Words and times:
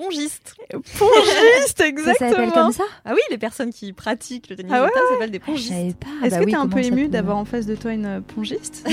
Pongiste. 0.00 0.54
Pongiste, 0.70 0.86
Ça 0.98 1.66
s'appelle 1.76 1.88
exactement. 1.88 2.50
comme 2.52 2.72
ça 2.72 2.84
Ah 3.04 3.10
oui, 3.12 3.20
les 3.30 3.36
personnes 3.38 3.70
qui 3.72 3.92
pratiquent 3.92 4.48
le 4.48 4.56
tennis 4.56 4.72
Ah 4.74 4.80
ouais, 4.82 4.88
de 4.88 4.92
table 4.94 5.06
s'appellent 5.12 5.30
des 5.30 5.38
Je 5.40 5.44
pongistes. 5.44 5.68
savais 5.68 5.92
pas. 5.94 6.06
Est-ce 6.26 6.34
Bah 6.34 6.40
que 6.40 6.44
oui, 6.46 6.52
t'es 6.52 6.56
un 6.58 6.68
peu 6.68 6.78
ému 6.82 7.02
peut- 7.04 7.08
d'avoir 7.10 7.36
en 7.36 7.44
face 7.44 7.66
de 7.66 7.74
toi 7.76 7.92
une 7.92 8.06
euh, 8.06 8.20
pongiste 8.20 8.86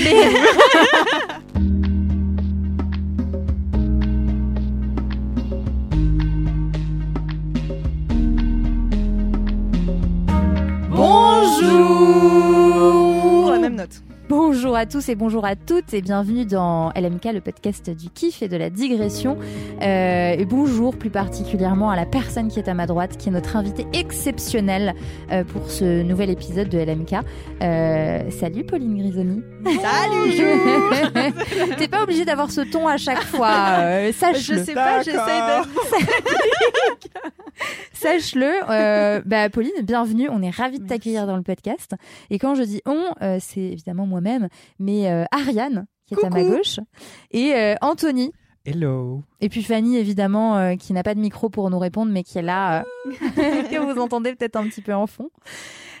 Bonjour 12.18 13.50
La 13.52 13.58
même 13.58 13.76
note. 13.76 14.02
Bonjour 14.28 14.76
à 14.76 14.84
tous 14.84 15.08
et 15.08 15.14
bonjour 15.14 15.46
à 15.46 15.56
toutes 15.56 15.94
et 15.94 16.02
bienvenue 16.02 16.44
dans 16.44 16.90
LMK, 16.90 17.32
le 17.32 17.40
podcast 17.40 17.88
du 17.88 18.10
kiff 18.10 18.42
et 18.42 18.48
de 18.48 18.58
la 18.58 18.68
digression. 18.68 19.38
Euh, 19.80 20.34
et 20.36 20.44
bonjour 20.44 20.98
plus 20.98 21.08
particulièrement 21.08 21.90
à 21.90 21.96
la 21.96 22.04
personne 22.04 22.48
qui 22.48 22.58
est 22.58 22.68
à 22.68 22.74
ma 22.74 22.86
droite, 22.86 23.16
qui 23.16 23.30
est 23.30 23.32
notre 23.32 23.56
invitée 23.56 23.86
exceptionnelle 23.94 24.94
euh, 25.32 25.44
pour 25.44 25.70
ce 25.70 26.02
nouvel 26.02 26.28
épisode 26.28 26.68
de 26.68 26.78
LMK. 26.78 27.14
Euh, 27.62 28.30
salut 28.30 28.64
Pauline 28.64 28.98
Grisoni. 28.98 29.42
Salut 29.64 31.32
T'es 31.78 31.88
pas 31.88 32.02
obligé 32.02 32.26
d'avoir 32.26 32.50
ce 32.50 32.60
ton 32.60 32.86
à 32.86 32.98
chaque 32.98 33.22
fois, 33.24 33.50
euh, 33.78 34.08
Je 34.08 34.12
sache-le. 34.12 34.62
sais 34.62 34.74
pas, 34.74 35.02
j'essaie 35.02 35.16
de... 35.16 35.68
Sache-le. 37.92 38.52
Euh, 38.70 39.20
bah, 39.24 39.50
Pauline, 39.50 39.72
bienvenue. 39.82 40.28
On 40.30 40.40
est 40.42 40.50
ravis 40.50 40.78
de 40.78 40.86
t'accueillir 40.86 41.26
dans 41.26 41.36
le 41.36 41.42
podcast. 41.42 41.94
Et 42.30 42.38
quand 42.38 42.54
je 42.54 42.62
dis 42.62 42.80
on, 42.86 43.02
euh, 43.22 43.38
c'est 43.40 43.60
évidemment 43.60 44.06
moi-même, 44.20 44.48
mais 44.78 45.10
euh, 45.10 45.24
Ariane, 45.30 45.86
qui 46.06 46.14
est 46.14 46.24
à 46.24 46.30
ma 46.30 46.42
gauche, 46.42 46.80
et 47.30 47.54
euh, 47.54 47.74
Anthony. 47.80 48.32
Hello. 48.64 49.22
Et 49.40 49.48
puis 49.48 49.62
Fanny, 49.62 49.96
évidemment, 49.96 50.58
euh, 50.58 50.74
qui 50.74 50.92
n'a 50.92 51.02
pas 51.02 51.14
de 51.14 51.20
micro 51.20 51.48
pour 51.48 51.70
nous 51.70 51.78
répondre, 51.78 52.12
mais 52.12 52.22
qui 52.22 52.36
est 52.36 52.42
là, 52.42 52.80
euh, 52.80 52.82
que 53.10 53.78
vous 53.78 53.98
entendez 53.98 54.34
peut-être 54.34 54.56
un 54.56 54.64
petit 54.68 54.82
peu 54.82 54.92
en 54.92 55.06
fond. 55.06 55.30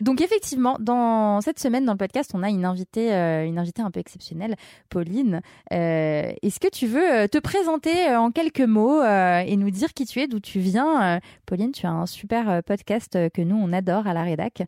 Donc 0.00 0.20
effectivement, 0.20 0.76
dans 0.78 1.40
cette 1.40 1.58
semaine, 1.58 1.84
dans 1.84 1.92
le 1.92 1.98
podcast, 1.98 2.32
on 2.34 2.42
a 2.42 2.50
une 2.50 2.64
invitée, 2.66 3.14
euh, 3.14 3.46
une 3.46 3.58
invitée 3.58 3.80
un 3.80 3.90
peu 3.90 4.00
exceptionnelle, 4.00 4.56
Pauline. 4.90 5.40
Euh, 5.72 6.32
Est-ce 6.42 6.60
que 6.60 6.68
tu 6.68 6.86
veux 6.86 7.26
te 7.28 7.38
présenter 7.38 8.14
en 8.14 8.30
quelques 8.30 8.60
mots 8.60 9.00
euh, 9.00 9.38
et 9.40 9.56
nous 9.56 9.70
dire 9.70 9.94
qui 9.94 10.04
tu 10.04 10.20
es, 10.20 10.26
d'où 10.26 10.40
tu 10.40 10.60
viens? 10.60 11.20
Pauline, 11.46 11.72
tu 11.72 11.86
as 11.86 11.90
un 11.90 12.06
super 12.06 12.62
podcast 12.64 13.30
que 13.32 13.42
nous, 13.42 13.56
on 13.56 13.72
adore 13.72 14.06
à 14.06 14.12
la 14.12 14.24
rédac. 14.24 14.62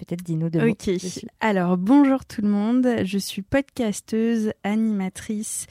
Peut-être 0.00 0.22
dis-nous 0.22 0.48
deux 0.48 0.60
mots. 0.60 0.72
Ok. 0.72 0.86
dessus. 0.86 1.26
Alors, 1.40 1.76
bonjour 1.76 2.24
tout 2.24 2.40
le 2.40 2.48
monde. 2.48 2.88
Je 3.04 3.18
suis 3.18 3.42
podcasteuse, 3.42 4.52
animatrice 4.64 5.66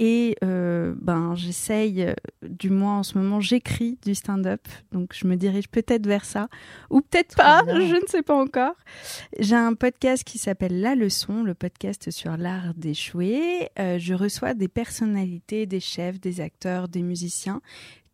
et 0.00 0.36
euh, 0.44 0.94
ben, 1.00 1.36
j'essaye, 1.36 2.02
euh, 2.02 2.14
du 2.42 2.70
moins 2.70 2.98
en 2.98 3.02
ce 3.04 3.16
moment, 3.18 3.40
j'écris 3.40 3.96
du 4.04 4.16
stand-up. 4.16 4.66
Donc, 4.90 5.12
je 5.14 5.28
me 5.28 5.36
dirige 5.36 5.68
peut-être 5.68 6.06
vers 6.06 6.24
ça 6.24 6.48
ou 6.90 7.02
peut-être 7.02 7.36
pas. 7.36 7.62
bien. 7.62 7.80
Je 7.88 7.94
ne 7.94 8.06
sais 8.08 8.22
pas 8.22 8.36
encore. 8.36 8.74
J'ai 9.38 9.56
un 9.56 9.74
podcast 9.74 10.24
qui 10.24 10.38
s'appelle 10.38 10.80
La 10.80 10.96
Leçon, 10.96 11.44
le 11.44 11.54
podcast 11.54 12.10
sur 12.10 12.36
l'art 12.36 12.74
d'échouer. 12.74 13.70
Euh, 13.78 13.98
je 13.98 14.14
reçois 14.14 14.54
des 14.54 14.68
personnalités, 14.68 15.66
des 15.66 15.80
chefs, 15.80 16.20
des 16.20 16.40
acteurs, 16.40 16.88
des 16.88 17.02
musiciens 17.02 17.60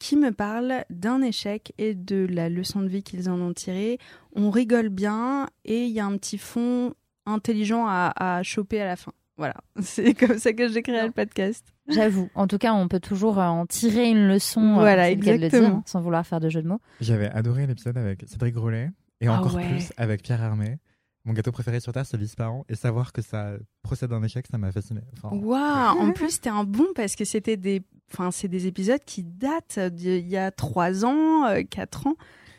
qui 0.05 0.17
me 0.17 0.33
parlent 0.33 0.85
d'un 0.91 1.23
échec 1.23 1.73
et 1.79 1.95
de 1.95 2.27
la 2.31 2.51
leçon 2.51 2.83
de 2.83 2.89
vie 2.89 3.03
qu'ils 3.03 3.31
en 3.31 3.41
ont 3.41 3.55
tiré. 3.55 3.97
On 4.37 4.51
rigole 4.51 4.91
bien 4.91 5.49
et 5.65 5.85
il 5.87 5.93
y 5.93 5.99
a 5.99 6.05
un 6.05 6.19
petit 6.19 6.37
fond 6.37 6.93
intelligent 7.25 7.87
à, 7.87 8.13
à 8.17 8.43
choper 8.43 8.83
à 8.83 8.85
la 8.85 8.97
fin. 8.97 9.13
Voilà, 9.39 9.55
c'est 9.81 10.13
comme 10.13 10.37
ça 10.39 10.53
que 10.53 10.69
j'ai 10.69 10.83
créé 10.83 11.03
le 11.07 11.11
podcast. 11.11 11.65
J'avoue. 11.89 12.29
En 12.35 12.47
tout 12.47 12.59
cas, 12.59 12.75
on 12.75 12.87
peut 12.87 13.01
toujours 13.01 13.39
euh, 13.39 13.47
en 13.47 13.65
tirer 13.65 14.11
une 14.11 14.29
leçon. 14.29 14.61
euh, 14.77 14.81
Voilà, 14.81 15.11
le 15.11 15.17
dire, 15.17 15.81
sans 15.87 16.03
vouloir 16.03 16.27
faire 16.27 16.39
de 16.41 16.51
jeu 16.51 16.61
de 16.61 16.69
mots. 16.69 16.81
J'avais 17.01 17.31
adoré 17.31 17.67
l'épisode 17.67 17.97
avec 17.97 18.25
Cédric 18.27 18.55
Grolet 18.55 18.91
et 19.23 19.27
Ah 19.29 19.41
encore 19.41 19.55
ouais. 19.55 19.67
plus 19.69 19.91
avec 19.97 20.23
Pierre 20.23 20.43
Hermé. 20.43 20.77
Mon 21.25 21.33
gâteau 21.33 21.51
préféré 21.53 21.81
sur 21.81 21.95
Terre, 21.95 22.05
c'est 22.05 22.19
Visparent. 22.19 22.67
Et 22.69 22.75
savoir 22.75 23.11
que 23.15 23.23
ça 23.23 23.55
procède 23.83 24.11
d'un 24.11 24.23
échec, 24.23 24.45
ça 24.51 24.59
m'a 24.59 24.71
fasciné. 24.71 25.01
Enfin, 25.17 25.35
Waouh 25.35 25.99
En 25.99 26.13
plus, 26.13 26.33
c'était 26.33 26.51
un 26.51 26.65
bon 26.65 26.85
parce 26.95 27.17
que 27.17 27.25
c'était 27.25 27.57
des, 27.57 27.83
enfin, 28.13 28.31
c'est 28.31 28.49
des 28.49 28.67
épisodes 28.67 29.01
qui 29.05 29.23
datent 29.25 29.79
d'il 29.79 30.29
y 30.29 30.37
a 30.37 30.51
trois 30.51 31.05
ans, 31.05 31.47
euh, 31.47 31.63
quatre 31.69 32.07
ans. 32.07 32.15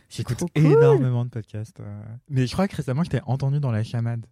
J'écoute 0.10 0.38
cool. 0.40 0.50
énormément 0.56 1.26
de 1.26 1.30
podcasts. 1.30 1.80
euh. 1.80 2.02
Mais 2.30 2.46
je 2.48 2.54
crois 2.54 2.68
que 2.68 2.76
récemment, 2.76 3.04
j'étais 3.04 3.22
entendu 3.26 3.60
dans 3.60 3.72
la 3.72 3.84
chamade. 3.84 4.26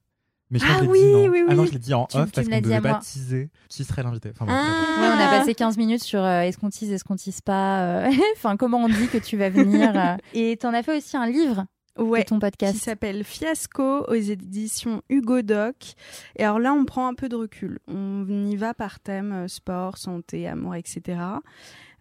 Mais 0.52 0.60
je 0.60 0.66
Ah 0.70 0.80
je 0.84 0.86
oui, 0.86 1.00
dit, 1.00 1.12
non. 1.12 1.26
oui, 1.30 1.44
Ah 1.50 1.56
non, 1.56 1.64
oui. 1.64 1.68
je 1.70 1.74
l'ai 1.74 1.80
dit 1.80 1.94
en 1.96 2.06
Tu- 2.06 2.18
off 2.18 2.26
tu 2.28 2.32
parce 2.36 2.48
me 2.48 2.54
qu'on 2.54 2.62
devait 2.62 2.80
pas 2.82 3.00
teaser 3.00 3.50
qui 3.70 3.84
serait 3.84 4.04
l'invité? 4.04 4.30
Enfin, 4.36 4.46
bon, 4.46 4.52
Ah. 4.56 5.00
Ouais, 5.02 5.08
on 5.08 5.20
a 5.20 5.40
passé 5.40 5.56
15 5.56 5.78
minutes 5.78 6.04
sur 6.04 6.22
euh, 6.24 6.42
est-ce 6.42 6.58
qu'on 6.60 6.70
tease, 6.70 6.92
est-ce 6.92 7.04
qu'on 7.04 7.16
tease 7.16 7.42
pas. 7.42 7.82
euh, 8.06 8.12
Enfin, 8.36 8.56
comment 8.56 8.78
on 8.84 8.88
dit 8.90 9.08
que 9.08 9.18
tu 9.18 9.36
vas 9.36 9.50
venir. 9.50 9.92
euh. 9.96 10.16
Et 10.36 10.58
t'en 10.58 10.74
as 10.74 10.84
fait 10.84 10.98
aussi 10.98 11.18
un 11.18 11.26
livre 11.28 11.66
Ouais. 11.98 12.22
de 12.22 12.26
ton 12.26 12.36
Qui 12.36 12.42
podcast. 12.42 12.78
s'appelle 12.78 13.24
Fiasco 13.24 14.06
aux 14.08 14.14
éditions 14.14 15.02
Hugo 15.10 15.42
Doc. 15.42 15.94
Et 16.38 16.44
alors 16.44 16.60
là, 16.60 16.74
on 16.74 16.86
prend 16.86 17.08
un 17.08 17.14
peu 17.14 17.30
de 17.30 17.36
recul. 17.36 17.80
On 17.88 18.26
y 18.46 18.56
va 18.56 18.74
par 18.74 19.00
thème 19.00 19.32
euh, 19.32 19.48
sport, 19.48 19.98
santé, 19.98 20.48
amour, 20.48 20.76
etc. 20.76 21.20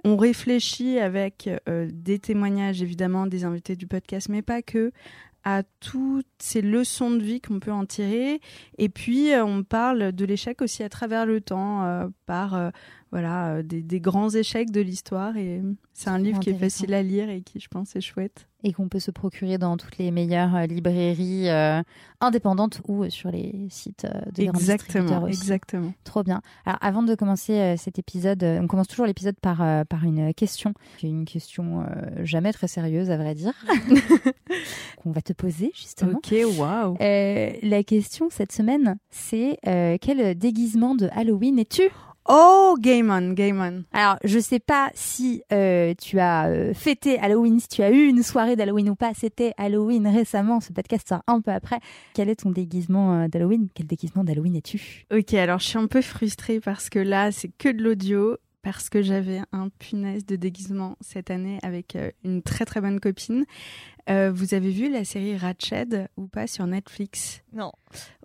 On 0.04 0.16
réfléchit 0.16 0.98
avec 0.98 1.48
euh, 1.69 1.88
des 1.92 2.19
témoignages, 2.19 2.82
évidemment, 2.82 3.26
des 3.26 3.44
invités 3.44 3.76
du 3.76 3.86
podcast, 3.86 4.28
mais 4.28 4.42
pas 4.42 4.62
que, 4.62 4.91
à 5.44 5.62
toutes 5.80 6.26
ces 6.38 6.62
leçons 6.62 7.10
de 7.10 7.22
vie 7.22 7.41
qu'on 7.41 7.60
peut 7.60 7.72
en 7.72 7.84
tirer. 7.86 8.41
Et 8.78 8.88
puis, 8.88 9.32
euh, 9.32 9.44
on 9.44 9.62
parle 9.62 10.12
de 10.12 10.24
l'échec 10.24 10.62
aussi 10.62 10.82
à 10.82 10.88
travers 10.88 11.26
le 11.26 11.41
temps, 11.41 11.84
euh, 11.84 12.09
par 12.26 12.72
voilà, 13.12 13.56
euh, 13.56 13.62
des, 13.62 13.82
des 13.82 14.00
grands 14.00 14.30
échecs 14.30 14.70
de 14.72 14.80
l'histoire. 14.80 15.36
Et 15.36 15.62
c'est 15.92 16.10
un 16.10 16.18
livre 16.18 16.40
qui 16.40 16.50
est 16.50 16.54
facile 16.58 16.92
à 16.94 17.02
lire 17.02 17.28
et 17.30 17.42
qui, 17.42 17.60
je 17.60 17.68
pense, 17.68 17.94
est 17.94 18.00
chouette. 18.00 18.48
Et 18.64 18.72
qu'on 18.72 18.88
peut 18.88 19.00
se 19.00 19.10
procurer 19.10 19.58
dans 19.58 19.76
toutes 19.76 19.98
les 19.98 20.10
meilleures 20.12 20.54
euh, 20.54 20.66
librairies 20.66 21.48
euh, 21.50 21.82
indépendantes 22.20 22.80
ou 22.86 23.08
sur 23.10 23.30
les 23.30 23.66
sites 23.70 24.06
de 24.34 24.44
grands 24.44 24.52
distributeurs 24.52 25.02
Exactement, 25.02 25.22
aussi. 25.24 25.32
exactement. 25.42 25.92
Trop 26.04 26.22
bien. 26.22 26.40
Alors, 26.64 26.78
avant 26.80 27.02
de 27.02 27.14
commencer 27.14 27.74
cet 27.76 27.98
épisode, 27.98 28.42
on 28.44 28.66
commence 28.68 28.86
toujours 28.88 29.06
l'épisode 29.06 29.34
par, 29.40 29.58
par 29.86 30.04
une 30.04 30.32
question, 30.32 30.74
une 31.02 31.24
question 31.24 31.80
euh, 31.82 32.24
jamais 32.24 32.52
très 32.52 32.68
sérieuse, 32.68 33.10
à 33.10 33.16
vrai 33.16 33.34
dire, 33.34 33.52
qu'on 34.96 35.10
va 35.10 35.20
te 35.22 35.32
poser 35.32 35.72
justement. 35.74 36.12
Ok, 36.18 36.34
waouh. 36.58 36.96
La 37.00 37.82
question 37.84 38.28
cette 38.30 38.52
semaine, 38.52 38.96
c'est 39.10 39.58
euh, 39.66 39.96
quel 40.00 40.36
déguisement 40.38 40.94
de 40.94 41.08
Halloween 41.12 41.58
es-tu? 41.58 41.90
Oh, 42.28 42.77
Game 42.78 43.10
On, 43.10 43.33
Game 43.33 43.60
On. 43.60 43.84
Alors, 43.93 44.16
je 44.22 44.38
sais 44.38 44.60
pas 44.60 44.91
si 44.94 45.43
euh, 45.53 45.93
tu 46.00 46.21
as 46.21 46.47
euh, 46.47 46.72
fêté 46.72 47.19
Halloween, 47.19 47.59
si 47.59 47.66
tu 47.66 47.83
as 47.83 47.91
eu 47.91 48.06
une 48.06 48.22
soirée 48.22 48.55
d'Halloween 48.55 48.91
ou 48.91 48.94
pas. 48.94 49.12
C'était 49.15 49.55
Halloween 49.56 50.06
récemment. 50.06 50.60
Ce 50.60 50.72
podcast 50.72 51.09
sort 51.09 51.22
un 51.27 51.41
peu 51.41 51.50
après. 51.50 51.81
Quel 52.15 52.28
est 52.28 52.37
ton 52.37 52.50
déguisement 52.50 53.22
euh, 53.22 53.28
d'Halloween? 53.28 53.69
Quel 53.75 53.87
déguisement 53.87 54.22
d'Halloween 54.22 54.55
es-tu? 54.55 55.05
Ok, 55.12 55.34
alors 55.34 55.59
je 55.59 55.66
suis 55.66 55.78
un 55.78 55.88
peu 55.88 56.00
frustrée 56.00 56.60
parce 56.60 56.91
que 56.91 57.00
là, 57.00 57.33
c'est 57.33 57.50
que 57.59 57.69
de 57.69 57.83
l'audio. 57.83 58.37
Parce 58.62 58.88
que 58.88 59.02
j'avais 59.02 59.40
un 59.52 59.68
punaise 59.68 60.24
de 60.24 60.36
déguisement 60.36 60.97
cette 61.00 61.30
année 61.30 61.59
avec 61.64 61.97
euh, 61.97 62.10
une 62.24 62.42
très 62.42 62.64
très 62.64 62.80
bonne 62.80 63.00
copine. 63.00 63.44
Euh, 64.09 64.30
vous 64.32 64.54
avez 64.54 64.70
vu 64.70 64.88
la 64.88 65.04
série 65.04 65.36
Ratched 65.36 66.09
ou 66.16 66.28
pas 66.28 66.47
sur 66.47 66.66
Netflix? 66.66 67.42
Non. 67.53 67.72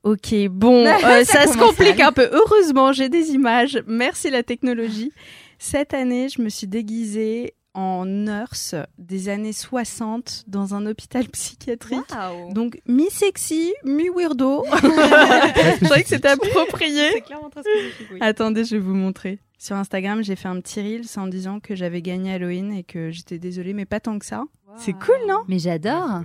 Ok, 0.04 0.34
bon, 0.50 0.86
euh, 0.86 1.24
ça, 1.24 1.48
se 1.48 1.54
commence 1.54 1.70
complique 1.70 2.00
un 2.00 2.12
peu. 2.12 2.30
Heureusement, 2.32 2.94
j'ai 2.94 3.10
des 3.10 3.32
images. 3.32 3.82
Merci 3.88 4.30
la 4.30 4.44
technologie. 4.44 5.12
Cette 5.60 5.96
année, 5.96 6.30
je 6.30 6.42
me 6.42 6.50
suis 6.50 6.68
déguisée 6.68 7.56
en 7.78 8.06
nurse 8.06 8.74
des 8.98 9.30
années 9.30 9.54
60 9.54 10.46
dans 10.48 10.74
un 10.74 10.86
hôpital 10.88 11.28
psychiatrique. 11.32 12.00
Waouh 12.12 12.52
Donc, 12.54 12.82
mi-sexy, 12.88 13.74
mi-weirdo. 13.86 14.66
je 14.74 15.84
trouvais 15.86 16.02
que 16.02 16.10
c'était 16.10 16.28
approprié. 16.30 17.12
C'est 17.14 17.22
clairement 17.22 17.50
très 17.52 17.62
spécifique, 17.62 18.08
oui. 18.14 18.18
Attendez, 18.22 18.66
je 18.66 18.76
vais 18.76 18.82
vous 18.82 18.96
montrer. 18.96 19.40
Sur 19.60 19.76
Instagram, 19.76 20.24
j'ai 20.24 20.36
fait 20.36 20.48
un 20.48 20.60
petit 20.60 20.82
reel 20.82 21.02
en 21.18 21.28
disant 21.28 21.60
que 21.60 21.76
j'avais 21.76 22.02
gagné 22.02 22.34
Halloween 22.34 22.72
et 22.74 22.84
que 22.84 23.12
j'étais 23.12 23.40
désolée, 23.40 23.74
mais 23.74 23.86
pas 23.86 24.00
tant 24.00 24.18
que 24.20 24.26
ça. 24.26 24.44
C'est 24.78 24.94
cool, 24.94 25.18
non? 25.28 25.44
Mais 25.48 25.60
j'adore. 25.60 26.22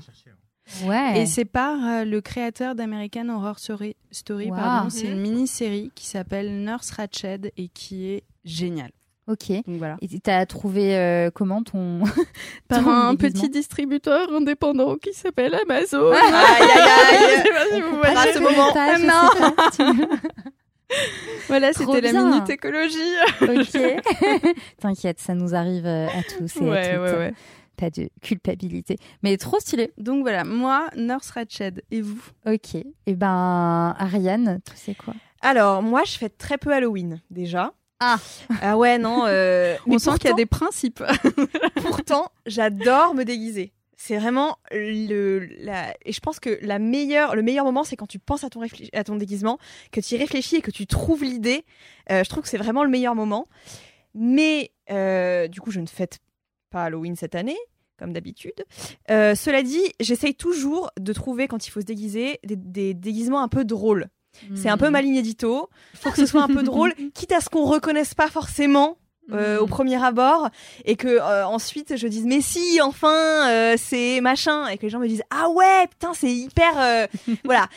Ouais. 0.85 1.21
Et 1.23 1.27
c'est 1.27 1.45
par 1.45 1.77
euh, 1.85 2.05
le 2.05 2.21
créateur 2.21 2.75
d'American 2.75 3.29
Horror 3.29 3.59
Story. 3.59 3.95
Story 4.11 4.51
Wow. 4.51 4.57
pardon. 4.57 4.91
C'est 4.91 5.07
Mhm. 5.07 5.13
une 5.13 5.21
mini-série 5.21 5.91
qui 5.95 6.07
s'appelle 6.07 6.65
Nurse 6.65 6.91
Ratched 6.93 7.53
et 7.57 7.69
qui 7.69 8.07
est 8.07 8.23
géniale. 8.45 8.91
Ok. 9.29 9.51
Donc 9.67 9.77
voilà. 9.79 9.97
Et 10.03 10.09
t'as 10.21 10.45
trouvé 10.47 10.97
euh, 10.97 11.31
comment 11.33 11.63
ton 11.63 12.01
Par 12.69 12.83
ton 12.83 12.91
un 12.91 13.15
déguisement 13.15 13.41
petit 13.41 13.51
distributeur 13.51 14.33
indépendant 14.33 14.97
qui 14.97 15.13
s'appelle 15.13 15.55
Amazon. 15.55 16.11
Aïe, 16.11 16.19
aïe, 16.21 16.71
aïe. 16.71 17.19
Je 17.37 17.43
sais 17.43 17.53
pas 17.53 17.75
si 17.77 17.81
vous 17.81 17.97
voyez. 17.99 18.17
à 18.17 18.33
ce 18.33 18.39
moment. 18.41 18.73
Pas, 18.73 18.99
non. 18.99 20.09
Voilà, 21.49 21.73
c'était 21.73 22.01
la 22.03 22.13
minute 22.13 22.51
écologie. 22.51 22.99
ok. 23.41 24.53
T'inquiète, 24.79 25.21
ça 25.21 25.35
nous 25.35 25.55
arrive 25.55 25.87
euh, 25.87 26.07
à 26.09 26.23
tous 26.23 26.57
et 26.57 26.61
à 26.61 26.71
Ouais, 26.71 26.93
toutes. 26.95 27.03
ouais, 27.03 27.19
ouais. 27.19 27.35
Pas 27.77 27.89
de 27.91 28.09
culpabilité. 28.21 28.99
Mais 29.23 29.37
trop 29.39 29.59
stylé. 29.59 29.93
Donc 29.97 30.21
voilà, 30.23 30.45
moi, 30.45 30.89
Nurse 30.97 31.31
Ratched. 31.31 31.83
Et 31.91 32.03
vous? 32.03 32.23
Ok. 32.47 32.75
Et 33.07 33.15
ben, 33.15 33.95
Ariane, 33.99 34.61
tu 34.69 34.77
sais 34.77 34.95
quoi? 34.95 35.15
Alors, 35.41 35.83
moi, 35.83 36.03
je 36.05 36.19
fais 36.19 36.29
très 36.29 36.59
peu 36.59 36.73
Halloween, 36.73 37.21
déjà. 37.31 37.73
Ah. 38.05 38.19
Ah 38.61 38.77
ouais, 38.77 38.99
non. 38.99 39.25
euh, 39.27 39.77
On 39.87 39.99
sent 39.99 40.11
qu'il 40.19 40.31
y 40.31 40.33
a 40.33 40.37
des 40.37 40.47
principes. 40.47 41.03
Pourtant, 41.83 42.31
j'adore 42.47 43.15
me 43.15 43.25
déguiser. 43.25 43.73
C'est 43.97 44.17
vraiment 44.19 44.57
le 44.73 45.39
la 45.61 45.95
et 46.05 46.13
je 46.13 46.19
pense 46.19 46.41
que 46.41 46.59
la 46.63 46.81
meilleure 46.81 47.37
le 47.37 47.43
meilleur 47.43 47.65
moment 47.65 47.85
c'est 47.85 47.95
quand 47.95 48.09
tu 48.09 48.19
penses 48.19 48.43
à 48.43 48.51
ton 48.51 48.61
réfléch- 48.61 48.89
à 48.95 49.05
ton 49.05 49.15
déguisement, 49.15 49.59
que 49.93 50.01
tu 50.01 50.15
y 50.17 50.19
réfléchis 50.19 50.57
et 50.57 50.61
que 50.61 50.73
tu 50.73 50.89
trouves 50.89 51.23
l'idée. 51.23 51.65
Euh, 52.11 52.25
je 52.25 52.29
trouve 52.29 52.43
que 52.43 52.49
c'est 52.49 52.59
vraiment 52.59 52.83
le 52.83 52.91
meilleur 52.91 53.15
moment. 53.15 53.47
Mais 54.15 54.73
euh, 54.91 55.47
du 55.47 55.61
coup, 55.61 55.71
je 55.71 55.79
ne 55.81 55.87
fête 55.87 56.19
pas 56.71 56.85
Halloween 56.85 57.15
cette 57.17 57.35
année 57.37 57.57
comme 57.99 58.13
d'habitude. 58.13 58.65
Cela 59.09 59.63
dit, 59.63 59.93
j'essaye 60.01 60.35
toujours 60.35 60.91
de 60.99 61.13
trouver 61.13 61.47
quand 61.47 61.69
il 61.69 61.71
faut 61.71 61.81
se 61.81 61.87
déguiser 61.87 62.41
des, 62.43 62.57
des 62.57 62.95
déguisements 62.95 63.41
un 63.43 63.49
peu 63.49 63.65
drôles. 63.65 64.09
C'est 64.55 64.69
un 64.69 64.76
peu 64.79 64.88
Hmm. 64.88 64.93
ma 64.93 65.02
ligne 65.02 65.17
édito. 65.17 65.69
Faut 65.94 66.11
que 66.11 66.17
ce 66.17 66.26
soit 66.26 66.43
un 66.43 66.49
peu 66.49 66.62
drôle, 66.62 66.94
quitte 67.14 67.32
à 67.32 67.40
ce 67.40 67.49
qu'on 67.49 67.64
reconnaisse 67.64 68.14
pas 68.14 68.29
forcément 68.29 68.96
euh, 69.33 69.61
au 69.61 69.67
premier 69.67 70.03
abord 70.03 70.49
et 70.85 70.97
que 70.97 71.07
euh, 71.09 71.47
ensuite 71.47 71.97
je 71.97 72.09
dise 72.09 72.25
mais 72.27 72.41
si 72.41 72.81
enfin 72.83 73.49
euh, 73.49 73.77
c'est 73.79 74.21
machin 74.21 74.67
et 74.67 74.77
que 74.77 74.83
les 74.83 74.91
gens 74.91 74.99
me 74.99 75.07
disent 75.07 75.23
ah 75.31 75.49
ouais 75.49 75.87
putain 75.89 76.13
c'est 76.13 76.33
hyper 76.33 76.73
euh, 76.79 77.07
voilà. 77.45 77.69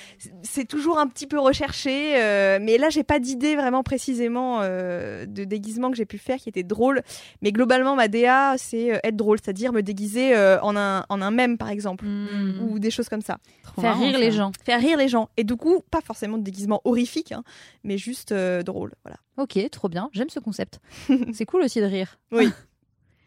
C'est- 0.41 0.65
toujours 0.65 0.97
un 0.97 1.05
petit 1.07 1.27
peu 1.27 1.39
recherché 1.39 2.15
euh, 2.17 2.57
mais 2.59 2.77
là 2.79 2.89
j'ai 2.89 3.03
pas 3.03 3.19
d'idée 3.19 3.55
vraiment 3.55 3.83
précisément 3.83 4.59
euh, 4.63 5.25
de 5.27 5.43
déguisement 5.43 5.91
que 5.91 5.97
j'ai 5.97 6.05
pu 6.07 6.17
faire 6.17 6.37
qui 6.37 6.49
était 6.49 6.63
drôle. 6.63 7.03
Mais 7.43 7.51
globalement 7.51 7.95
ma 7.95 8.07
DA 8.07 8.55
c'est 8.57 8.99
être 9.03 9.15
drôle 9.15 9.37
c'est-à-dire 9.41 9.71
me 9.71 9.81
déguiser 9.81 10.35
euh, 10.35 10.59
en 10.61 10.75
un 10.75 11.05
en 11.09 11.21
un 11.21 11.31
mème 11.31 11.57
par 11.57 11.69
exemple 11.69 12.05
Mm. 12.05 12.61
ou 12.69 12.79
des 12.79 12.89
choses 12.91 13.07
comme 13.09 13.21
ça. 13.21 13.37
Trop 13.63 13.81
Faire 13.81 13.91
marrant, 13.95 14.05
rire 14.09 14.17
les 14.19 14.31
gens. 14.31 14.51
faire 14.65 14.79
rire 14.79 14.97
les 14.97 15.07
gens. 15.07 15.29
Et 15.37 15.43
du 15.43 15.55
coup 15.55 15.81
pas 15.91 16.01
forcément 16.01 16.37
de 16.37 16.43
déguisement 16.43 16.81
horrifique 16.85 17.31
hein, 17.31 17.43
mais 17.83 17.97
juste 17.97 18.31
euh, 18.31 18.63
drôle 18.63 18.93
voilà 19.03 19.17
Ok, 19.37 19.59
trop 19.71 19.89
bien. 19.89 20.09
J'aime 20.13 20.29
ce 20.29 20.39
concept. 20.39 20.79
c'est 21.33 21.45
cool 21.45 21.61
aussi 21.63 21.79
de 21.81 21.85
rire. 21.85 22.17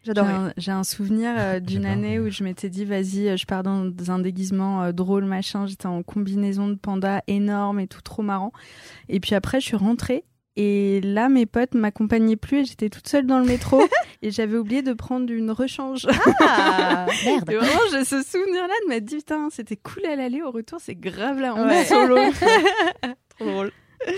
J'adorais 0.05 0.33
un, 0.33 0.53
j'ai 0.57 0.71
un 0.71 0.85
souvenir 0.85 1.35
euh, 1.37 1.61
d'une 1.61 1.83
J'adore, 1.83 1.93
année 1.99 2.19
où 2.21 2.31
je 2.31 2.43
m'étais 2.45 2.71
dit, 2.71 2.85
vas-y, 2.85 3.29
euh, 3.29 3.37
je 3.37 3.45
pars 3.47 3.63
dans 3.63 3.93
un 4.09 4.19
déguisement 4.21 4.85
euh, 4.85 4.93
drôle, 4.93 5.25
machin. 5.25 5.67
J'étais 5.67 5.87
en 5.87 6.03
combinaison 6.03 6.69
de 6.69 6.77
panda 6.77 7.23
énorme 7.27 7.81
et 7.81 7.89
tout, 7.89 8.01
trop 8.01 8.23
marrant. 8.23 8.53
Et 9.09 9.21
puis 9.21 9.35
après, 9.35 9.61
je 9.61 9.67
suis 9.67 9.77
rentrée. 9.77 10.25
Et 10.57 11.01
là, 11.03 11.29
mes 11.29 11.47
potes 11.47 11.75
m'accompagnaient 11.75 12.37
plus 12.37 12.59
et 12.61 12.65
j'étais 12.65 12.89
toute 12.89 13.07
seule 13.07 13.27
dans 13.27 13.39
le 13.39 13.45
métro. 13.45 13.83
et 14.23 14.31
j'avais 14.31 14.57
oublié 14.57 14.83
de 14.83 14.93
prendre 14.93 15.31
une 15.33 15.51
rechange. 15.51 16.07
ah 16.41 17.07
Merde. 17.25 17.51
Et 17.51 17.57
vraiment, 17.57 17.81
j'ai 17.93 18.05
ce 18.05 18.23
souvenir-là 18.23 18.75
de 18.85 18.89
m'être 18.89 19.05
dit, 19.05 19.17
putain, 19.17 19.49
c'était 19.51 19.77
cool 19.77 20.07
à 20.07 20.17
l'aller, 20.17 20.43
au 20.43 20.51
retour, 20.51 20.79
c'est 20.81 20.97
grave 20.97 21.39
là, 21.41 21.55
en 21.55 21.67
Ouais. 21.69 21.85
solo. 21.85 22.17
trop 23.37 23.45
drôle 23.45 23.73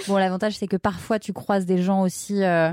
Bon, 0.08 0.16
l'avantage, 0.16 0.56
c'est 0.56 0.66
que 0.68 0.76
parfois, 0.76 1.18
tu 1.18 1.32
croises 1.32 1.66
des 1.66 1.82
gens 1.82 2.02
aussi 2.02 2.42
euh, 2.42 2.72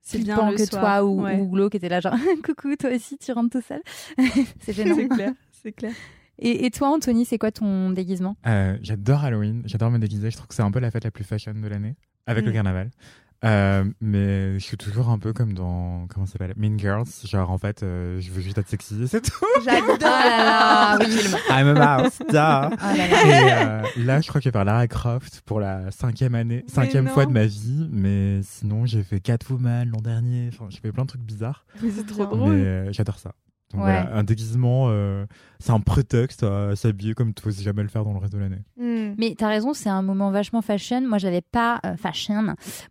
C'est 0.00 0.18
plus 0.18 0.24
bien 0.24 0.50
le 0.50 0.56
que 0.56 0.64
soir. 0.64 0.80
toi 1.00 1.04
ou, 1.04 1.22
Ouais. 1.22 1.38
ou 1.40 1.68
qui 1.70 1.76
étaient 1.76 1.88
là, 1.88 2.00
genre, 2.00 2.14
coucou, 2.44 2.76
toi 2.76 2.90
aussi, 2.94 3.16
tu 3.18 3.32
rentres 3.32 3.50
tout 3.58 3.62
seul? 3.66 3.80
c'est 4.60 4.72
gênant. 4.72 4.96
C'est 4.96 5.08
clair, 5.08 5.32
c'est 5.62 5.72
clair. 5.72 5.92
Et, 6.38 6.66
et 6.66 6.70
toi, 6.70 6.88
Anthony, 6.90 7.24
c'est 7.24 7.38
quoi 7.38 7.52
ton 7.52 7.90
déguisement? 7.90 8.36
Euh, 8.46 8.76
j'adore 8.82 9.22
Halloween, 9.24 9.62
j'adore 9.66 9.90
me 9.90 9.98
déguiser. 9.98 10.30
Je 10.30 10.36
trouve 10.36 10.48
que 10.48 10.54
c'est 10.54 10.62
un 10.62 10.70
peu 10.72 10.80
la 10.80 10.90
fête 10.90 11.04
la 11.04 11.10
plus 11.12 11.22
fashion 11.24 11.52
de 11.54 11.68
l'année, 11.68 11.94
avec 12.26 12.44
le 12.44 12.50
Mm. 12.50 12.54
carnaval. 12.54 12.90
Euh, 13.44 13.84
mais 14.00 14.58
je 14.58 14.64
suis 14.64 14.76
toujours 14.76 15.10
un 15.10 15.18
peu 15.18 15.32
comme 15.32 15.52
dans 15.52 16.06
comment 16.08 16.26
ça 16.26 16.32
s'appelle 16.32 16.54
Mean 16.56 16.78
Girls, 16.78 17.06
genre 17.24 17.50
en 17.50 17.58
fait 17.58 17.82
euh, 17.82 18.20
je 18.20 18.30
veux 18.30 18.40
juste 18.40 18.56
être 18.58 18.68
sexy 18.68 19.02
et 19.02 19.06
c'est 19.08 19.20
tout. 19.20 19.44
j'adore 19.64 19.98
Ah 20.02 20.96
là 20.98 20.98
là, 20.98 21.06
oui. 21.06 21.16
I'm 21.50 21.76
a 21.76 22.02
mouse. 22.02 22.18
Ah 22.36 22.70
là 22.96 23.08
là. 23.08 23.24
Et 23.24 23.52
euh, 23.52 24.04
là, 24.04 24.20
je 24.20 24.28
crois 24.28 24.40
que 24.40 24.44
je 24.44 24.48
vais 24.48 24.52
faire 24.52 24.64
Lara 24.64 24.86
Croft 24.86 25.42
pour 25.44 25.60
la 25.60 25.90
cinquième 25.90 26.34
année, 26.34 26.64
cinquième 26.68 27.04
non. 27.04 27.10
fois 27.12 27.26
de 27.26 27.32
ma 27.32 27.44
vie. 27.46 27.88
Mais 27.92 28.40
sinon, 28.42 28.86
j'ai 28.86 29.02
fait 29.02 29.20
Catwoman 29.20 29.88
l'an 29.90 30.00
dernier. 30.00 30.48
Enfin, 30.52 30.66
j'ai 30.70 30.78
fait 30.80 30.92
plein 30.92 31.04
de 31.04 31.08
trucs 31.08 31.22
bizarres. 31.22 31.64
Mais 31.82 31.90
c'est 31.90 32.06
trop 32.06 32.26
drôle. 32.26 32.54
Mais 32.54 32.64
euh, 32.64 32.92
j'adore 32.92 33.18
ça. 33.18 33.32
Donc 33.74 33.84
Ouais. 33.84 33.90
voilà, 34.02 34.14
un 34.16 34.22
déguisement, 34.22 34.86
euh, 34.88 35.26
c'est 35.58 35.72
un 35.72 35.80
prétexte 35.80 36.44
à 36.44 36.76
s'habiller 36.76 37.14
comme 37.14 37.34
tu 37.34 37.44
n'oses 37.46 37.60
jamais 37.60 37.82
le 37.82 37.88
faire 37.88 38.04
dans 38.04 38.12
le 38.12 38.18
reste 38.18 38.32
de 38.32 38.38
l'année. 38.38 38.62
Hmm. 38.76 39.14
Mais 39.18 39.34
t'as 39.36 39.48
raison, 39.48 39.74
c'est 39.74 39.88
un 39.88 40.02
moment 40.02 40.30
vachement 40.30 40.62
fashion. 40.62 41.00
Moi, 41.00 41.18
j'avais 41.18 41.40
pas 41.42 41.80
euh, 41.84 41.96
fashion. 41.96 42.42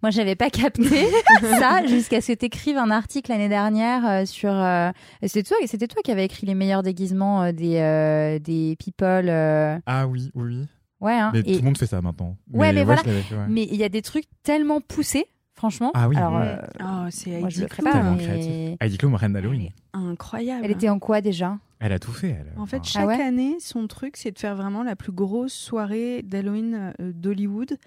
Moi, 0.01 0.09
j'avais 0.09 0.35
pas 0.35 0.49
capté 0.49 0.83
ça 1.41 1.85
jusqu'à 1.87 2.19
ce 2.21 2.33
que 2.33 2.37
t'écrives 2.37 2.77
un 2.77 2.91
article 2.91 3.31
l'année 3.31 3.49
dernière 3.49 4.05
euh, 4.05 4.25
sur. 4.25 4.51
euh, 4.51 4.91
c'était 5.23 5.43
toi, 5.43 5.57
c'était 5.65 5.87
toi 5.87 6.01
qui 6.03 6.11
avais 6.11 6.25
écrit 6.25 6.45
les 6.45 6.55
meilleurs 6.55 6.83
déguisements 6.83 7.43
euh, 7.43 7.51
des 7.53 7.77
euh, 7.77 8.39
des 8.39 8.75
people. 8.77 9.29
euh, 9.29 9.77
Ah 9.85 10.05
oui, 10.07 10.31
oui, 10.35 10.43
oui. 10.59 10.67
Ouais. 11.01 11.13
Hein, 11.13 11.31
Mais 11.33 11.39
et- 11.41 11.43
tout 11.53 11.59
le 11.59 11.65
monde 11.65 11.77
fait 11.77 11.85
ça 11.87 12.01
maintenant. 12.01 12.37
Ouais, 12.53 12.71
mais 12.73 12.83
voilà. 12.83 13.03
fait, 13.03 13.09
ouais. 13.11 13.45
Mais 13.49 13.63
il 13.69 13.75
y 13.75 13.83
a 13.83 13.89
des 13.89 14.01
trucs 14.01 14.25
tellement 14.43 14.79
poussés, 14.79 15.25
franchement. 15.63 15.91
Ah 15.93 16.09
oui. 16.09 16.17
Alors, 16.17 16.37
euh, 16.37 16.57
Oh, 16.81 17.07
c'est 17.09 17.29
Heidi 17.31 17.65
mais-. 17.83 18.77
Heidi 18.81 18.97
Klum, 18.97 19.15
reine 19.15 19.31
d'Halloween. 19.31 19.69
incroyable. 19.93 20.61
Elle 20.65 20.71
était 20.71 20.89
en 20.89 20.99
quoi 20.99 21.21
déjà? 21.21 21.57
Elle 21.79 21.93
a 21.93 21.99
tout 21.99 22.11
fait, 22.11 22.29
elle. 22.31 22.51
En 22.57 22.65
fait, 22.65 22.83
chaque 22.83 23.03
Ah 23.03 23.07
ouais? 23.07 23.21
année, 23.21 23.55
son 23.61 23.87
truc, 23.87 24.17
c'est 24.17 24.31
de 24.31 24.39
faire 24.39 24.55
vraiment 24.57 24.83
la 24.83 24.97
plus 24.97 25.13
grosse 25.13 25.53
soirée 25.53 26.21
d'Halloween 26.21 26.93
euh, 26.99 27.11
d'Hollywood. 27.13 27.77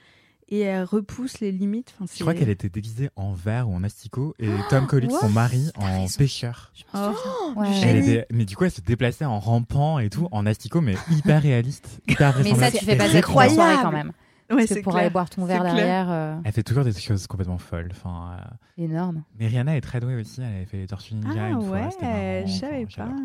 Et 0.49 0.61
elle 0.61 0.85
repousse 0.85 1.41
les 1.41 1.51
limites. 1.53 1.93
Enfin, 2.01 2.11
je 2.17 2.21
crois 2.21 2.33
qu'elle 2.33 2.49
était 2.49 2.69
déguisée 2.69 3.11
en 3.17 3.33
verre 3.33 3.69
ou 3.69 3.75
en 3.75 3.83
asticot 3.83 4.33
et 4.39 4.49
Tom 4.71 4.87
Collins, 4.87 5.11
son 5.21 5.29
mari, 5.29 5.71
en 5.77 6.03
raison. 6.03 6.15
pêcheur. 6.17 6.73
Oh. 6.95 7.11
Ouais. 7.57 7.69
Elle 7.83 7.97
était... 7.97 8.27
Mais 8.33 8.45
du 8.45 8.57
coup, 8.57 8.65
elle 8.65 8.71
se 8.71 8.81
déplaçait 8.81 9.25
en 9.25 9.41
rampant 9.41 9.99
et 9.99 10.09
tout, 10.09 10.29
en 10.31 10.47
asticot, 10.47 10.81
mais 10.81 10.95
hyper 11.11 11.43
réaliste. 11.43 12.01
Hyper 12.09 12.39
Mais 12.45 12.55
ça, 12.55 12.71
tu 12.71 12.85
fais 12.85 12.97
pas 12.97 13.15
incroyable. 13.17 13.55
soirée 13.57 13.77
quand 13.83 13.91
même. 13.93 14.13
Ouais, 14.51 14.57
Parce 14.59 14.69
que 14.69 14.75
c'est 14.75 14.83
pour 14.83 14.93
clair. 14.93 15.03
aller 15.05 15.11
boire 15.11 15.29
ton 15.31 15.45
verre 15.45 15.63
derrière, 15.65 16.07
euh, 16.11 16.37
Elle 16.45 16.53
fait 16.53 16.63
toujours 16.63 16.85
des 16.85 16.93
choses 16.93 17.27
complètement 17.27 17.59
folles. 17.59 17.89
Enfin, 17.91 18.37
euh, 18.79 18.83
énorme. 18.85 19.25
Mais 19.39 19.47
Rihanna 19.49 19.77
est 19.77 19.81
très 19.81 19.99
douée 20.01 20.15
aussi. 20.17 20.41
Elle 20.41 20.47
avait 20.57 20.65
fait 20.67 20.77
les 20.79 20.87
Tortues 20.87 21.15
Ninja 21.15 21.47
Ah 21.47 21.49
une 21.51 21.63
fois. 21.63 21.71
ouais, 21.71 21.91
c'était 21.91 22.07
marrant, 22.07 22.47
je 22.47 22.53
enfin, 22.53 22.59
savais 22.61 22.87
pas. 22.87 23.17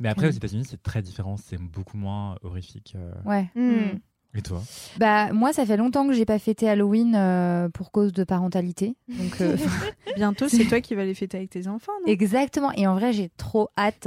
Mais 0.00 0.08
après, 0.08 0.28
aux 0.28 0.30
États-Unis, 0.32 0.64
c'est 0.68 0.82
très 0.82 1.02
différent. 1.02 1.36
C'est 1.36 1.58
beaucoup 1.60 1.96
moins 1.98 2.36
horrifique. 2.42 2.94
euh. 2.96 3.12
Ouais. 3.26 3.50
Hmm. 3.54 3.98
Et 4.32 4.42
toi? 4.42 4.62
Bah 4.96 5.32
moi, 5.32 5.52
ça 5.52 5.66
fait 5.66 5.76
longtemps 5.76 6.06
que 6.06 6.12
j'ai 6.12 6.24
pas 6.24 6.38
fêté 6.38 6.68
Halloween 6.68 7.14
euh, 7.16 7.68
pour 7.68 7.90
cause 7.90 8.12
de 8.12 8.22
parentalité. 8.22 8.94
Donc 9.08 9.40
euh, 9.40 9.56
Bientôt, 10.16 10.48
c'est 10.48 10.64
toi 10.66 10.80
qui 10.80 10.94
vas 10.94 11.04
les 11.04 11.14
fêter 11.14 11.36
avec 11.38 11.50
tes 11.50 11.66
enfants, 11.66 11.90
non? 12.06 12.12
Exactement. 12.12 12.70
Et 12.72 12.86
en 12.86 12.94
vrai, 12.94 13.12
j'ai 13.12 13.28
trop 13.36 13.68
hâte 13.76 14.06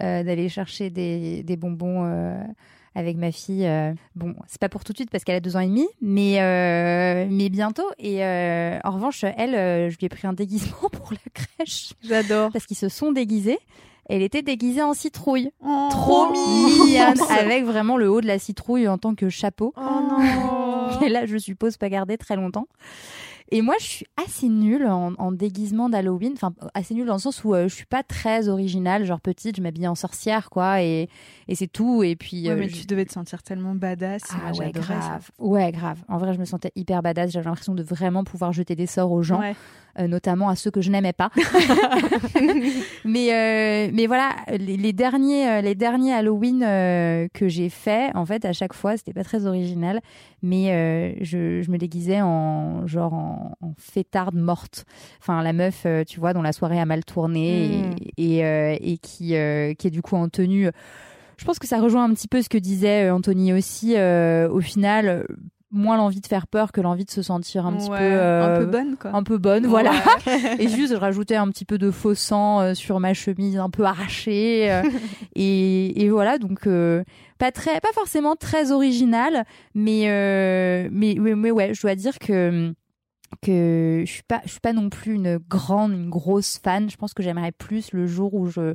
euh, 0.00 0.22
d'aller 0.22 0.50
chercher 0.50 0.90
des, 0.90 1.42
des 1.42 1.56
bonbons 1.56 2.04
euh, 2.04 2.36
avec 2.94 3.16
ma 3.16 3.32
fille. 3.32 3.66
euh. 3.66 3.92
Bon, 4.14 4.34
c'est 4.46 4.60
pas 4.60 4.68
pour 4.68 4.84
tout 4.84 4.92
de 4.92 4.98
suite 4.98 5.10
parce 5.10 5.24
qu'elle 5.24 5.36
a 5.36 5.40
deux 5.40 5.56
ans 5.56 5.60
et 5.60 5.66
demi, 5.66 5.86
mais 6.00 6.40
euh, 6.40 7.26
mais 7.30 7.48
bientôt. 7.48 7.86
Et 7.98 8.24
euh, 8.24 8.78
en 8.84 8.90
revanche, 8.90 9.24
elle, 9.24 9.90
je 9.90 9.96
lui 9.98 10.06
ai 10.06 10.08
pris 10.08 10.26
un 10.26 10.32
déguisement 10.32 10.88
pour 10.92 11.12
la 11.12 11.18
crèche 11.32 11.92
j'adore 12.02 12.50
parce 12.52 12.66
qu'ils 12.66 12.76
se 12.76 12.88
sont 12.88 13.12
déguisés. 13.12 13.58
Elle 14.08 14.22
était 14.22 14.42
déguisée 14.42 14.82
en 14.82 14.94
citrouille. 14.94 15.52
Oh. 15.64 15.88
Trop 15.90 16.32
mignonne, 16.32 17.20
avec 17.30 17.64
vraiment 17.64 17.96
le 17.96 18.10
haut 18.10 18.20
de 18.20 18.26
la 18.26 18.38
citrouille 18.38 18.88
en 18.88 18.98
tant 18.98 19.14
que 19.14 19.28
chapeau. 19.28 19.72
oh 19.76 19.80
non 19.80 21.00
Et 21.02 21.08
là, 21.08 21.24
je 21.24 21.36
suppose 21.38 21.76
pas 21.76 21.88
garder 21.88 22.18
très 22.18 22.36
longtemps. 22.36 22.66
Et 23.50 23.60
moi, 23.62 23.74
je 23.80 23.84
suis 23.86 24.06
assez 24.24 24.48
nulle 24.48 24.86
en, 24.86 25.12
en 25.18 25.32
déguisement 25.32 25.88
d'Halloween. 25.88 26.32
Enfin, 26.34 26.52
assez 26.74 26.94
nulle 26.94 27.06
dans 27.06 27.14
le 27.14 27.18
sens 27.18 27.44
où 27.44 27.54
euh, 27.54 27.68
je 27.68 27.74
suis 27.74 27.86
pas 27.86 28.02
très 28.02 28.48
originale. 28.48 29.04
Genre 29.04 29.20
petite, 29.20 29.56
je 29.56 29.62
m'habillais 29.62 29.88
en 29.88 29.94
sorcière, 29.94 30.48
quoi, 30.50 30.82
et, 30.82 31.08
et 31.48 31.54
c'est 31.54 31.66
tout. 31.66 32.02
Et 32.02 32.16
puis. 32.16 32.44
Ouais, 32.44 32.50
euh, 32.50 32.56
mais 32.56 32.68
je- 32.68 32.80
tu 32.80 32.86
devais 32.86 33.04
te 33.04 33.12
sentir 33.12 33.42
tellement 33.42 33.74
badass. 33.74 34.22
Ah 34.32 34.52
ouais, 34.52 34.72
ça. 34.74 34.80
grave. 34.80 35.30
Ouais, 35.38 35.70
grave. 35.72 35.98
En 36.08 36.18
vrai, 36.18 36.32
je 36.34 36.38
me 36.38 36.44
sentais 36.44 36.72
hyper 36.76 37.02
badass. 37.02 37.30
J'avais 37.32 37.46
l'impression 37.46 37.74
de 37.74 37.82
vraiment 37.82 38.24
pouvoir 38.24 38.52
jeter 38.52 38.74
des 38.76 38.86
sorts 38.86 39.10
aux 39.12 39.22
gens, 39.22 39.40
Ouais. 39.40 39.54
euh, 39.98 40.06
notamment 40.08 40.48
à 40.48 40.56
ceux 40.56 40.70
que 40.70 40.80
je 40.80 40.90
n'aimais 40.90 41.12
pas. 41.12 41.30
mais 43.04 43.32
euh, 43.32 43.90
mais 43.92 44.06
voilà, 44.06 44.30
les, 44.48 44.76
les 44.76 44.92
derniers 44.92 45.62
les 45.62 45.74
derniers 45.74 46.12
Halloween 46.12 46.62
euh, 46.62 47.28
que 47.32 47.48
j'ai 47.48 47.68
fait, 47.68 48.14
en 48.14 48.24
fait, 48.26 48.44
à 48.44 48.52
chaque 48.52 48.72
fois, 48.74 48.96
c'était 48.96 49.12
pas 49.12 49.24
très 49.24 49.46
original, 49.46 50.00
mais 50.42 51.16
je, 51.22 51.62
je 51.62 51.70
me 51.70 51.78
déguisais 51.78 52.20
en 52.20 52.86
genre 52.86 53.14
en, 53.14 53.31
en 53.60 53.74
fêtarde 53.78 54.34
morte. 54.34 54.84
Enfin, 55.20 55.42
la 55.42 55.52
meuf, 55.52 55.82
euh, 55.86 56.04
tu 56.04 56.20
vois, 56.20 56.32
dont 56.32 56.42
la 56.42 56.52
soirée 56.52 56.80
a 56.80 56.86
mal 56.86 57.04
tourné 57.04 57.92
et 58.16 58.36
et, 58.38 58.44
euh, 58.44 58.76
et 58.80 58.98
qui 58.98 59.36
euh, 59.36 59.74
qui 59.74 59.86
est 59.86 59.90
du 59.90 60.02
coup 60.02 60.16
en 60.16 60.28
tenue. 60.28 60.70
Je 61.36 61.44
pense 61.44 61.58
que 61.58 61.66
ça 61.66 61.80
rejoint 61.80 62.04
un 62.04 62.14
petit 62.14 62.28
peu 62.28 62.42
ce 62.42 62.48
que 62.48 62.58
disait 62.58 63.10
Anthony 63.10 63.52
aussi. 63.52 63.96
au 63.96 64.60
final, 64.60 65.26
moins 65.72 65.96
l'envie 65.96 66.20
de 66.20 66.26
faire 66.26 66.46
peur 66.46 66.70
que 66.70 66.80
l'envie 66.80 67.04
de 67.04 67.10
se 67.10 67.22
sentir 67.22 67.66
un 67.66 67.72
petit 67.72 67.88
peu 67.88 67.96
euh, 67.98 68.56
un 68.56 68.58
peu 68.58 68.66
bonne 68.66 68.96
quoi. 68.96 69.10
un 69.14 69.22
peu 69.22 69.38
bonne, 69.38 69.66
voilà. 69.66 69.92
Ouais. 70.26 70.56
et 70.60 70.68
juste, 70.68 70.92
je 70.92 70.98
rajoutais 70.98 71.34
un 71.34 71.48
petit 71.48 71.64
peu 71.64 71.78
de 71.78 71.90
faux 71.90 72.14
sang 72.14 72.60
euh, 72.60 72.74
sur 72.74 73.00
ma 73.00 73.14
chemise 73.14 73.58
un 73.58 73.70
peu 73.70 73.84
arrachée. 73.84 74.70
euh, 74.70 74.82
et, 75.34 76.04
et 76.04 76.10
voilà, 76.10 76.38
donc 76.38 76.68
pas 77.38 77.50
très, 77.50 77.80
pas 77.80 77.92
forcément 77.94 78.36
très 78.36 78.70
original, 78.70 79.44
mais, 79.74 80.02
mais, 80.92 81.16
mais, 81.18 81.34
mais 81.34 81.50
ouais, 81.50 81.72
je 81.74 81.80
dois 81.82 81.94
dire 81.94 82.18
que 82.18 82.74
que 83.40 84.02
je 84.06 84.10
suis 84.12 84.22
pas, 84.22 84.40
je 84.44 84.50
suis 84.50 84.60
pas 84.60 84.72
non 84.72 84.90
plus 84.90 85.14
une 85.14 85.38
grande, 85.38 85.92
une 85.92 86.10
grosse 86.10 86.58
fan. 86.58 86.90
Je 86.90 86.96
pense 86.96 87.14
que 87.14 87.22
j'aimerais 87.22 87.52
plus 87.52 87.92
le 87.92 88.06
jour 88.06 88.34
où 88.34 88.46
je 88.46 88.74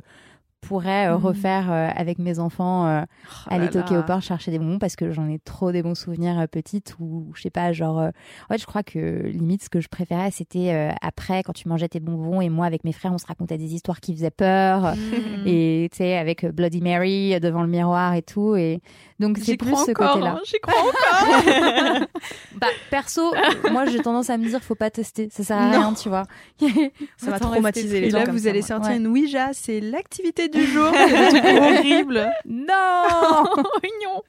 pourrais 0.60 1.06
euh, 1.08 1.16
Mhm. 1.16 1.24
refaire 1.24 1.72
euh, 1.72 1.88
avec 1.94 2.18
mes 2.18 2.38
enfants 2.38 2.86
euh, 2.86 3.02
Oh 3.02 3.48
aller 3.48 3.66
là 3.66 3.70
toquer 3.70 3.94
là. 3.94 4.00
au 4.00 4.02
port 4.02 4.20
chercher 4.22 4.50
des 4.50 4.58
bonbons 4.58 4.78
parce 4.78 4.96
que 4.96 5.10
j'en 5.12 5.28
ai 5.28 5.38
trop 5.38 5.72
des 5.72 5.82
bons 5.82 5.94
souvenirs 5.94 6.38
euh, 6.38 6.46
petites 6.46 6.94
ou 6.98 7.30
je 7.34 7.42
sais 7.42 7.50
pas 7.50 7.72
genre 7.72 7.98
euh, 8.00 8.08
en 8.48 8.54
fait 8.54 8.58
je 8.60 8.66
crois 8.66 8.82
que 8.82 9.22
limite 9.26 9.62
ce 9.62 9.68
que 9.70 9.80
je 9.80 9.88
préférais 9.88 10.30
c'était 10.30 10.72
euh, 10.72 10.90
après 11.00 11.42
quand 11.42 11.52
tu 11.52 11.68
mangeais 11.68 11.88
tes 11.88 12.00
bonbons 12.00 12.40
et 12.40 12.48
moi 12.48 12.66
avec 12.66 12.84
mes 12.84 12.92
frères 12.92 13.12
on 13.12 13.18
se 13.18 13.26
racontait 13.26 13.56
des 13.58 13.74
histoires 13.74 14.00
qui 14.00 14.14
faisaient 14.14 14.30
peur 14.30 14.94
Mhm. 14.96 15.46
et 15.46 15.88
tu 15.92 15.98
sais 15.98 16.16
avec 16.16 16.44
Bloody 16.44 16.80
Mary 16.80 17.38
devant 17.40 17.62
le 17.62 17.68
miroir 17.68 18.14
et 18.14 18.22
tout 18.22 18.56
et 18.56 18.80
donc 19.20 19.38
c'est 19.38 19.44
J'y 19.52 19.56
plus 19.56 19.72
crois 19.72 19.84
ce 19.84 19.90
encore, 19.92 20.12
côté-là 20.14 20.32
hein, 20.36 20.40
j'y 20.44 20.58
crois 20.60 20.80
encore. 20.80 22.06
bah 22.60 22.66
perso 22.90 23.32
moi 23.70 23.86
j'ai 23.86 24.00
tendance 24.00 24.30
à 24.30 24.36
me 24.38 24.46
dire 24.48 24.60
faut 24.62 24.74
pas 24.74 24.90
tester 24.90 25.28
ça 25.30 25.44
sert 25.44 25.56
à 25.58 25.64
Non. 25.66 25.70
rien 25.70 25.94
tu 25.94 26.08
vois 26.08 26.24
Ça 27.16 27.38
traumatiser 27.38 27.88
rester 27.88 28.00
les 28.00 28.06
Et 28.06 28.10
gens 28.10 28.18
là, 28.18 28.24
comme 28.26 28.36
vous 28.36 28.42
ça, 28.44 28.50
allez 28.50 28.60
moi. 28.60 28.68
sortir 28.68 28.90
Ouais. 28.92 28.96
une 28.98 29.06
Ouija, 29.08 29.50
c'est 29.52 29.80
l'activité 29.80 30.47
du 30.48 30.64
jour. 30.64 30.90
C'est 30.94 31.32
des 31.32 31.40
trucs 31.40 31.44
horribles. 31.62 32.30
non 32.46 33.44
Mignon. 33.82 34.22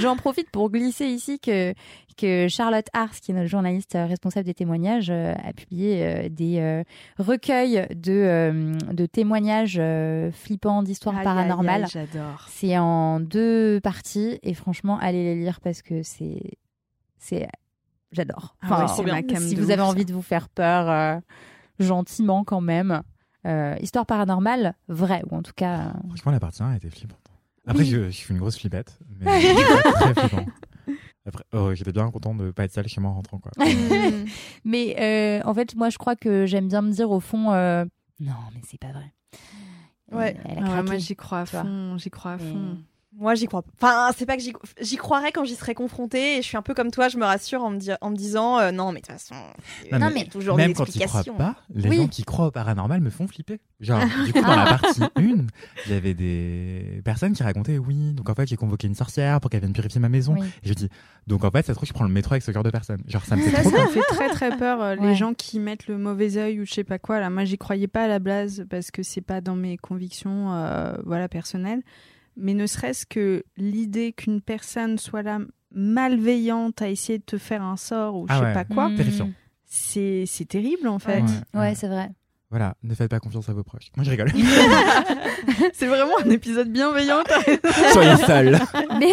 J'en 0.00 0.16
profite 0.16 0.50
pour 0.50 0.70
glisser 0.70 1.06
ici 1.06 1.38
que, 1.38 1.74
que 2.16 2.46
Charlotte 2.48 2.86
Ars, 2.92 3.10
qui 3.20 3.32
est 3.32 3.34
notre 3.34 3.48
journaliste 3.48 3.94
euh, 3.94 4.06
responsable 4.06 4.46
des 4.46 4.54
témoignages, 4.54 5.10
euh, 5.10 5.32
a 5.44 5.52
publié 5.52 6.04
euh, 6.04 6.28
des 6.28 6.58
euh, 6.60 6.82
recueils 7.18 7.86
de, 7.94 8.12
euh, 8.12 8.72
de 8.92 9.06
témoignages 9.06 9.76
euh, 9.78 10.30
flippants 10.32 10.82
d'histoires 10.82 11.20
paranormales. 11.22 11.86
J'adore. 11.92 12.46
C'est 12.48 12.76
en 12.78 13.20
deux 13.20 13.80
parties 13.82 14.38
et 14.42 14.54
franchement, 14.54 14.98
allez 15.00 15.22
les 15.24 15.34
lire 15.34 15.60
parce 15.60 15.82
que 15.82 16.02
c'est. 16.02 16.40
c'est 17.18 17.48
J'adore. 18.12 18.56
Ah 18.62 18.78
ouais, 18.78 18.84
Enfin, 18.84 19.22
cam 19.22 19.42
si 19.42 19.56
vous 19.56 19.70
avez 19.72 19.82
ça. 19.82 19.86
envie 19.86 20.04
de 20.04 20.12
vous 20.12 20.22
faire 20.22 20.48
peur 20.48 20.88
euh, 20.88 21.18
gentiment 21.80 22.44
quand 22.44 22.60
même. 22.60 23.02
Euh, 23.46 23.76
histoire 23.80 24.04
paranormale, 24.06 24.74
vraie, 24.88 25.22
ou 25.30 25.36
en 25.36 25.42
tout 25.42 25.52
cas. 25.54 25.78
euh, 25.78 26.08
Franchement, 26.08 26.32
la 26.32 26.40
partie 26.40 26.62
1 26.62 26.70
a 26.72 26.76
été 26.76 26.90
flippante. 26.90 27.18
Après, 27.66 27.82
Oui. 27.82 27.88
je, 27.88 28.04
je 28.06 28.10
suis 28.10 28.32
une 28.34 28.38
grosse 28.40 28.58
flippette, 28.58 28.98
mais 29.20 29.40
c'était 29.40 29.92
très 29.92 30.14
flippant. 30.14 30.46
Après, 31.26 31.44
oh, 31.52 31.74
j'étais 31.74 31.92
bien 31.92 32.08
content 32.10 32.34
de 32.34 32.50
pas 32.52 32.64
être 32.64 32.72
seule 32.72 32.86
chez 32.88 33.00
moi 33.00 33.10
en 33.10 33.14
rentrant. 33.14 33.38
Quoi. 33.38 33.50
Mais 34.64 34.96
euh, 35.00 35.40
en 35.48 35.54
fait, 35.54 35.74
moi, 35.74 35.90
je 35.90 35.98
crois 35.98 36.14
que 36.16 36.46
j'aime 36.46 36.68
bien 36.68 36.82
me 36.82 36.92
dire 36.92 37.10
au 37.10 37.18
fond, 37.20 37.52
euh, 37.52 37.84
non, 38.20 38.32
mais 38.54 38.60
c'est 38.64 38.78
pas 38.78 38.92
vrai. 38.92 39.12
Ouais. 40.12 40.36
Moi, 40.84 40.96
j'y 40.98 41.16
crois 41.16 41.40
à 41.40 41.46
fond. 41.46 41.96
J'y 41.98 42.10
crois 42.10 42.32
à 42.32 42.38
fond. 42.38 42.78
Moi, 43.18 43.34
j'y 43.34 43.46
crois. 43.46 43.62
Enfin, 43.80 44.10
c'est 44.16 44.26
pas 44.26 44.36
que 44.36 44.42
j'y 44.42 44.96
croirais 44.96 45.32
quand 45.32 45.44
j'y 45.44 45.54
serais 45.54 45.74
confrontée. 45.74 46.36
Et 46.36 46.42
je 46.42 46.46
suis 46.46 46.56
un 46.56 46.62
peu 46.62 46.74
comme 46.74 46.90
toi, 46.90 47.08
je 47.08 47.16
me 47.16 47.24
rassure 47.24 47.62
en 47.64 47.70
me, 47.70 47.78
di- 47.78 47.90
en 48.00 48.10
me 48.10 48.16
disant 48.16 48.58
euh, 48.58 48.72
non, 48.72 48.92
mais 48.92 49.00
de 49.00 49.06
toute 49.06 49.12
façon, 49.14 49.34
Non, 49.90 49.98
Non, 49.98 50.10
mais 50.12 50.24
toujours 50.26 50.56
Même 50.56 50.68
des 50.68 50.74
quand 50.74 50.84
ils 50.84 51.04
croient 51.06 51.20
explications. 51.20 51.34
pas, 51.36 51.56
les 51.74 51.88
Oui. 51.88 51.96
gens 51.96 52.08
qui 52.08 52.24
croient 52.24 52.46
au 52.48 52.50
paranormal 52.50 53.00
me 53.00 53.08
font 53.10 53.26
flipper. 53.26 53.58
Genre, 53.80 54.00
du 54.26 54.32
coup, 54.34 54.42
dans 54.42 54.54
la 54.56 54.66
partie 54.78 55.02
1, 55.02 55.08
il 55.86 55.92
y 55.92 55.94
avait 55.94 56.12
des 56.14 57.00
personnes 57.04 57.32
qui 57.32 57.42
racontaient 57.42 57.78
oui, 57.78 58.12
donc 58.12 58.28
en 58.28 58.34
fait, 58.34 58.46
j'ai 58.48 58.56
convoqué 58.56 58.86
une 58.86 58.94
sorcière 58.94 59.40
pour 59.40 59.50
qu'elle 59.50 59.60
vienne 59.60 59.72
purifier 59.72 60.00
ma 60.00 60.08
maison. 60.10 60.34
Oui. 60.38 60.46
Et 60.62 60.68
je 60.68 60.74
dis, 60.74 60.88
donc 61.26 61.44
en 61.44 61.50
fait, 61.50 61.64
ça 61.64 61.72
se 61.72 61.76
trouve, 61.78 61.88
je 61.88 61.94
prends 61.94 62.04
le 62.04 62.10
métro 62.10 62.34
avec 62.34 62.42
ce 62.42 62.52
genre 62.52 62.62
de 62.64 62.70
personnes. 62.70 63.00
Genre, 63.06 63.24
ça 63.24 63.36
me 63.36 63.42
fait 63.42 63.50
Ça, 63.50 63.60
trop 63.62 63.70
ça 63.70 63.76
peur. 63.76 63.86
me 63.86 63.92
fait 63.92 64.02
très 64.08 64.28
très 64.28 64.56
peur. 64.58 64.82
euh, 64.82 64.96
Ouais. 64.96 65.08
Les 65.08 65.14
gens 65.14 65.32
qui 65.34 65.58
mettent 65.58 65.86
le 65.88 65.96
mauvais 65.98 66.36
œil 66.36 66.60
ou 66.60 66.66
je 66.66 66.72
sais 66.74 66.84
pas 66.84 66.98
quoi. 66.98 67.18
Là, 67.20 67.30
moi, 67.30 67.44
j'y 67.44 67.56
croyais 67.58 67.88
pas 67.88 68.04
à 68.04 68.08
la 68.08 68.18
blase 68.18 68.66
parce 68.68 68.90
que 68.90 69.02
c'est 69.02 69.20
pas 69.22 69.40
dans 69.40 69.56
mes 69.56 69.76
convictions, 69.78 70.52
euh, 70.52 70.92
voilà, 71.04 71.28
personnelles. 71.28 71.82
Mais 72.36 72.54
ne 72.54 72.66
serait-ce 72.66 73.06
que 73.06 73.42
l'idée 73.56 74.12
qu'une 74.12 74.40
personne 74.40 74.98
soit 74.98 75.22
là 75.22 75.38
malveillante 75.74 76.82
à 76.82 76.88
essayer 76.88 77.18
de 77.18 77.24
te 77.24 77.38
faire 77.38 77.62
un 77.62 77.76
sort 77.76 78.16
ou 78.16 78.26
je 78.28 78.32
Ah 78.32 78.38
sais 78.38 78.44
ouais. 78.44 78.52
pas 78.54 78.64
quoi, 78.64 78.88
Mm. 78.90 78.96
Terrifiant. 78.96 79.30
c'est 79.64 80.24
c'est 80.26 80.44
terrible 80.46 80.88
en 80.88 80.98
fait. 80.98 81.22
Ouais. 81.54 81.60
Ouais, 81.60 81.74
c'est 81.74 81.88
vrai. 81.88 82.10
Voilà, 82.50 82.76
ne 82.84 82.94
faites 82.94 83.10
pas 83.10 83.18
confiance 83.18 83.48
à 83.48 83.52
vos 83.52 83.64
proches. 83.64 83.90
Moi, 83.96 84.04
je 84.04 84.10
rigole. 84.10 84.30
c'est 85.74 85.86
vraiment 85.88 86.12
un 86.24 86.30
épisode 86.30 86.68
bienveillant. 86.70 87.22
Soyez 87.92 88.16
seuls. 88.18 88.58
mais 89.00 89.12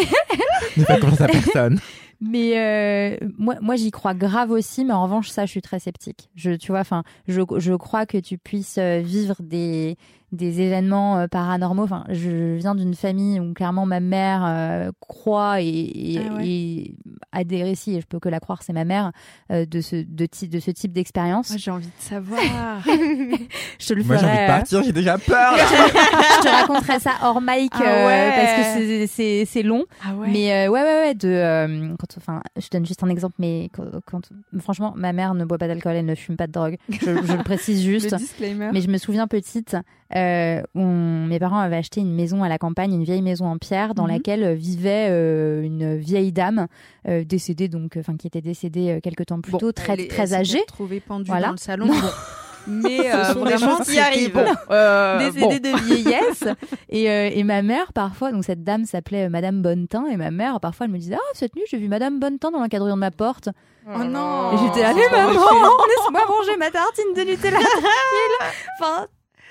ne 0.78 0.84
faites 0.86 1.00
confiance 1.02 1.22
à 1.22 1.28
personne. 1.28 1.80
mais 2.24 2.54
euh, 2.58 3.18
moi, 3.38 3.56
moi 3.62 3.76
j'y 3.76 3.92
crois 3.92 4.14
grave 4.14 4.52
aussi, 4.52 4.86
mais 4.86 4.94
en 4.94 5.04
revanche, 5.04 5.30
ça, 5.30 5.46
je 5.46 5.52
suis 5.52 5.62
très 5.62 5.80
sceptique. 5.80 6.30
Je, 6.36 6.52
tu 6.52 6.72
vois, 6.72 6.80
enfin, 6.82 7.04
je, 7.28 7.42
je 7.58 7.74
crois 7.74 8.06
que 8.06 8.18
tu 8.18 8.38
puisses 8.38 8.78
euh, 8.80 9.02
vivre 9.04 9.36
des 9.42 9.98
des 10.32 10.62
événements 10.62 11.20
euh, 11.20 11.28
paranormaux. 11.28 11.84
Enfin, 11.84 12.06
je 12.10 12.56
viens 12.56 12.74
d'une 12.74 12.96
famille 12.96 13.40
où 13.40 13.54
clairement 13.54 13.86
ma 13.86 14.00
mère 14.00 14.44
euh, 14.44 14.90
croit 15.00 15.62
et, 15.62 15.68
et, 15.68 16.20
Ah 16.28 16.34
ouais. 16.38 16.48
et 16.48 16.96
a 17.32 17.44
des 17.44 17.62
récits, 17.62 17.98
et 17.98 18.02
je 18.02 18.08
peux 18.08 18.20
que 18.20 18.30
la 18.30 18.40
croire, 18.40 18.64
c'est 18.64 18.74
ma 18.74 18.84
mère, 18.84 19.12
euh, 19.52 19.68
de 19.68 19.80
ce 19.80 19.96
de, 19.98 20.28
de 20.48 20.60
ce 20.60 20.72
type 20.72 20.92
d'expérience. 20.92 21.52
Moi, 21.52 21.60
j'ai 21.60 21.70
envie 21.70 21.86
de 21.86 21.92
savoir. 22.00 22.40
Je 23.80 23.88
te 23.88 23.94
le 23.94 24.04
Moi, 24.04 24.18
j'ai 24.18 24.26
envie 24.26 24.36
de 24.38 24.42
euh, 24.42 24.48
partir, 24.48 24.84
j'ai 24.84 24.92
déjà 24.92 25.18
peur. 25.20 25.52
là. 25.56 25.58
je 25.68 26.42
te 26.44 26.48
raconterai 26.48 27.00
ça 27.00 27.12
hors 27.22 27.40
mic 27.42 27.72
Ah 27.76 27.82
euh, 27.84 28.08
ouais. 28.08 28.32
parce 28.36 28.54
que 28.54 28.64
c'est- 28.88 29.08
c'est 29.08 29.46
c'est 29.46 29.64
long. 29.64 29.84
ah 30.04 30.16
ouais. 30.16 30.30
Mais 30.32 30.52
euh, 30.68 30.72
ouais, 30.72 30.82
ouais, 30.82 31.00
ouais, 31.08 31.14
de, 31.16 31.28
euh, 31.28 31.96
quand, 32.14 32.20
enfin, 32.22 32.42
je 32.58 32.68
donne 32.72 32.86
juste 32.86 33.04
un 33.04 33.10
exemple, 33.10 33.36
mais 33.40 33.70
quand, 33.74 33.86
quand- 34.06 34.30
franchement, 34.60 34.94
ma 34.96 35.14
mère 35.14 35.34
ne 35.34 35.46
boit 35.46 35.58
pas 35.58 35.68
d'alcool, 35.68 35.96
elle 35.96 36.06
ne 36.06 36.16
fume 36.16 36.36
pas 36.38 36.48
de 36.48 36.52
drogue. 36.52 36.78
Je, 36.90 36.98
je 37.00 37.34
le 37.38 37.44
précise 37.44 37.82
juste. 37.84 38.12
le 38.12 38.18
disclaimer. 38.18 38.70
Mais 38.74 38.82
je 38.82 38.90
me 38.90 38.98
souviens 38.98 39.28
petite, 39.28 39.76
euh, 40.16 40.62
on- 40.76 41.26
mes 41.28 41.40
parents 41.40 41.60
avaient 41.60 41.78
acheté 41.78 42.02
une 42.02 42.14
maison 42.14 42.44
à 42.44 42.50
la 42.50 42.58
campagne, 42.58 42.94
une 42.94 43.04
vieille 43.04 43.22
maison 43.22 43.46
en 43.46 43.58
pierre, 43.58 43.94
dans 43.96 44.04
Mhm. 44.04 44.10
laquelle 44.12 44.54
vivait 44.56 45.08
euh, 45.10 45.62
une 45.64 45.98
vieille 45.98 46.32
dame 46.32 46.68
euh, 47.08 47.24
décédée, 47.24 47.68
donc, 47.68 47.98
enfin, 47.98 48.16
qui 48.18 48.28
était 48.28 48.42
décédée 48.42 48.92
euh, 48.92 49.00
quelques 49.02 49.26
temps 49.28 49.42
plus 49.42 49.52
Bon, 49.52 49.58
tôt, 49.58 49.72
très, 49.72 49.94
elle 49.94 50.02
est- 50.02 50.08
très 50.08 50.34
âgée. 50.34 50.60
retrouvée 50.60 51.00
pendue 51.00 51.26
Voilà. 51.30 51.48
dans 51.48 51.52
le 51.54 51.58
salon. 51.58 51.88
Mais 52.68 53.12
euh, 53.14 53.24
sont 53.34 53.44
des 53.44 53.54
vraiment, 53.56 53.78
qui 53.80 54.00
arrivent. 54.00 54.34
bon. 54.34 54.46
Euh, 54.72 55.20
décédée 55.32 55.60
bon. 55.72 55.78
de 55.78 55.82
vieillesse 55.84 56.44
et, 56.90 57.10
euh, 57.10 57.30
et 57.34 57.44
ma 57.44 57.62
mère 57.62 57.92
parfois 57.94 58.32
donc 58.32 58.44
cette 58.46 58.64
dame 58.64 58.86
s'appelait 58.86 59.26
euh, 59.26 59.30
Madame 59.30 59.62
Bonnetin 59.62 60.06
et 60.08 60.16
ma 60.18 60.32
mère 60.32 60.60
parfois 60.60 60.86
elle 60.86 60.92
me 60.94 60.98
disait 60.98 61.16
ah 61.18 61.32
cette 61.34 61.56
nuit 61.56 61.64
j'ai 61.70 61.78
vu 61.78 61.88
Madame 61.90 62.20
Bonnetin 62.20 62.52
dans 62.52 62.60
l'encadrement 62.60 62.96
de 62.96 63.00
ma 63.00 63.12
porte 63.12 63.50
Oh 63.86 64.04
non. 64.04 64.54
et 64.54 64.58
j'étais 64.58 64.86
Oh, 64.86 64.94
c'est 64.98 65.12
maman 65.12 65.70
laisse-moi 65.88 66.22
manger 66.28 66.58
ma 66.58 66.72
tartine 66.72 67.14
de 67.16 67.22
Nutella 67.30 67.60
enfin 68.80 69.08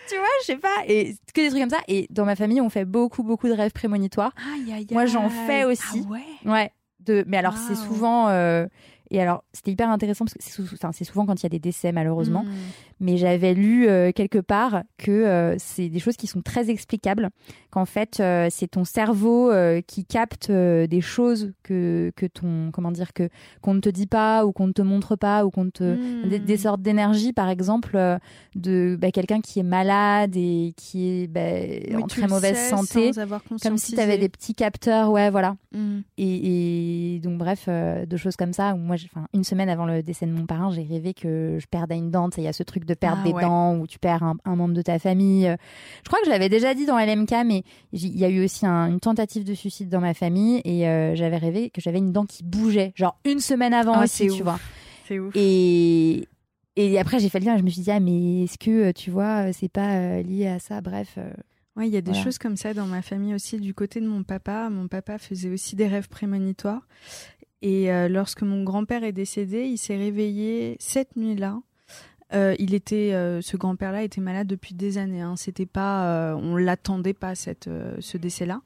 tu 0.08 0.16
vois 0.16 0.24
je 0.40 0.46
sais 0.46 0.56
pas 0.56 0.68
et 0.88 1.14
que 1.34 1.40
des 1.42 1.48
trucs 1.48 1.60
comme 1.60 1.70
ça 1.70 1.82
et 1.88 2.06
dans 2.10 2.24
ma 2.24 2.34
famille 2.36 2.60
on 2.60 2.70
fait 2.70 2.84
beaucoup 2.84 3.22
beaucoup 3.22 3.48
de 3.48 3.52
rêves 3.54 3.72
prémonitoires 3.72 4.32
Aïe, 4.54 4.72
aïe, 4.72 4.86
Moi, 4.90 5.06
j'en 5.06 5.28
fais 5.28 5.64
aussi. 5.64 6.04
Ah 6.08 6.12
ouais? 6.12 6.50
Ouais. 6.50 6.70
De, 7.00 7.24
mais 7.26 7.36
alors, 7.38 7.56
c'est 7.56 7.74
souvent. 7.74 8.28
euh, 8.28 8.66
et 9.10 9.20
alors, 9.20 9.42
c'était 9.52 9.72
hyper 9.72 9.90
intéressant 9.90 10.24
parce 10.24 10.34
que 10.34 10.40
c'est 10.92 11.04
souvent 11.04 11.26
quand 11.26 11.34
il 11.40 11.42
y 11.42 11.46
a 11.46 11.48
des 11.50 11.58
décès, 11.58 11.90
malheureusement. 11.92 12.44
Mm. 12.44 12.50
Mais 13.02 13.16
j'avais 13.16 13.52
lu 13.52 13.88
euh, 13.88 14.12
quelque 14.12 14.38
part 14.38 14.84
que 14.96 15.10
euh, 15.10 15.56
c'est 15.58 15.88
des 15.88 15.98
choses 15.98 16.16
qui 16.16 16.28
sont 16.28 16.40
très 16.40 16.70
explicables. 16.70 17.30
Qu'en 17.70 17.84
fait, 17.84 18.20
euh, 18.20 18.46
c'est 18.48 18.68
ton 18.68 18.84
cerveau 18.84 19.50
qui 19.86 20.04
capte 20.04 20.50
des 20.52 21.00
choses 21.00 21.52
que, 21.64 22.12
que 22.14 22.26
ton. 22.26 22.70
Comment 22.72 22.92
dire 22.92 23.12
que 23.12 23.28
Qu'on 23.60 23.74
ne 23.74 23.80
te 23.80 23.88
dit 23.88 24.06
pas 24.06 24.46
ou 24.46 24.52
qu'on 24.52 24.68
ne 24.68 24.72
te 24.72 24.82
montre 24.82 25.16
pas 25.16 25.44
ou 25.44 25.50
qu'on 25.50 25.68
te. 25.68 25.82
Mm. 25.82 26.28
Des, 26.28 26.38
des 26.38 26.56
sortes 26.56 26.80
d'énergie, 26.80 27.32
par 27.32 27.48
exemple, 27.48 27.98
de 28.54 28.96
bah, 29.00 29.10
quelqu'un 29.10 29.40
qui 29.40 29.58
est 29.58 29.64
malade 29.64 30.36
et 30.36 30.72
qui 30.76 31.08
est 31.08 31.26
bah, 31.26 31.96
Oui, 31.96 32.04
en 32.04 32.06
très 32.06 32.28
mauvaise 32.28 32.56
sais 32.56 32.70
santé. 32.70 33.10
Comme 33.62 33.78
si 33.78 33.94
tu 33.94 34.00
avais 34.00 34.18
des 34.18 34.28
petits 34.28 34.54
capteurs, 34.54 35.10
ouais, 35.10 35.30
voilà. 35.30 35.56
Mm. 35.72 36.00
Et, 36.18 37.16
et 37.16 37.20
donc, 37.20 37.38
bref, 37.38 37.68
de 37.68 38.16
choses 38.16 38.36
comme 38.36 38.52
ça. 38.52 38.74
Où 38.74 38.78
moi, 38.78 38.96
enfin, 39.12 39.26
une 39.34 39.44
semaine 39.44 39.68
avant 39.68 39.86
le 39.86 40.04
décès 40.04 40.26
de 40.26 40.32
mon 40.32 40.46
parrain, 40.46 40.70
j'ai 40.70 40.84
rêvé 40.84 41.14
que 41.14 41.58
je 41.58 41.66
perdais 41.66 41.96
une 41.96 42.10
dent. 42.12 42.28
Il 42.36 42.44
y 42.44 42.48
a 42.48 42.52
ce 42.52 42.62
truc 42.62 42.84
de 42.84 42.91
perdre 42.94 43.22
Ah 43.22 43.26
des 43.26 43.32
ouais. 43.32 43.42
dents 43.42 43.76
où 43.76 43.86
tu 43.86 43.98
perds 43.98 44.22
un, 44.22 44.36
un 44.44 44.56
membre 44.56 44.74
de 44.74 44.82
ta 44.82 44.98
famille. 44.98 45.46
Euh, 45.48 45.56
Je 46.04 46.08
crois 46.08 46.18
que 46.20 46.26
je 46.26 46.30
l'avais 46.30 46.48
déjà 46.48 46.74
dit 46.74 46.86
dans 46.86 46.98
LMK, 46.98 47.32
mais 47.46 47.62
il 47.92 48.16
y 48.18 48.24
a 48.24 48.28
eu 48.28 48.44
aussi 48.44 48.66
un- 48.66 48.86
une 48.88 49.00
tentative 49.00 49.44
de 49.44 49.54
suicide 49.54 49.88
dans 49.88 50.00
ma 50.00 50.14
famille. 50.14 50.60
Et 50.64 50.88
euh, 50.88 51.14
j'avais 51.14 51.36
rêvé 51.38 51.70
que 51.70 51.80
j'avais 51.80 51.98
une 51.98 52.12
dent 52.12 52.26
qui 52.26 52.42
bougeait, 52.44 52.92
genre 52.94 53.18
une 53.24 53.40
semaine 53.40 53.74
avant 53.74 53.94
Ah, 54.00 54.04
aussi, 54.04 54.14
c'est 54.16 54.26
tu 54.26 54.30
ouf. 54.32 54.42
vois. 54.42 54.58
C'est 55.08 55.18
ouf. 55.18 55.34
Et, 55.36 56.28
et 56.76 56.98
après, 56.98 57.18
j'ai 57.18 57.28
fait 57.28 57.40
le 57.40 57.46
lien. 57.46 57.56
Je 57.58 57.62
me 57.62 57.68
suis 57.70 57.82
dit, 57.82 57.90
ah, 57.90 58.00
mais 58.00 58.44
est-ce 58.44 58.58
que, 58.58 58.88
euh, 58.88 58.92
tu 58.92 59.10
vois, 59.10 59.52
c'est 59.52 59.68
pas 59.70 59.96
euh, 59.96 60.22
lié 60.22 60.46
à 60.48 60.58
ça? 60.58 60.80
Bref. 60.80 61.14
euh, 61.18 61.30
Ouais, 61.74 61.88
il 61.88 61.94
y 61.94 61.96
a 61.96 62.02
des 62.02 62.10
Voilà. 62.10 62.24
choses 62.24 62.36
comme 62.36 62.56
ça 62.58 62.74
dans 62.74 62.84
ma 62.86 63.00
famille 63.00 63.34
aussi. 63.34 63.58
Du 63.58 63.72
côté 63.72 63.98
de 64.02 64.06
mon 64.06 64.24
papa, 64.24 64.68
mon 64.68 64.88
papa 64.88 65.16
faisait 65.16 65.48
aussi 65.48 65.74
des 65.74 65.86
rêves 65.86 66.08
prémonitoires. 66.08 66.86
Et 67.62 67.90
euh, 67.90 68.08
lorsque 68.08 68.42
mon 68.42 68.62
grand-père 68.62 69.04
est 69.04 69.12
décédé, 69.12 69.64
il 69.64 69.78
s'est 69.78 69.96
réveillé 69.96 70.76
cette 70.80 71.16
nuit-là. 71.16 71.60
Euh, 72.34 72.54
il 72.58 72.72
était, 72.74 73.12
euh, 73.12 73.40
ce 73.42 73.56
grand-père-là 73.56 74.02
était 74.02 74.20
malade 74.20 74.46
depuis 74.46 74.74
des 74.74 74.98
années. 74.98 75.20
Hein. 75.20 75.34
C'était 75.36 75.66
pas, 75.66 76.06
euh, 76.06 76.34
on 76.34 76.56
l'attendait 76.56 77.12
pas 77.14 77.34
cette, 77.34 77.68
euh, 77.68 77.94
ce 78.00 78.16
décès-là. 78.16 78.60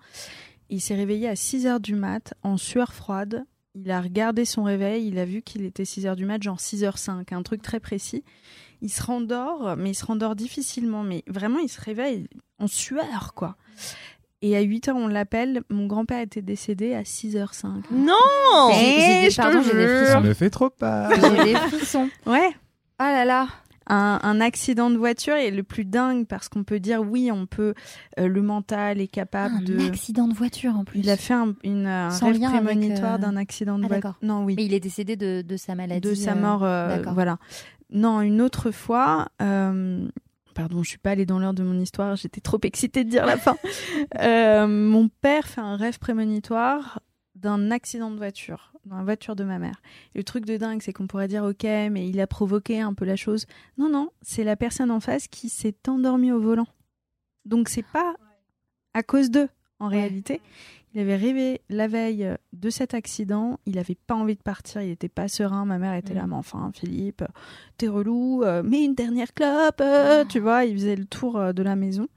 Il 0.70 0.80
s'est 0.80 0.94
réveillé 0.94 1.28
à 1.28 1.36
6 1.36 1.66
heures 1.66 1.80
du 1.80 1.94
mat, 1.94 2.34
en 2.42 2.56
sueur 2.56 2.92
froide. 2.92 3.44
il 3.78 3.90
a 3.90 4.00
regardé 4.00 4.44
son 4.46 4.62
réveil, 4.64 5.06
il 5.06 5.18
a 5.18 5.26
vu 5.26 5.42
qu'il 5.42 5.64
était 5.66 5.84
6h 5.84 6.16
du 6.16 6.24
mat, 6.24 6.42
genre 6.42 6.58
6h05, 6.58 7.34
un 7.34 7.42
truc 7.42 7.60
très 7.60 7.78
précis. 7.78 8.24
Il 8.80 8.88
se 8.90 9.02
rendort, 9.02 9.76
mais 9.76 9.90
il 9.90 9.94
se 9.94 10.04
rendort 10.06 10.34
difficilement, 10.34 11.02
mais 11.02 11.22
vraiment 11.28 11.58
il 11.58 11.68
se 11.68 11.80
réveille 11.80 12.26
en 12.58 12.68
sueur, 12.68 13.32
quoi. 13.34 13.56
Et 14.42 14.56
à 14.56 14.62
8h, 14.62 14.92
on 14.94 15.08
l'appelle. 15.08 15.60
Mon 15.70 15.86
grand-père 15.86 16.20
était 16.20 16.40
décédé 16.42 16.94
à 16.94 17.02
6h05. 17.04 17.82
Non 17.90 18.14
J'ai- 18.72 18.78
j'ai 18.80 19.20
des- 19.24 19.30
je 19.30 19.36
te 19.36 19.42
pardon, 19.42 19.60
j'ai 19.62 19.72
des 19.74 19.86
jure. 19.88 20.06
Ça 20.08 20.20
me 20.20 20.34
fait 20.34 20.50
trop 20.50 20.70
peur. 20.70 21.10
J'ai 21.14 21.44
des 21.44 21.54
frissons. 21.54 22.08
Ouais, 22.26 22.50
Ah 22.98 23.12
là 23.12 23.24
là. 23.24 23.48
un, 23.88 24.18
un 24.22 24.40
accident 24.40 24.90
de 24.90 24.96
voiture 24.96 25.34
est 25.34 25.50
le 25.50 25.62
plus 25.62 25.84
dingue 25.84 26.26
parce 26.26 26.48
qu'on 26.48 26.64
peut 26.64 26.80
dire 26.80 27.00
oui, 27.02 27.30
on 27.30 27.46
peut, 27.46 27.74
euh, 28.18 28.26
le 28.26 28.42
mental 28.42 29.00
est 29.00 29.06
capable 29.08 29.56
Un 29.56 29.60
de. 29.62 29.86
accident 29.86 30.26
de 30.28 30.34
voiture 30.34 30.74
en 30.76 30.84
plus. 30.84 31.00
Il 31.00 31.10
a 31.10 31.16
fait 31.16 31.34
un, 31.34 31.54
une, 31.62 31.86
un 31.86 32.10
Sans 32.10 32.26
rêve 32.32 32.40
prémonitoire 32.40 33.14
euh, 33.14 33.18
d'un 33.18 33.36
accident 33.36 33.78
de 33.78 33.84
Ah, 33.84 33.88
voiture. 33.88 34.02
d'accord. 34.10 34.18
Non, 34.22 34.44
oui. 34.44 34.54
Mais 34.56 34.64
il 34.64 34.74
est 34.74 34.80
décédé 34.80 35.16
de, 35.16 35.42
de 35.42 35.56
sa 35.56 35.74
maladie. 35.74 36.08
de 36.08 36.14
sa 36.14 36.32
euh, 36.32 36.34
mort, 36.34 36.64
euh, 36.64 36.96
d'accord. 36.96 37.14
voilà. 37.14 37.38
Non, 37.90 38.20
une 38.22 38.40
autre 38.40 38.72
fois, 38.72 39.28
euh, 39.40 40.08
pardon, 40.54 40.82
je 40.82 40.88
suis 40.88 40.98
pas 40.98 41.10
allée 41.10 41.26
dans 41.26 41.38
l'heure 41.38 41.54
de 41.54 41.62
mon 41.62 41.78
histoire, 41.78 42.16
j'étais 42.16 42.40
trop 42.40 42.58
excitée 42.64 43.04
de 43.04 43.10
dire 43.10 43.26
la 43.26 43.36
fin. 43.36 43.56
Euh, 44.20 44.66
mon 44.66 45.08
père 45.08 45.46
fait 45.46 45.60
un 45.60 45.76
rêve 45.76 45.98
prémonitoire 45.98 47.00
d'un 47.34 47.70
accident 47.70 48.10
de 48.10 48.16
voiture, 48.16 48.72
dans 48.86 48.96
la 48.96 49.04
voiture 49.04 49.36
de 49.36 49.44
ma 49.44 49.58
mère. 49.58 49.80
Et 50.14 50.18
le 50.18 50.24
truc 50.24 50.44
de 50.46 50.56
dingue, 50.56 50.80
c'est 50.82 50.92
qu'on 50.92 51.06
pourrait 51.06 51.28
dire, 51.28 51.44
ok, 51.44 51.64
mais 51.64 52.08
il 52.08 52.20
a 52.20 52.26
provoqué 52.26 52.80
un 52.80 52.94
peu 52.94 53.04
la 53.04 53.16
chose. 53.16 53.46
Non, 53.78 53.88
non, 53.88 54.10
c'est 54.22 54.44
la 54.44 54.56
personne 54.56 54.90
en 54.90 55.00
face 55.00 55.28
qui 55.28 55.48
s'est 55.48 55.76
endormie 55.88 56.32
au 56.32 56.40
volant. 56.40 56.68
Donc 57.44 57.68
c'est 57.68 57.84
pas 57.84 58.14
à 58.94 59.02
cause 59.02 59.30
d'eux, 59.30 59.48
en 59.78 59.88
réalité. 59.88 60.40
Il 60.94 61.00
avait 61.00 61.16
rêvé 61.16 61.60
la 61.68 61.88
veille 61.88 62.26
de 62.54 62.70
cet 62.70 62.94
accident. 62.94 63.60
Il 63.66 63.78
avait 63.78 63.98
pas 64.06 64.14
envie 64.14 64.34
de 64.34 64.42
partir. 64.42 64.80
Il 64.80 64.90
était 64.90 65.10
pas 65.10 65.28
serein. 65.28 65.66
Ma 65.66 65.76
mère 65.76 65.92
était 65.92 66.14
là, 66.14 66.26
mais 66.26 66.36
enfin, 66.36 66.70
Philippe, 66.74 67.22
t'es 67.76 67.86
relou. 67.86 68.42
euh, 68.44 68.62
mais 68.64 68.82
une 68.82 68.94
dernière 68.94 69.34
clope, 69.34 69.82
euh, 69.82 70.24
tu 70.24 70.40
vois. 70.40 70.64
Il 70.64 70.74
faisait 70.74 70.96
le 70.96 71.04
tour 71.04 71.36
euh, 71.36 71.52
de 71.52 71.62
la 71.62 71.76
maison. 71.76 72.08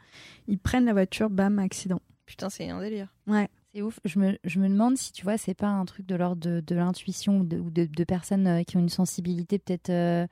Ils 0.48 0.58
prennent 0.58 0.86
la 0.86 0.94
voiture, 0.94 1.30
bam, 1.30 1.60
accident. 1.60 2.00
Putain, 2.26 2.50
c'est 2.50 2.70
un 2.70 2.80
délire. 2.80 3.10
Ouais. 3.28 3.50
C'est 3.74 3.82
ouf. 3.84 4.00
Je 4.04 4.18
me, 4.20 4.38
je 4.44 4.60
me 4.60 4.68
demande 4.68 4.98
si 4.98 5.12
tu 5.12 5.24
vois, 5.24 5.38
c'est 5.38 5.54
pas 5.54 5.68
un 5.68 5.86
truc 5.86 6.06
de 6.08 6.16
l'ordre 6.16 6.42
de, 6.42 6.60
de 6.66 6.76
l'intuition 6.76 7.40
ou 7.42 7.44
de, 7.44 7.58
ou 7.60 7.70
de, 7.70 7.86
de 7.86 8.04
personnes 8.04 8.48
euh, 8.48 8.64
qui 8.64 8.78
ont 8.78 8.80
une 8.80 8.90
sensibilité 8.90 9.60
peut-être. 9.60 9.90
euh, 9.92 10.26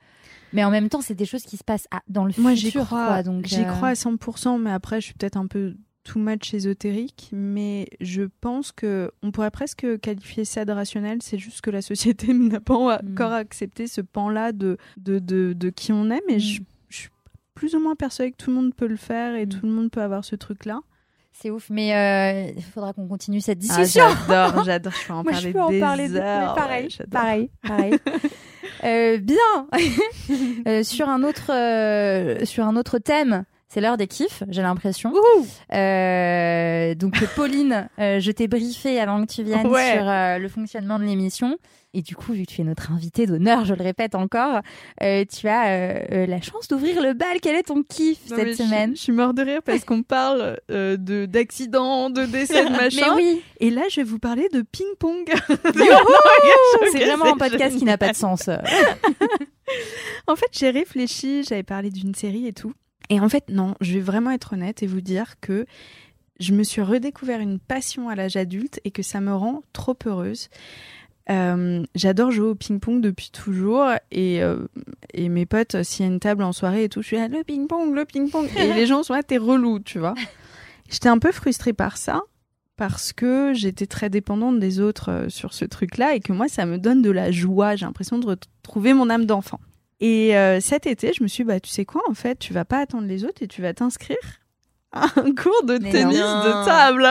Mais 0.52 0.64
en 0.64 0.70
même 0.70 0.88
temps, 0.88 1.00
c'est 1.00 1.14
des 1.14 1.24
choses 1.26 1.44
qui 1.44 1.56
se 1.56 1.62
passent 1.64 1.86
à- 1.92 2.02
dans 2.08 2.24
le 2.24 2.32
Moi, 2.38 2.54
j'y 2.54 2.66
futur. 2.66 2.86
crois. 2.86 3.06
quoi, 3.06 3.22
donc, 3.22 3.46
J'y 3.46 3.60
euh, 3.60 3.64
crois 3.72 3.88
à 3.88 3.94
100%, 3.94 4.58
mais 4.58 4.70
après, 4.72 5.00
je 5.00 5.06
suis 5.06 5.14
peut-être 5.14 5.36
un 5.36 5.46
peu 5.46 5.76
too 6.02 6.18
much 6.18 6.52
ésotérique. 6.52 7.30
Mais 7.32 7.86
je 8.00 8.22
pense 8.40 8.72
que 8.72 9.12
on 9.22 9.30
pourrait 9.30 9.50
presque 9.52 9.86
qualifier 10.00 10.44
ça 10.44 10.64
de 10.64 10.72
rationnel. 10.72 11.18
C'est 11.22 11.38
juste 11.38 11.60
que 11.60 11.70
la 11.70 11.82
société 11.82 12.32
n'a 12.34 12.60
pas 12.60 12.74
Mm. 12.74 13.12
encore 13.12 13.32
accepté 13.32 13.86
ce 13.86 14.00
pan-là 14.00 14.50
de, 14.52 14.78
de, 14.96 15.20
de, 15.20 15.52
de 15.52 15.70
qui 15.70 15.92
on 15.92 16.10
est. 16.10 16.22
Mais 16.26 16.36
Mm. 16.36 16.40
je, 16.40 16.60
je 16.88 16.96
suis 16.96 17.10
plus 17.54 17.74
ou 17.76 17.80
moins 17.80 17.94
persuadée 17.94 18.32
que 18.32 18.36
tout 18.36 18.50
le 18.50 18.56
monde 18.56 18.74
peut 18.74 18.86
le 18.88 18.96
faire 18.96 19.36
et 19.36 19.46
Mm. 19.46 19.48
tout 19.50 19.64
le 19.66 19.70
monde 19.72 19.90
peut 19.92 20.02
avoir 20.02 20.24
ce 20.24 20.34
truc-là. 20.34 20.80
C'est 21.40 21.50
ouf. 21.50 21.68
Mais 21.70 21.94
euh, 21.94 22.52
il 22.56 22.62
faudra 22.62 22.92
qu'on 22.92 23.06
continue 23.06 23.40
cette 23.40 23.58
Ah, 23.70 23.76
discussion. 23.76 24.04
j'adore, 24.26 24.64
j'adore. 24.64 24.92
Je 24.92 25.06
peux 25.06 25.12
en 25.12 25.22
Moi, 25.22 25.32
parler 25.32 25.48
je 25.48 25.52
peux 25.52 25.60
en 25.60 25.70
des 25.70 25.80
parler. 25.80 26.08
de- 26.08 26.16
heures. 26.16 26.54
mais 26.54 26.60
pareil, 26.60 26.88
ouais, 26.98 27.06
pareil, 27.10 27.50
pareil. 27.66 27.98
Euh, 28.84 29.18
bien. 29.18 29.36
Euh, 30.68 30.82
sur 30.84 31.08
un 31.08 31.22
autre, 31.24 31.50
euh, 31.52 32.44
sur 32.44 32.64
un 32.64 32.76
autre 32.76 32.98
thème. 32.98 33.44
C'est 33.70 33.82
l'heure 33.82 33.98
des 33.98 34.06
kiffs, 34.06 34.42
j'ai 34.48 34.62
l'impression. 34.62 35.12
Euh, 35.74 36.94
donc 36.94 37.22
Pauline, 37.36 37.88
euh, 37.98 38.18
je 38.18 38.30
t'ai 38.32 38.48
briefé 38.48 38.98
avant 38.98 39.24
que 39.26 39.30
tu 39.32 39.42
viennes 39.42 39.66
Ouais. 39.66 39.92
sur 39.94 40.08
euh, 40.08 40.38
le 40.38 40.48
fonctionnement 40.48 40.98
de 40.98 41.04
l'émission. 41.04 41.58
Et 41.92 42.00
du 42.02 42.16
coup, 42.16 42.32
vu 42.32 42.44
que 42.46 42.50
tu 42.52 42.60
es 42.60 42.64
notre 42.64 42.92
invitée 42.92 43.26
d'honneur, 43.26 43.64
je 43.66 43.74
le 43.74 43.82
répète 43.82 44.14
encore, 44.14 44.60
euh, 45.02 45.24
tu 45.26 45.48
as 45.48 45.68
euh, 45.68 46.00
euh, 46.12 46.26
la 46.26 46.40
chance 46.40 46.68
d'ouvrir 46.68 47.02
le 47.02 47.12
bal. 47.12 47.40
Quel 47.42 47.56
est 47.56 47.64
ton 47.64 47.82
kiff 47.82 48.30
Non, 48.30 48.36
cette 48.36 48.56
semaine 48.56 48.94
Je, 48.96 49.00
suis 49.02 49.12
mort 49.12 49.32
de 49.34 49.42
rire 49.42 49.62
parce 49.62 49.84
qu'on 49.84 50.02
parle 50.02 50.58
euh, 50.70 50.96
de 50.98 51.26
d'accidents, 51.26 52.08
de 52.08 52.24
décès, 52.24 52.64
de 52.64 52.70
machin. 52.76 53.16
Oui, 53.16 53.42
Et 53.60 53.70
là, 53.70 53.82
je 53.90 53.96
vais 54.00 54.04
vous 54.04 54.18
parler 54.18 54.48
de 54.52 54.62
ping-pong. 54.62 55.30
c'est 56.92 57.04
vraiment 57.04 57.24
un 57.34 57.36
podcast 57.36 57.76
qui 57.78 57.84
n'a 57.84 57.98
pas 57.98 58.10
de 58.12 58.16
sens. 58.16 58.48
En 60.26 60.34
fait, 60.36 60.46
j'ai 60.52 60.70
réfléchi, 60.70 61.42
j'avais 61.42 61.62
parlé 61.62 61.90
d'une 61.90 62.14
série 62.14 62.46
et 62.46 62.54
tout. 62.54 62.72
Et 63.10 63.20
en 63.20 63.28
fait, 63.28 63.44
non, 63.48 63.74
je 63.80 63.94
vais 63.94 64.00
vraiment 64.00 64.30
être 64.30 64.52
honnête 64.52 64.82
et 64.82 64.86
vous 64.86 65.00
dire 65.00 65.40
que 65.40 65.66
je 66.40 66.52
me 66.52 66.62
suis 66.62 66.82
redécouvert 66.82 67.40
une 67.40 67.58
passion 67.58 68.08
à 68.08 68.14
l'âge 68.14 68.36
adulte 68.36 68.80
et 68.84 68.90
que 68.90 69.02
ça 69.02 69.20
me 69.20 69.34
rend 69.34 69.62
trop 69.72 69.96
heureuse. 70.06 70.48
Euh, 71.30 71.82
J'adore 71.94 72.30
jouer 72.30 72.48
au 72.48 72.54
ping-pong 72.54 73.00
depuis 73.02 73.30
toujours 73.30 73.90
et, 74.10 74.42
euh, 74.42 74.66
et 75.12 75.28
mes 75.28 75.46
potes, 75.46 75.82
s'il 75.82 76.06
y 76.06 76.08
a 76.08 76.12
une 76.12 76.20
table 76.20 76.42
en 76.42 76.52
soirée 76.52 76.84
et 76.84 76.88
tout, 76.88 77.02
je 77.02 77.08
suis 77.08 77.16
là, 77.16 77.28
le 77.28 77.44
ping-pong, 77.44 77.94
le 77.94 78.04
ping-pong. 78.04 78.48
Et 78.56 78.72
les 78.72 78.86
gens 78.86 79.02
sont 79.02 79.14
là, 79.14 79.22
t'es 79.22 79.36
relou, 79.36 79.78
tu 79.80 79.98
vois. 79.98 80.14
J'étais 80.88 81.08
un 81.08 81.18
peu 81.18 81.32
frustrée 81.32 81.74
par 81.74 81.98
ça 81.98 82.22
parce 82.76 83.12
que 83.12 83.52
j'étais 83.54 83.86
très 83.86 84.08
dépendante 84.08 84.58
des 84.58 84.80
autres 84.80 85.10
euh, 85.10 85.28
sur 85.28 85.52
ce 85.52 85.64
truc-là 85.64 86.14
et 86.14 86.20
que 86.20 86.32
moi, 86.32 86.48
ça 86.48 86.64
me 86.64 86.78
donne 86.78 87.02
de 87.02 87.10
la 87.10 87.30
joie. 87.30 87.76
J'ai 87.76 87.84
l'impression 87.84 88.18
de 88.18 88.26
retrouver 88.26 88.94
mon 88.94 89.10
âme 89.10 89.26
d'enfant. 89.26 89.60
Et 90.00 90.36
euh, 90.36 90.60
cet 90.60 90.86
été, 90.86 91.12
je 91.12 91.22
me 91.22 91.28
suis 91.28 91.42
dit, 91.44 91.48
bah, 91.48 91.60
tu 91.60 91.70
sais 91.70 91.84
quoi, 91.84 92.02
en 92.08 92.14
fait, 92.14 92.38
tu 92.38 92.52
vas 92.52 92.64
pas 92.64 92.78
attendre 92.78 93.06
les 93.06 93.24
autres 93.24 93.42
et 93.42 93.48
tu 93.48 93.62
vas 93.62 93.74
t'inscrire 93.74 94.16
à 94.92 95.04
un 95.16 95.34
cours 95.34 95.64
de 95.64 95.76
Mais 95.82 95.90
tennis 95.90 96.18
non. 96.18 96.44
de 96.44 96.64
table. 96.64 97.06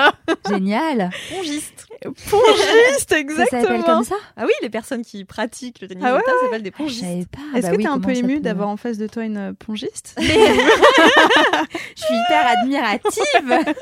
Génial. 0.50 1.12
Pongiste. 1.30 1.86
Pongiste, 2.02 2.20
Ça 2.30 3.06
s'appelle 3.06 3.20
exactement. 3.20 3.84
comme 3.84 4.04
ça? 4.04 4.16
Ah 4.36 4.46
oui, 4.46 4.52
les 4.64 4.70
personnes 4.70 5.04
qui 5.04 5.26
pratiquent 5.26 5.82
le 5.82 5.88
tennis 5.90 6.04
Ah 6.04 6.12
de 6.14 6.16
ouais, 6.18 6.24
table 6.24 6.38
s'appellent 6.44 6.64
des 6.64 6.72
Je 6.72 6.76
pongistes. 6.78 7.30
pas. 7.30 7.58
Est-ce 7.58 7.68
Bah 7.68 7.72
que 7.74 7.78
oui, 7.78 7.84
t'es 7.84 7.90
un 7.90 8.00
peu 8.00 8.16
émue 8.16 8.40
d'avoir 8.40 8.70
en 8.70 8.78
face 8.78 8.98
de 8.98 9.06
toi 9.06 9.26
une 9.26 9.38
euh, 9.38 9.54
pongiste? 9.54 10.16
Je 10.20 10.24
suis 12.02 12.16
hyper 12.16 12.48
admirative. 12.48 13.76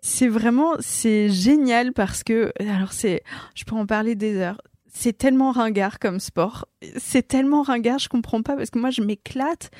C'est 0.00 0.28
vraiment, 0.28 0.74
c'est 0.80 1.28
génial 1.30 1.92
parce 1.92 2.22
que, 2.24 2.52
alors 2.60 2.92
c'est, 2.92 3.22
je 3.54 3.64
peux 3.64 3.74
en 3.76 3.86
parler 3.86 4.14
des 4.14 4.36
heures. 4.36 4.60
C'est 4.92 5.16
tellement 5.16 5.52
ringard 5.52 5.98
comme 5.98 6.20
sport. 6.20 6.66
C'est 6.96 7.26
tellement 7.26 7.62
ringard, 7.62 7.98
je 7.98 8.08
comprends 8.08 8.42
pas 8.42 8.56
parce 8.56 8.70
que 8.70 8.78
moi 8.78 8.90
je 8.90 9.02
m'éclate, 9.02 9.70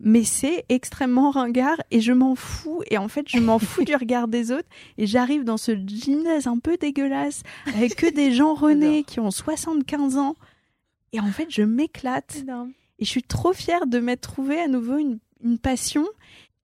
mais 0.00 0.24
c'est 0.24 0.64
extrêmement 0.68 1.30
ringard 1.30 1.80
et 1.90 2.00
je 2.00 2.12
m'en 2.12 2.34
fous. 2.34 2.82
Et 2.90 2.98
en 2.98 3.08
fait, 3.08 3.28
je 3.28 3.38
m'en 3.38 3.58
fous 3.58 3.84
du 3.84 3.94
regard 3.94 4.28
des 4.28 4.52
autres 4.52 4.68
et 4.98 5.06
j'arrive 5.06 5.44
dans 5.44 5.56
ce 5.56 5.72
gymnase 5.86 6.46
un 6.46 6.58
peu 6.58 6.76
dégueulasse 6.76 7.42
avec 7.66 7.96
que 7.96 8.12
des 8.12 8.32
gens 8.32 8.54
renés 8.54 9.04
qui 9.04 9.20
ont 9.20 9.30
75 9.30 10.16
ans. 10.16 10.36
Et 11.12 11.20
en 11.20 11.26
fait, 11.32 11.46
je 11.50 11.62
m'éclate. 11.62 12.44
Et 12.98 13.04
je 13.04 13.10
suis 13.10 13.22
trop 13.22 13.52
fière 13.52 13.86
de 13.86 13.98
m'être 13.98 14.20
trouvé 14.20 14.60
à 14.60 14.68
nouveau 14.68 14.98
une, 14.98 15.18
une 15.42 15.58
passion. 15.58 16.06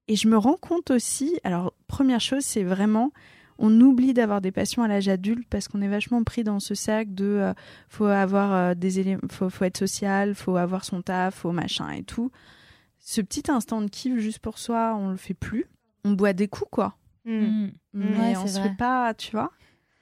Et 0.07 0.15
je 0.15 0.27
me 0.27 0.37
rends 0.37 0.57
compte 0.57 0.89
aussi, 0.91 1.39
alors 1.43 1.73
première 1.87 2.21
chose, 2.21 2.43
c'est 2.43 2.63
vraiment, 2.63 3.11
on 3.59 3.81
oublie 3.81 4.13
d'avoir 4.13 4.41
des 4.41 4.51
passions 4.51 4.83
à 4.83 4.87
l'âge 4.87 5.07
adulte 5.07 5.47
parce 5.49 5.67
qu'on 5.67 5.81
est 5.81 5.87
vachement 5.87 6.23
pris 6.23 6.43
dans 6.43 6.59
ce 6.59 6.75
sac 6.75 7.13
de, 7.13 7.25
euh, 7.25 7.53
faut 7.89 8.05
avoir 8.05 8.53
euh, 8.53 8.73
des 8.75 8.99
éléments, 8.99 9.21
faut, 9.31 9.49
faut 9.49 9.65
être 9.65 9.77
social, 9.77 10.35
faut 10.35 10.57
avoir 10.57 10.85
son 10.85 11.01
taf, 11.01 11.35
faut 11.35 11.51
machin 11.51 11.89
et 11.91 12.03
tout. 12.03 12.31
Ce 12.99 13.21
petit 13.21 13.49
instant 13.51 13.81
de 13.81 13.89
kiff 13.89 14.17
juste 14.19 14.39
pour 14.39 14.57
soi, 14.57 14.95
on 14.99 15.09
le 15.09 15.17
fait 15.17 15.33
plus. 15.33 15.65
On 16.03 16.11
boit 16.11 16.33
des 16.33 16.47
coups, 16.47 16.69
quoi. 16.71 16.95
Mm. 17.25 17.31
Mm. 17.31 17.71
Mais 17.93 18.17
Ouais, 18.17 18.37
on 18.37 18.47
se 18.47 18.59
vrai. 18.59 18.69
fait 18.69 18.75
pas, 18.77 19.13
tu 19.13 19.31
vois. 19.31 19.51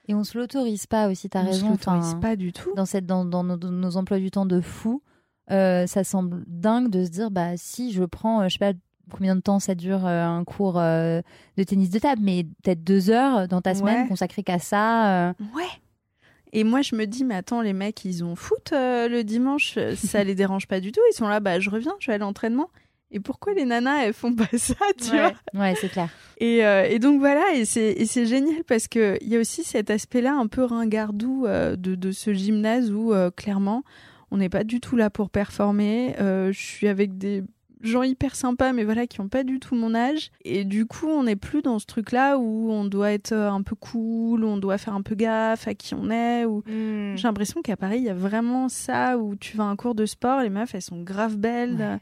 Et 0.08 0.14
on 0.14 0.22
se 0.22 0.38
l'autorise 0.38 0.86
pas 0.86 1.08
aussi, 1.10 1.28
t'as 1.28 1.40
on 1.42 1.46
se 1.46 1.50
raison. 1.50 1.70
l'autorise 1.70 2.04
enfin, 2.06 2.20
pas 2.20 2.36
du 2.36 2.52
tout. 2.52 2.72
Dans, 2.76 2.86
cette, 2.86 3.06
dans, 3.06 3.24
dans 3.24 3.42
nos, 3.42 3.56
nos 3.56 3.96
emplois 3.96 4.18
du 4.18 4.30
temps 4.30 4.46
de 4.46 4.60
fou, 4.60 5.02
euh, 5.50 5.86
ça 5.86 6.04
semble 6.04 6.44
dingue 6.46 6.90
de 6.90 7.04
se 7.04 7.10
dire 7.10 7.30
bah 7.30 7.56
si 7.56 7.92
je 7.92 8.04
prends, 8.04 8.40
euh, 8.42 8.48
je 8.48 8.54
sais 8.54 8.58
pas 8.58 8.72
combien 9.10 9.36
de 9.36 9.40
temps 9.40 9.58
ça 9.58 9.74
dure 9.74 10.06
euh, 10.06 10.24
un 10.24 10.44
cours 10.44 10.78
euh, 10.78 11.20
de 11.56 11.62
tennis 11.62 11.90
de 11.90 11.98
table, 11.98 12.22
mais 12.24 12.44
peut-être 12.62 12.82
deux 12.84 13.10
heures 13.10 13.48
dans 13.48 13.60
ta 13.60 13.74
semaine 13.74 14.02
Ouais. 14.02 14.08
consacrées 14.08 14.42
qu'à 14.42 14.58
ça. 14.58 15.28
euh. 15.28 15.32
Ouais. 15.54 15.64
Et 16.52 16.64
moi, 16.64 16.80
je 16.82 16.94
me 16.96 17.06
dis, 17.06 17.24
mais 17.24 17.34
attends, 17.34 17.60
les 17.60 17.72
mecs, 17.72 18.04
ils 18.04 18.24
ont 18.24 18.34
foot 18.36 18.70
euh, 18.72 19.08
le 19.08 19.24
dimanche, 19.24 19.78
ça 19.96 20.24
les 20.24 20.34
dérange 20.34 20.66
pas 20.68 20.80
du 20.80 20.92
tout. 20.92 21.00
Ils 21.12 21.14
sont 21.16 21.28
là, 21.28 21.40
bah, 21.40 21.60
je 21.60 21.70
reviens, 21.70 21.94
je 21.98 22.06
vais 22.06 22.14
à 22.14 22.18
l'entraînement. 22.18 22.70
Et 23.12 23.20
pourquoi 23.20 23.54
les 23.54 23.64
nanas, 23.64 24.04
elles 24.04 24.12
font 24.12 24.34
pas 24.34 24.46
ça, 24.56 24.74
tu 25.00 25.10
Ouais. 25.12 25.18
vois? 25.20 25.60
Ouais, 25.60 25.74
c'est 25.80 25.88
clair. 25.88 26.08
et, 26.38 26.64
euh, 26.66 26.84
et 26.88 26.98
donc 26.98 27.20
voilà, 27.20 27.54
et 27.54 27.64
c'est 27.64 27.92
et 27.92 28.04
c'est 28.04 28.26
génial 28.26 28.64
parce 28.64 28.88
que 28.88 29.16
il 29.20 29.28
y 29.28 29.36
a 29.36 29.40
aussi 29.40 29.62
cet 29.62 29.90
aspect-là 29.90 30.34
un 30.34 30.48
peu 30.48 30.64
ringardou 30.64 31.46
euh, 31.46 31.76
de, 31.76 31.94
de 31.94 32.10
ce 32.10 32.32
gymnase 32.32 32.90
où 32.90 33.12
clairement, 33.36 33.84
on 34.32 34.38
n'est 34.38 34.48
pas 34.48 34.64
du 34.64 34.80
tout 34.80 34.96
là 34.96 35.08
pour 35.10 35.30
performer. 35.30 36.14
Je 36.18 36.50
suis 36.52 36.88
avec 36.88 37.16
des 37.16 37.44
gens 37.86 38.02
hyper 38.02 38.34
sympas, 38.36 38.72
mais 38.72 38.84
voilà, 38.84 39.06
qui 39.06 39.20
ont 39.20 39.28
pas 39.28 39.44
du 39.44 39.58
tout 39.60 39.74
mon 39.74 39.94
âge. 39.94 40.30
Et 40.44 40.64
du 40.64 40.86
coup, 40.86 41.06
on 41.08 41.24
n'est 41.24 41.36
plus 41.36 41.62
dans 41.62 41.78
ce 41.78 41.86
truc-là 41.86 42.38
où 42.38 42.70
on 42.70 42.84
doit 42.84 43.12
être 43.12 43.32
euh, 43.32 43.50
un 43.50 43.62
peu 43.62 43.74
cool, 43.76 44.44
on 44.44 44.56
doit 44.56 44.78
faire 44.78 44.94
un 44.94 45.02
peu 45.02 45.14
gaffe 45.14 45.66
à 45.68 45.74
qui 45.74 45.94
on 45.94 46.10
est, 46.10 46.44
ou 46.44 46.62
Mm. 46.66 47.16
j'ai 47.16 47.22
l'impression 47.28 47.62
qu'à 47.62 47.76
Paris, 47.76 47.98
il 47.98 48.04
y 48.04 48.10
a 48.10 48.14
vraiment 48.14 48.68
ça 48.68 49.18
où 49.18 49.36
tu 49.36 49.56
vas 49.56 49.64
à 49.64 49.66
un 49.68 49.76
cours 49.76 49.94
de 49.94 50.06
sport, 50.06 50.40
les 50.42 50.50
meufs, 50.50 50.74
elles 50.74 50.82
sont 50.82 51.02
grave 51.02 51.36
belles. 51.36 51.76
Ouais. 51.76 51.98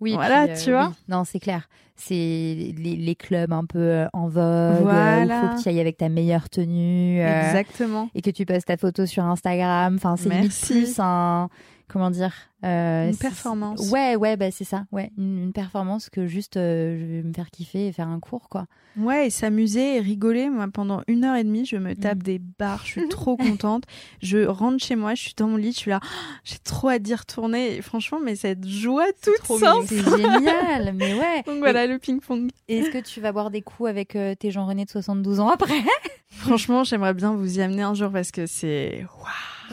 Oui, 0.00 0.14
Voilà, 0.14 0.44
puis, 0.46 0.52
euh, 0.56 0.64
tu 0.64 0.70
vois. 0.70 0.88
oui. 0.88 0.94
Non, 1.08 1.24
c'est 1.24 1.40
clair. 1.40 1.68
C'est 1.94 2.14
les, 2.14 2.96
les 2.96 3.14
clubs 3.14 3.52
un 3.52 3.66
peu 3.66 3.78
euh, 3.78 4.06
en 4.14 4.28
vogue, 4.28 4.42
euh, 4.42 4.78
Voilà. 4.80 5.42
où 5.44 5.48
faut 5.48 5.56
que 5.58 5.62
tu 5.62 5.68
ailles 5.68 5.80
avec 5.80 5.98
ta 5.98 6.08
meilleure 6.08 6.48
tenue. 6.48 7.20
euh, 7.20 7.46
Exactement. 7.48 8.08
et 8.14 8.22
que 8.22 8.30
tu 8.30 8.46
postes 8.46 8.66
ta 8.68 8.78
photo 8.78 9.04
sur 9.04 9.22
Instagram. 9.24 9.96
Enfin, 9.96 10.16
c'est 10.16 10.30
plus 10.66 10.98
un. 10.98 11.50
Comment 11.92 12.10
dire 12.10 12.32
euh, 12.64 13.08
Une 13.10 13.16
performance. 13.16 13.90
Ouais, 13.90 14.14
ouais, 14.14 14.36
bah, 14.36 14.50
c'est 14.52 14.64
ça. 14.64 14.84
Ouais, 14.92 15.10
une, 15.18 15.38
une 15.44 15.52
performance 15.52 16.08
que 16.08 16.26
juste 16.26 16.56
euh, 16.56 16.96
je 17.00 17.04
vais 17.16 17.22
me 17.24 17.32
faire 17.32 17.50
kiffer 17.50 17.88
et 17.88 17.92
faire 17.92 18.06
un 18.06 18.20
cours, 18.20 18.48
quoi. 18.48 18.66
Ouais, 18.96 19.26
et 19.26 19.30
s'amuser 19.30 19.96
et 19.96 20.00
rigoler. 20.00 20.48
Moi, 20.50 20.68
pendant 20.72 21.02
une 21.08 21.24
heure 21.24 21.34
et 21.36 21.42
demie, 21.42 21.64
je 21.64 21.76
me 21.76 21.94
tape 21.96 22.18
Mm. 22.18 22.22
des 22.22 22.38
barres. 22.38 22.82
Je 22.84 22.90
suis 23.00 23.08
trop 23.08 23.36
contente. 23.36 23.84
Je 24.22 24.44
rentre 24.46 24.82
chez 24.84 24.94
moi, 24.94 25.14
je 25.16 25.22
suis 25.22 25.34
dans 25.36 25.48
mon 25.48 25.56
lit, 25.56 25.72
je 25.72 25.78
suis 25.78 25.90
là. 25.90 25.98
Ah, 26.02 26.06
J'ai 26.44 26.58
trop 26.58 26.90
hâte 26.90 27.02
d'y 27.02 27.14
retourner. 27.14 27.76
Et 27.76 27.82
franchement, 27.82 28.18
mais 28.24 28.36
cette 28.36 28.66
joie 28.68 29.06
toute 29.22 29.38
trop 29.38 29.58
simple. 29.58 29.86
C'est 29.88 30.04
génial, 30.04 30.92
mais 30.94 31.14
ouais. 31.14 31.42
Donc 31.46 31.58
voilà, 31.58 31.86
le 31.88 31.98
ping-pong. 31.98 32.50
Et 32.68 32.78
Est-ce 32.78 32.90
que 32.90 32.98
tu 32.98 33.20
vas 33.20 33.32
boire 33.32 33.50
des 33.50 33.62
coups 33.62 33.88
avec 33.90 34.14
euh, 34.14 34.34
tes 34.36 34.50
Jean-René 34.52 34.84
de 34.84 34.90
72 34.90 35.40
ans 35.40 35.48
après? 35.48 35.80
Franchement, 36.28 36.84
j'aimerais 36.84 37.14
bien 37.14 37.32
vous 37.34 37.58
y 37.58 37.62
amener 37.62 37.82
un 37.82 37.94
jour 37.94 38.12
parce 38.12 38.30
que 38.30 38.46
c'est. 38.46 39.04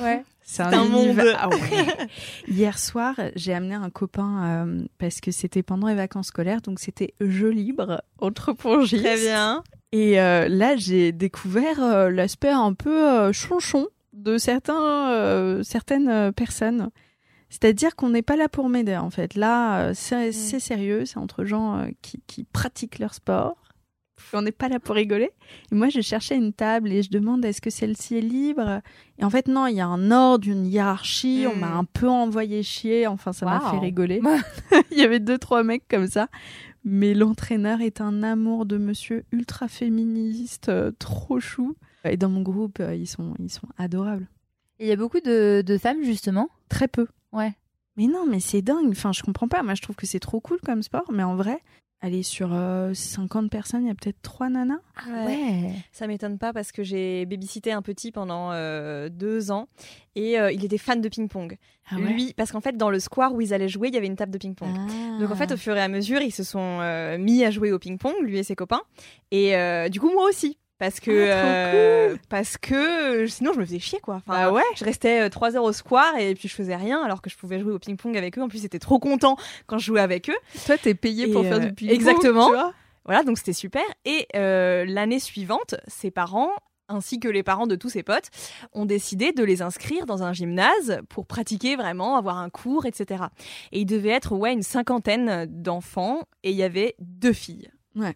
Ouais. 0.02 0.24
C'est 0.50 0.64
un, 0.64 0.72
un 0.72 0.86
monde. 0.86 1.22
Ah 1.38 1.50
ouais. 1.50 2.08
Hier 2.48 2.80
soir, 2.80 3.16
j'ai 3.36 3.54
amené 3.54 3.76
un 3.76 3.90
copain 3.90 4.66
euh, 4.66 4.86
parce 4.98 5.20
que 5.20 5.32
c'était 5.32 5.62
pendant 5.62 5.88
les 5.88 5.94
vacances 5.94 6.28
scolaires, 6.28 6.62
donc 6.62 6.80
c'était 6.80 7.14
jeu 7.20 7.50
libre 7.50 8.02
entre 8.20 8.54
pongistes. 8.54 9.04
Très 9.04 9.18
bien. 9.18 9.62
Et 9.92 10.22
euh, 10.22 10.48
là, 10.48 10.78
j'ai 10.78 11.12
découvert 11.12 11.84
euh, 11.84 12.10
l'aspect 12.10 12.50
un 12.50 12.74
peu 12.74 13.32
chonchon 13.34 13.88
de 14.14 14.38
certains, 14.38 15.62
certaines 15.64 16.32
personnes. 16.32 16.92
C'est-à-dire 17.50 17.96
qu'on 17.96 18.10
n'est 18.10 18.22
pas 18.22 18.38
là 18.38 18.48
pour 18.50 18.70
m'aider, 18.70 18.96
en 18.98 19.10
fait. 19.10 19.36
Là, 19.36 19.90
euh, 19.90 19.92
c'est 19.94 20.32
sérieux, 20.32 21.06
c'est 21.06 21.18
entre 21.18 21.44
gens 21.44 21.88
qui, 22.02 22.22
qui 22.26 22.46
pratiquent 22.46 23.00
leur 23.00 23.14
sport. 23.14 23.56
On 24.34 24.42
n'est 24.42 24.52
pas 24.52 24.68
là 24.68 24.80
pour 24.80 24.96
rigoler. 24.96 25.32
Et 25.72 25.76
moi, 25.76 25.90
je 25.90 26.02
cherchais 26.02 26.36
une 26.36 26.54
table 26.54 26.92
et 26.92 27.04
je 27.04 27.10
demande 27.10 27.46
est-ce 27.46 27.62
que 27.62 27.70
celle-ci 27.70 28.18
est 28.18 28.22
libre? 28.22 28.82
Et 29.20 29.24
en 29.24 29.30
fait, 29.30 29.48
non, 29.48 29.68
il 29.68 29.76
y 29.76 29.82
a 29.82 29.88
un 29.88 30.12
ordre, 30.12 30.48
une 30.48 30.66
hiérarchie. 30.66 31.46
On 31.52 31.56
m'a 31.56 31.72
un 31.72 31.86
peu 31.86 32.08
envoyé 32.08 32.64
chier. 32.64 33.08
Enfin, 33.08 33.34
ça 33.34 33.46
m'a 33.46 33.60
fait 33.72 33.80
rigoler. 33.80 34.22
il 34.92 34.98
y 34.98 35.04
avait 35.04 35.20
deux, 35.20 35.38
trois 35.38 35.64
mecs 35.64 35.88
comme 35.88 36.08
ça. 36.08 36.28
Mais 36.84 37.14
l'entraîneur 37.14 37.82
est 37.82 38.02
un 38.02 38.24
amour 38.24 38.66
de 38.66 38.78
monsieur 38.78 39.26
ultra 39.32 39.68
féministe, 39.68 40.70
euh, 40.70 40.92
trop 41.00 41.40
chou. 41.40 41.76
Et 42.06 42.16
dans 42.16 42.30
mon 42.30 42.42
groupe, 42.42 42.80
euh, 42.80 42.96
ils, 42.96 43.08
sont, 43.08 43.34
ils 43.40 43.52
sont 43.52 43.68
adorables. 43.78 44.28
Il 44.80 44.88
y 44.88 44.92
a 44.92 44.96
beaucoup 44.96 45.20
de, 45.20 45.64
de 45.66 45.78
femmes, 45.78 46.04
justement? 46.04 46.50
Très 46.70 46.88
peu. 46.88 47.08
Ouais. 47.34 47.54
Mais 47.98 48.08
non, 48.08 48.26
mais 48.26 48.40
c'est 48.40 48.62
dingue. 48.62 48.92
Enfin, 48.92 49.12
je 49.12 49.24
comprends 49.24 49.48
pas. 49.48 49.64
Moi, 49.64 49.74
je 49.74 49.82
trouve 49.82 49.96
que 49.96 50.06
c'est 50.06 50.20
trop 50.20 50.40
cool 50.40 50.60
comme 50.64 50.84
sport. 50.84 51.12
Mais 51.12 51.24
en 51.24 51.36
vrai, 51.36 51.62
aller 52.02 52.24
sur 52.24 52.54
euh, 52.54 52.94
50 52.94 53.50
personnes, 53.50 53.84
il 53.84 53.88
y 53.88 53.92
a 53.92 53.96
peut-être 53.96 54.22
trois 54.22 54.50
nanas. 54.50 54.80
Ouais. 55.08 55.72
Ça 55.92 56.08
m'étonne 56.08 56.38
pas 56.38 56.54
parce 56.54 56.72
que 56.72 56.84
j'ai 56.84 57.26
babysité 57.26 57.72
un 57.72 57.82
petit 57.82 58.12
pendant 58.12 58.52
euh, 58.52 59.10
deux 59.10 59.52
ans 59.52 59.68
et 60.16 60.40
euh, 60.40 60.52
il 60.52 60.64
était 60.64 60.78
fan 60.78 61.02
de 61.02 61.10
ping-pong. 61.10 61.58
Ah 61.90 61.96
Lui, 61.96 62.34
parce 62.36 62.52
qu'en 62.52 62.62
fait, 62.62 62.76
dans 62.76 62.90
le 62.90 63.00
square 63.00 63.34
où 63.34 63.42
ils 63.42 63.54
allaient 63.54 63.70
jouer, 63.70 63.88
il 63.88 63.94
y 63.94 63.98
avait 63.98 64.08
une 64.08 64.16
table 64.16 64.32
de 64.32 64.38
ping-pong. 64.38 64.70
Donc 65.20 65.32
en 65.32 65.36
fait, 65.36 65.52
au 65.52 65.58
fur 65.58 65.76
et 65.76 65.82
à 65.82 65.88
mesure, 65.88 66.22
ils 66.22 66.32
se 66.32 66.44
sont 66.44 66.80
euh, 66.82 67.18
mis 67.18 67.44
à 67.46 67.52
jouer 67.52 67.72
au 67.72 67.80
ping-pong, 67.80 68.14
lui 68.22 68.38
et 68.38 68.44
ses 68.44 68.56
copains. 68.56 68.82
Et 69.32 69.56
euh, 69.56 69.88
du 69.90 70.00
coup, 70.00 70.12
moi 70.12 70.28
aussi. 70.28 70.58
Parce 70.80 71.00
que, 71.00 71.10
Ah, 71.32 71.74
euh, 71.74 72.18
parce 72.30 72.58
que 72.58 73.24
euh, 73.24 73.28
sinon 73.28 73.52
je 73.54 73.60
me 73.60 73.66
faisais 73.66 73.80
chier 73.80 74.00
quoi. 74.00 74.16
Enfin, 74.16 74.34
Bah 74.34 74.52
ouais. 74.52 74.62
Je 74.76 74.86
restais 74.86 75.22
euh, 75.22 75.30
trois 75.30 75.56
heures 75.56 75.64
au 75.64 75.74
square 75.74 76.16
et 76.18 76.36
puis 76.36 76.48
je 76.48 76.54
faisais 76.54 76.76
rien 76.76 77.02
alors 77.04 77.22
que 77.22 77.30
je 77.30 77.36
pouvais 77.38 77.60
jouer 77.60 77.74
au 77.74 77.80
ping-pong 77.80 78.16
avec 78.16 78.38
eux. 78.38 78.42
En 78.42 78.48
plus, 78.48 78.62
j'étais 78.62 78.80
trop 78.80 79.00
content 79.00 79.38
quand 79.66 79.78
je 79.80 79.86
jouais 79.86 80.02
avec 80.02 80.30
eux. 80.30 80.38
Toi, 80.66 80.78
t'es 80.78 80.94
payé 80.94 81.28
pour 81.28 81.44
faire 81.44 81.60
du 81.60 81.74
ping-pong. 81.74 81.96
exactement. 81.96 82.46
tu 82.48 82.54
vois? 82.54 82.74
Voilà, 83.06 83.24
donc 83.24 83.38
c'était 83.38 83.54
super. 83.54 83.82
Et 84.06 84.28
euh, 84.36 84.86
l'année 84.86 85.20
suivante, 85.20 85.76
ses 85.88 86.12
parents, 86.12 86.52
ainsi 86.90 87.20
que 87.20 87.28
les 87.30 87.42
parents 87.42 87.66
de 87.66 87.76
tous 87.76 87.90
ses 87.90 88.04
potes, 88.04 88.30
ont 88.74 88.86
décidé 88.86 89.32
de 89.32 89.44
les 89.44 89.62
inscrire 89.62 90.06
dans 90.06 90.24
un 90.24 90.34
gymnase 90.34 91.00
pour 91.10 91.26
pratiquer 91.26 91.76
vraiment, 91.76 92.18
avoir 92.18 92.38
un 92.38 92.50
cours, 92.50 92.86
etc. 92.86 93.24
Et 93.72 93.80
il 93.82 93.86
devait 93.86 94.10
être 94.10 94.36
ouais 94.36 94.54
une 94.54 94.62
cinquantaine 94.62 95.46
d'enfants 95.48 96.22
et 96.44 96.52
il 96.52 96.56
y 96.58 96.64
avait 96.64 96.96
deux 97.00 97.34
filles. 97.34 97.72
Ouais. 97.96 98.16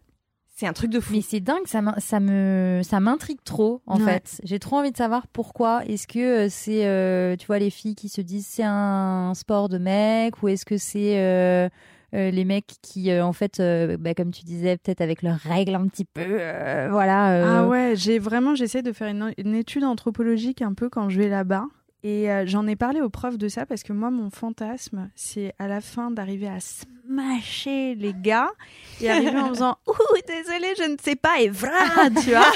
C'est 0.62 0.67
un 0.67 0.74
truc 0.74 0.91
de 0.91 1.00
fou. 1.00 1.12
Mais 1.15 1.21
c'est 1.21 1.39
dingue, 1.39 1.65
ça 1.65 1.82
me 1.82 2.82
ça 2.84 3.00
m'intrigue 3.00 3.39
trop 3.43 3.82
en 3.88 3.97
Ouais. 4.00 4.06
fait. 4.13 4.39
J'ai 4.43 4.60
trop 4.60 4.78
envie 4.78 4.91
de 4.91 4.97
savoir 4.97 5.26
pourquoi. 5.26 5.84
Est-ce 5.88 6.06
que 6.08 6.45
euh, 6.45 6.47
c'est 6.52 6.86
euh, 6.86 7.36
tu 7.36 7.47
vois 7.47 7.58
les 7.58 7.71
filles 7.71 7.95
qui 7.95 8.10
se 8.10 8.21
disent 8.21 8.45
c'est 8.47 8.62
un 8.63 9.34
sport 9.34 9.69
de 9.69 9.80
mec 9.80 10.43
ou 10.43 10.50
est-ce 10.50 10.63
que 10.65 10.78
c'est 10.78 11.17
euh, 11.17 11.67
euh, 12.13 12.30
les 12.30 12.45
mecs 12.45 12.76
qui 12.84 13.10
euh, 13.10 13.26
en 13.26 13.34
fait 13.34 13.60
euh, 13.60 13.97
bah, 13.97 14.13
comme 14.13 14.30
tu 14.30 14.43
disais 14.43 14.78
peut-être 14.78 15.02
avec 15.02 15.24
leurs 15.24 15.39
règles 15.39 15.74
un 15.74 15.88
petit 15.88 16.06
peu 16.06 16.21
euh, 16.21 16.89
voilà 16.91 17.32
euh, 17.32 17.43
Ah 17.63 17.67
ouais, 17.67 17.93
j'ai 17.95 18.19
vraiment 18.19 18.54
j'essaie 18.54 18.84
de 18.84 18.91
faire 18.91 19.08
une, 19.08 19.34
une 19.39 19.56
étude 19.56 19.84
anthropologique 19.84 20.62
un 20.62 20.74
peu 20.76 20.89
quand 20.89 21.10
je 21.10 21.19
vais 21.19 21.30
là-bas. 21.30 21.65
Et 22.03 22.31
euh, 22.31 22.45
j'en 22.47 22.65
ai 22.67 22.75
parlé 22.75 22.99
aux 22.99 23.09
profs 23.09 23.37
de 23.37 23.47
ça 23.47 23.65
parce 23.67 23.83
que 23.83 23.93
moi, 23.93 24.09
mon 24.09 24.31
fantasme, 24.31 25.09
c'est 25.15 25.53
à 25.59 25.67
la 25.67 25.81
fin 25.81 26.09
d'arriver 26.09 26.47
à 26.47 26.57
smasher 26.59 27.93
les 27.93 28.13
gars 28.15 28.49
et 29.01 29.09
arriver 29.09 29.37
en 29.37 29.49
faisant 29.49 29.77
Ouh, 29.87 29.93
désolé, 30.27 30.73
je 30.79 30.89
ne 30.91 30.97
sais 30.99 31.15
pas, 31.15 31.39
et 31.41 31.49
vra, 31.49 32.09
tu 32.23 32.31
vois. 32.31 32.51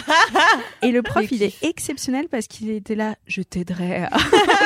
Et 0.81 0.91
le 0.91 1.03
prof, 1.03 1.25
il 1.31 1.43
est 1.43 1.63
exceptionnel 1.63 2.27
parce 2.27 2.47
qu'il 2.47 2.71
était 2.71 2.95
là, 2.95 3.15
je 3.27 3.43
t'aiderai. 3.43 4.07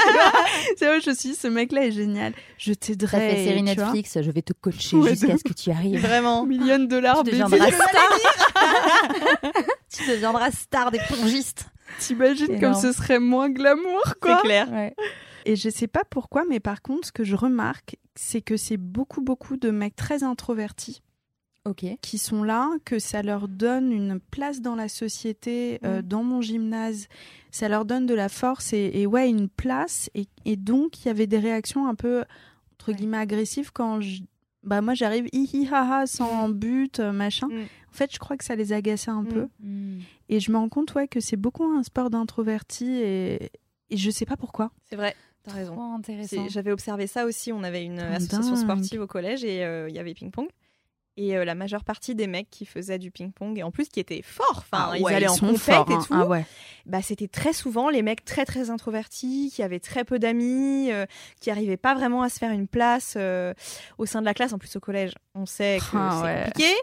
c'est 0.78 0.86
vrai, 0.86 1.02
je 1.02 1.12
suis, 1.12 1.36
ce 1.36 1.48
mec-là 1.48 1.88
est 1.88 1.92
génial. 1.92 2.32
Je 2.58 2.72
ça 2.72 2.78
t'aiderai. 2.78 3.18
fait 3.32 3.44
série 3.44 3.62
vois. 3.62 3.76
Netflix, 3.76 4.18
je 4.22 4.32
vais 4.32 4.42
te 4.42 4.54
coacher 4.54 4.96
Ouais, 4.96 5.10
jusqu'à 5.10 5.38
ce 5.38 5.44
que 5.44 5.54
tu 5.54 5.72
arrives. 5.72 6.00
Vraiment. 6.00 6.46
Million 6.46 6.80
de 6.80 6.86
dollars, 6.86 7.24
Tu 7.24 7.32
deviendras 7.32 7.70
star. 7.70 8.18
tu 9.94 10.10
deviendras 10.10 10.52
star 10.52 10.92
des 10.92 11.00
pongistes. 11.10 11.66
T'imagines 12.00 12.60
comme 12.60 12.74
ce 12.76 12.92
serait 12.92 13.20
moins 13.20 13.50
glamour, 13.50 14.16
quoi. 14.22 14.38
C'est 14.38 14.42
clair. 14.48 14.72
Ouais. 14.72 14.96
Et 15.46 15.56
je 15.56 15.70
sais 15.70 15.88
pas 15.88 16.04
pourquoi, 16.10 16.44
mais 16.48 16.60
par 16.60 16.82
contre, 16.82 17.08
ce 17.08 17.12
que 17.12 17.24
je 17.24 17.36
remarque, 17.36 17.98
c'est 18.16 18.42
que 18.42 18.58
c'est 18.58 18.78
beaucoup, 18.78 19.22
beaucoup 19.22 19.58
de 19.58 19.72
mecs 19.72 19.96
très 19.96 20.24
introvertis 20.24 21.02
Ok. 21.66 21.86
qui 22.02 22.18
sont 22.18 22.44
là, 22.44 22.70
que 22.86 23.00
ça 23.00 23.22
leur 23.22 23.48
donne 23.48 23.92
une 23.92 24.20
place 24.20 24.62
dans 24.62 24.76
la 24.76 24.88
société, 24.90 25.80
euh, 25.86 26.00
Mm. 26.00 26.02
dans 26.04 26.24
mon 26.24 26.42
gymnase. 26.42 27.08
Ça 27.52 27.68
leur 27.70 27.86
donne 27.86 28.06
de 28.06 28.14
la 28.14 28.30
force 28.30 28.74
et, 28.74 28.92
et 28.94 29.08
ouais, 29.08 29.30
une 29.30 29.50
place. 29.50 30.10
Et, 30.14 30.28
et 30.46 30.56
donc, 30.56 31.04
il 31.04 31.08
y 31.08 31.12
avait 31.12 31.28
des 31.28 31.40
réactions 31.40 31.88
un 31.88 31.96
peu, 31.96 32.24
entre 32.74 32.90
Ouais. 32.90 32.96
guillemets, 32.96 33.18
agressives 33.18 33.72
quand 33.74 34.02
je. 34.02 34.22
Bah, 34.64 34.82
moi, 34.82 34.94
j'arrive 34.94 35.28
hi 35.32 35.50
hi 35.54 35.68
ha 35.72 36.02
ha 36.02 36.06
sans 36.08 36.50
but, 36.50 37.00
euh, 37.00 37.12
machin. 37.14 37.48
Mm. 37.48 37.62
En 37.62 37.94
fait, 37.94 38.14
je 38.14 38.20
crois 38.20 38.36
que 38.38 38.44
ça 38.44 38.56
les 38.56 38.74
agaçait 38.74 39.10
un 39.12 39.24
Mm. 39.24 39.28
peu. 39.28 39.48
Et 40.30 40.40
je 40.40 40.52
me 40.52 40.58
rends 40.58 40.70
compte, 40.70 40.94
ouais, 40.94 41.08
que 41.08 41.20
c'est 41.20 41.36
beaucoup 41.38 41.66
un 41.66 41.84
sport 41.84 42.10
d'introvertis 42.10 42.92
et, 43.02 43.52
et 43.90 43.98
je 43.98 44.10
sais 44.12 44.26
pas 44.26 44.38
pourquoi. 44.38 44.72
C'est 44.90 44.96
vrai. 44.96 45.16
T'as 45.44 45.52
raison. 45.54 45.74
Trop 45.74 45.94
intéressant. 45.94 46.48
J'avais 46.50 46.72
observé 46.72 47.08
ça 47.08 47.26
aussi. 47.26 47.52
On 47.52 47.64
avait 47.64 47.84
une 47.84 48.00
Ah, 48.00 48.16
association 48.16 48.54
dingue. 48.54 48.64
sportive 48.64 49.02
au 49.02 49.08
collège 49.08 49.44
et 49.44 49.64
euh, 49.64 49.90
il 49.90 49.96
y 49.96 50.00
avait 50.00 50.14
ping-pong. 50.14 50.48
Et 51.18 51.36
euh, 51.36 51.44
la 51.44 51.56
majeure 51.56 51.84
partie 51.84 52.16
des 52.16 52.28
mecs 52.28 52.50
qui 52.50 52.66
faisaient 52.66 53.00
du 53.00 53.12
ping-pong, 53.12 53.58
et 53.60 53.64
en 53.64 53.72
plus 53.72 53.90
qui 53.90 54.00
étaient 54.00 54.22
forts, 54.22 54.64
enfin, 54.72 54.96
ils 54.96 55.02
ouais, 55.04 55.14
allaient 55.16 55.28
en 55.28 55.36
compète 55.36 55.58
forts, 55.60 55.92
et 55.92 55.94
hein. 55.96 56.04
tout, 56.08 56.14
Ah 56.14 56.26
ouais. 56.26 56.46
bah, 56.86 57.02
c'était 57.02 57.28
très 57.28 57.52
souvent 57.52 57.90
les 57.90 58.04
mecs 58.04 58.24
très 58.24 58.46
très 58.46 58.70
introvertis, 58.70 59.52
qui 59.54 59.62
avaient 59.62 59.82
très 59.82 60.06
peu 60.06 60.18
d'amis, 60.18 60.92
euh, 60.94 61.06
qui 61.42 61.52
arrivaient 61.52 61.76
pas 61.76 61.94
vraiment 61.94 62.22
à 62.22 62.30
se 62.30 62.38
faire 62.40 62.52
une 62.52 62.68
place 62.70 63.16
euh, 63.18 63.54
au 63.98 64.06
sein 64.06 64.22
de 64.22 64.26
la 64.26 64.34
classe. 64.34 64.54
En 64.54 64.60
plus 64.60 64.74
au 64.78 64.80
collège, 64.80 65.12
on 65.36 65.46
sait 65.46 65.80
que 65.92 65.98
Ah, 65.98 66.20
c'est 66.22 66.24
ouais. 66.26 66.44
compliqué. 66.46 66.74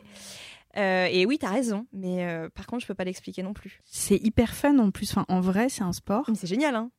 Euh, 0.76 1.06
et 1.10 1.24
oui, 1.26 1.38
t'as 1.38 1.50
raison, 1.50 1.86
mais 1.92 2.26
euh, 2.26 2.48
par 2.54 2.66
contre, 2.66 2.82
je 2.82 2.86
peux 2.86 2.94
pas 2.94 3.04
l'expliquer 3.04 3.42
non 3.42 3.52
plus. 3.54 3.80
C'est 3.84 4.16
hyper 4.16 4.54
fun 4.54 4.78
en 4.78 4.90
plus. 4.90 5.10
Enfin, 5.10 5.24
en 5.28 5.40
vrai, 5.40 5.68
c'est 5.68 5.82
un 5.82 5.92
sport. 5.92 6.24
Mais 6.28 6.34
c'est 6.34 6.46
génial, 6.46 6.74
hein. 6.74 6.90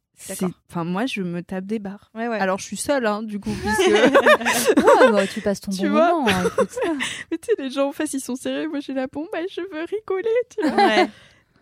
Enfin, 0.68 0.84
moi, 0.84 1.06
je 1.06 1.22
me 1.22 1.44
tape 1.44 1.66
des 1.66 1.78
barres. 1.78 2.10
Ouais, 2.16 2.28
ouais. 2.28 2.40
Alors, 2.40 2.58
je 2.58 2.64
suis 2.64 2.76
seule, 2.78 3.06
hein, 3.06 3.22
du 3.22 3.40
coup, 3.40 3.52
puisque. 3.62 3.92
Ouais, 4.78 5.12
bah, 5.12 5.28
tu 5.28 5.42
passes 5.42 5.62
ton 5.62 5.72
Tu 5.72 5.84
bon 5.84 5.92
vois 5.92 6.12
moment. 6.14 6.28
hein. 6.28 6.50
Mais 7.32 7.38
tu 7.38 7.50
sais, 7.56 7.62
les 7.64 7.70
gens 7.70 7.90
en 7.90 7.92
face, 7.92 8.14
ils 8.14 8.20
sont 8.20 8.36
sérieux. 8.36 8.68
Moi, 8.68 8.80
j'ai 8.80 8.94
la 8.94 9.06
bombe, 9.06 9.28
bah, 9.32 9.40
je 9.50 9.62
veux 9.62 9.84
rigoler, 9.84 10.30
tu 10.50 10.68
vois. 10.68 10.76
Ouais. 10.76 11.08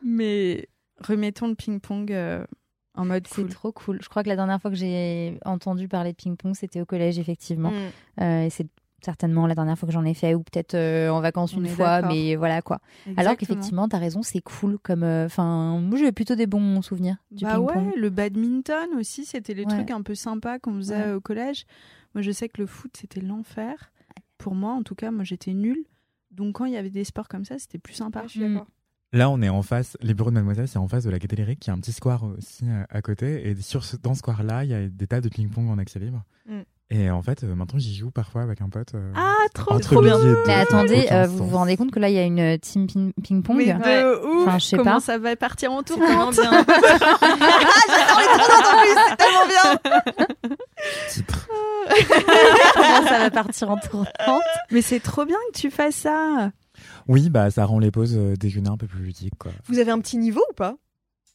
Mais 0.01 0.69
remettons 1.01 1.47
le 1.49 1.55
ping-pong 1.55 2.11
euh, 2.13 2.45
en 2.93 3.03
mode 3.05 3.27
C'est 3.27 3.41
cool. 3.41 3.49
trop 3.49 3.71
cool. 3.73 3.99
Je 4.01 4.07
crois 4.07 4.23
que 4.23 4.29
la 4.29 4.35
dernière 4.37 4.61
fois 4.61 4.71
que 4.71 4.77
j'ai 4.77 5.37
entendu 5.43 5.89
parler 5.89 6.11
de 6.11 6.15
ping-pong, 6.17 6.55
c'était 6.55 6.79
au 6.79 6.85
collège, 6.85 7.19
effectivement. 7.19 7.71
Mm. 7.71 8.21
Euh, 8.21 8.43
et 8.45 8.49
c'est 8.49 8.67
certainement 9.05 9.47
la 9.47 9.55
dernière 9.55 9.77
fois 9.77 9.87
que 9.87 9.93
j'en 9.93 10.03
ai 10.03 10.13
fait, 10.13 10.33
ou 10.33 10.39
peut-être 10.43 10.73
euh, 10.73 11.09
en 11.09 11.21
vacances 11.21 11.53
On 11.55 11.61
une 11.61 11.67
fois, 11.67 12.01
mais 12.01 12.35
voilà 12.35 12.61
quoi. 12.61 12.79
Alors 13.17 13.37
qu'effectivement, 13.37 13.87
t'as 13.87 13.99
raison, 13.99 14.23
c'est 14.23 14.41
cool. 14.41 14.77
Comme, 14.79 15.03
euh, 15.03 15.25
enfin, 15.27 15.79
moi 15.79 15.97
j'ai 15.97 16.11
plutôt 16.11 16.35
des 16.35 16.47
bons 16.47 16.81
souvenirs 16.81 17.17
du 17.31 17.43
Bah 17.45 17.59
ouais, 17.59 17.93
le 17.95 18.09
badminton 18.09 18.89
aussi, 18.99 19.25
c'était 19.25 19.53
les 19.53 19.63
Ouais. 19.65 19.73
trucs 19.73 19.91
un 19.91 20.01
peu 20.01 20.15
sympas 20.15 20.59
qu'on 20.59 20.73
faisait 20.75 20.95
Ouais. 21.05 21.11
au 21.13 21.21
collège. 21.21 21.65
Moi, 22.13 22.21
je 22.21 22.31
sais 22.31 22.47
que 22.49 22.61
le 22.61 22.65
foot, 22.67 22.91
c'était 22.97 23.21
l'enfer. 23.21 23.91
Pour 24.37 24.55
moi, 24.55 24.71
en 24.73 24.83
tout 24.83 24.95
cas, 24.95 25.11
moi, 25.11 25.23
j'étais 25.23 25.53
nulle. 25.53 25.83
Donc, 26.31 26.55
quand 26.55 26.65
il 26.65 26.73
y 26.73 26.77
avait 26.77 26.89
des 26.89 27.03
sports 27.03 27.27
comme 27.27 27.45
ça, 27.45 27.59
c'était 27.59 27.77
plus 27.77 27.93
sympa. 27.93 28.21
Ouais, 28.21 28.27
je 28.27 28.31
suis 28.31 28.47
Mm. 28.47 28.63
Là, 29.13 29.29
on 29.29 29.41
est 29.41 29.47
en 29.49 29.61
face, 29.61 29.97
les 30.01 30.13
bureaux 30.13 30.29
de 30.29 30.35
Mademoiselle, 30.35 30.67
c'est 30.67 30.79
en 30.79 30.87
face 30.89 31.03
de 31.05 31.09
la 31.09 31.19
Cathédrale, 31.19 31.55
qui 31.55 31.69
a 31.69 31.73
un 31.73 31.79
petit 31.79 31.93
square 31.93 32.23
aussi 32.23 32.65
euh, 32.67 32.83
à 32.89 33.01
côté. 33.01 33.47
Et 33.49 33.55
sur 33.55 33.85
ce, 33.85 33.95
dans 33.95 34.13
ce 34.13 34.19
square-là, 34.19 34.63
il 34.65 34.71
y 34.71 34.73
a 34.73 34.87
des 34.89 35.07
tables 35.07 35.23
de 35.23 35.29
ping-pong 35.29 35.69
en 35.69 35.77
accès 35.77 35.99
libre. 35.99 36.23
Mm. 36.49 36.61
Et 36.91 37.09
en 37.09 37.23
fait, 37.23 37.43
euh, 37.43 37.55
maintenant, 37.55 37.79
j'y 37.79 37.95
joue 37.95 38.11
parfois 38.11 38.43
avec 38.43 38.61
un 38.61 38.69
pote. 38.69 38.93
euh, 38.93 39.11
Ah, 39.15 39.33
trop, 39.55 39.73
entre 39.73 39.89
trop 39.93 40.01
bien. 40.03 40.17
midi 40.17 40.27
et 40.27 40.31
deux, 40.31 40.37
Mais 40.45 40.53
ça 40.53 40.55
n'a 40.57 40.61
attendez, 40.61 41.01
aucun 41.05 41.15
euh, 41.23 41.27
vous 41.27 41.37
sens. 41.39 41.47
vous 41.49 41.57
rendez 41.57 41.77
compte 41.77 41.91
que 41.91 41.99
là, 41.99 42.09
il 42.09 42.15
y 42.15 42.19
a 42.19 42.23
une 42.23 42.59
team 42.59 42.85
ping- 42.85 43.11
ping-pong 43.23 43.57
Mais 43.57 43.73
Ouais. 43.73 44.03
de 44.03 44.23
ouf, 44.23 44.47
Enfin, 44.47 44.59
je 44.59 44.65
sais 44.65 44.77
comment 44.77 44.93
pas. 44.95 44.99
ça 44.99 45.17
va 45.17 45.35
partir 45.35 45.71
en 45.71 45.79
C'est 45.79 45.95
tellement 45.95 46.31
tournante. 46.31 46.35
bien. 46.35 46.51
J'adore 47.89 48.19
les 48.19 48.27
tournantes 48.37 48.65
en 48.67 48.81
plus, 48.81 48.95
c'est 49.09 49.17
tellement 49.17 49.47
bien. 49.47 50.55
Titre. 51.09 51.47
Comment 52.75 53.07
ça 53.07 53.17
va 53.19 53.29
partir 53.31 53.69
en 53.71 53.77
tournante 53.77 54.09
Mais 54.71 54.81
c'est 54.81 54.99
trop 54.99 55.25
bien 55.25 55.37
que 55.53 55.59
tu 55.59 55.69
fasses 55.71 55.95
ça. 55.95 56.51
Oui, 57.07 57.29
bah, 57.29 57.49
ça 57.51 57.65
rend 57.65 57.79
les 57.79 57.91
pauses 57.91 58.15
euh, 58.17 58.35
déjeuner 58.35 58.69
un 58.69 58.77
peu 58.77 58.87
plus 58.87 59.03
ludiques, 59.03 59.37
quoi. 59.39 59.51
Vous 59.67 59.79
avez 59.79 59.91
un 59.91 59.99
petit 59.99 60.17
niveau 60.17 60.41
ou 60.51 60.53
pas? 60.53 60.75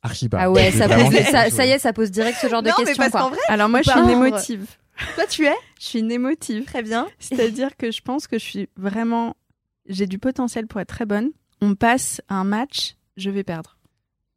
Archi 0.03 0.29
pas. 0.29 0.39
Ah 0.43 0.51
ouais, 0.51 0.71
ça, 0.73 0.89
pose- 0.89 1.15
ça, 1.31 1.51
ça 1.51 1.67
y 1.67 1.71
est, 1.71 1.79
ça 1.79 1.93
pose 1.93 2.11
direct 2.11 2.39
ce 2.41 2.49
genre 2.49 2.63
de 2.63 2.69
Non, 2.69 2.75
mais 2.79 2.85
questions. 2.87 3.03
parce 3.03 3.13
quoi. 3.13 3.21
qu'en 3.23 3.29
vrai, 3.31 3.39
Alors 3.49 3.69
moi, 3.69 3.83
je 3.83 3.91
suis 3.91 4.01
une 4.01 4.11
émotive. 4.11 4.67
Toi 5.15 5.27
tu 5.29 5.47
es 5.47 5.55
Je 5.81 5.87
suis 5.87 5.99
une 6.01 6.11
émotive. 6.13 6.65
très 6.65 6.83
bien. 6.83 7.07
C'est-à-dire 7.19 7.77
que 7.77 7.91
je 7.91 8.01
pense 8.03 8.27
que 8.27 8.39
je 8.39 8.45
suis 8.45 8.69
vraiment. 8.77 9.35
J'ai 9.89 10.07
du 10.07 10.19
potentiel 10.19 10.67
pour 10.67 10.81
être 10.81 10.89
très 10.89 11.07
bonne. 11.07 11.31
On 11.61 11.75
passe 11.75 12.21
un 12.29 12.45
match, 12.45 12.97
je 13.17 13.31
vais 13.31 13.43
perdre. 13.45 13.77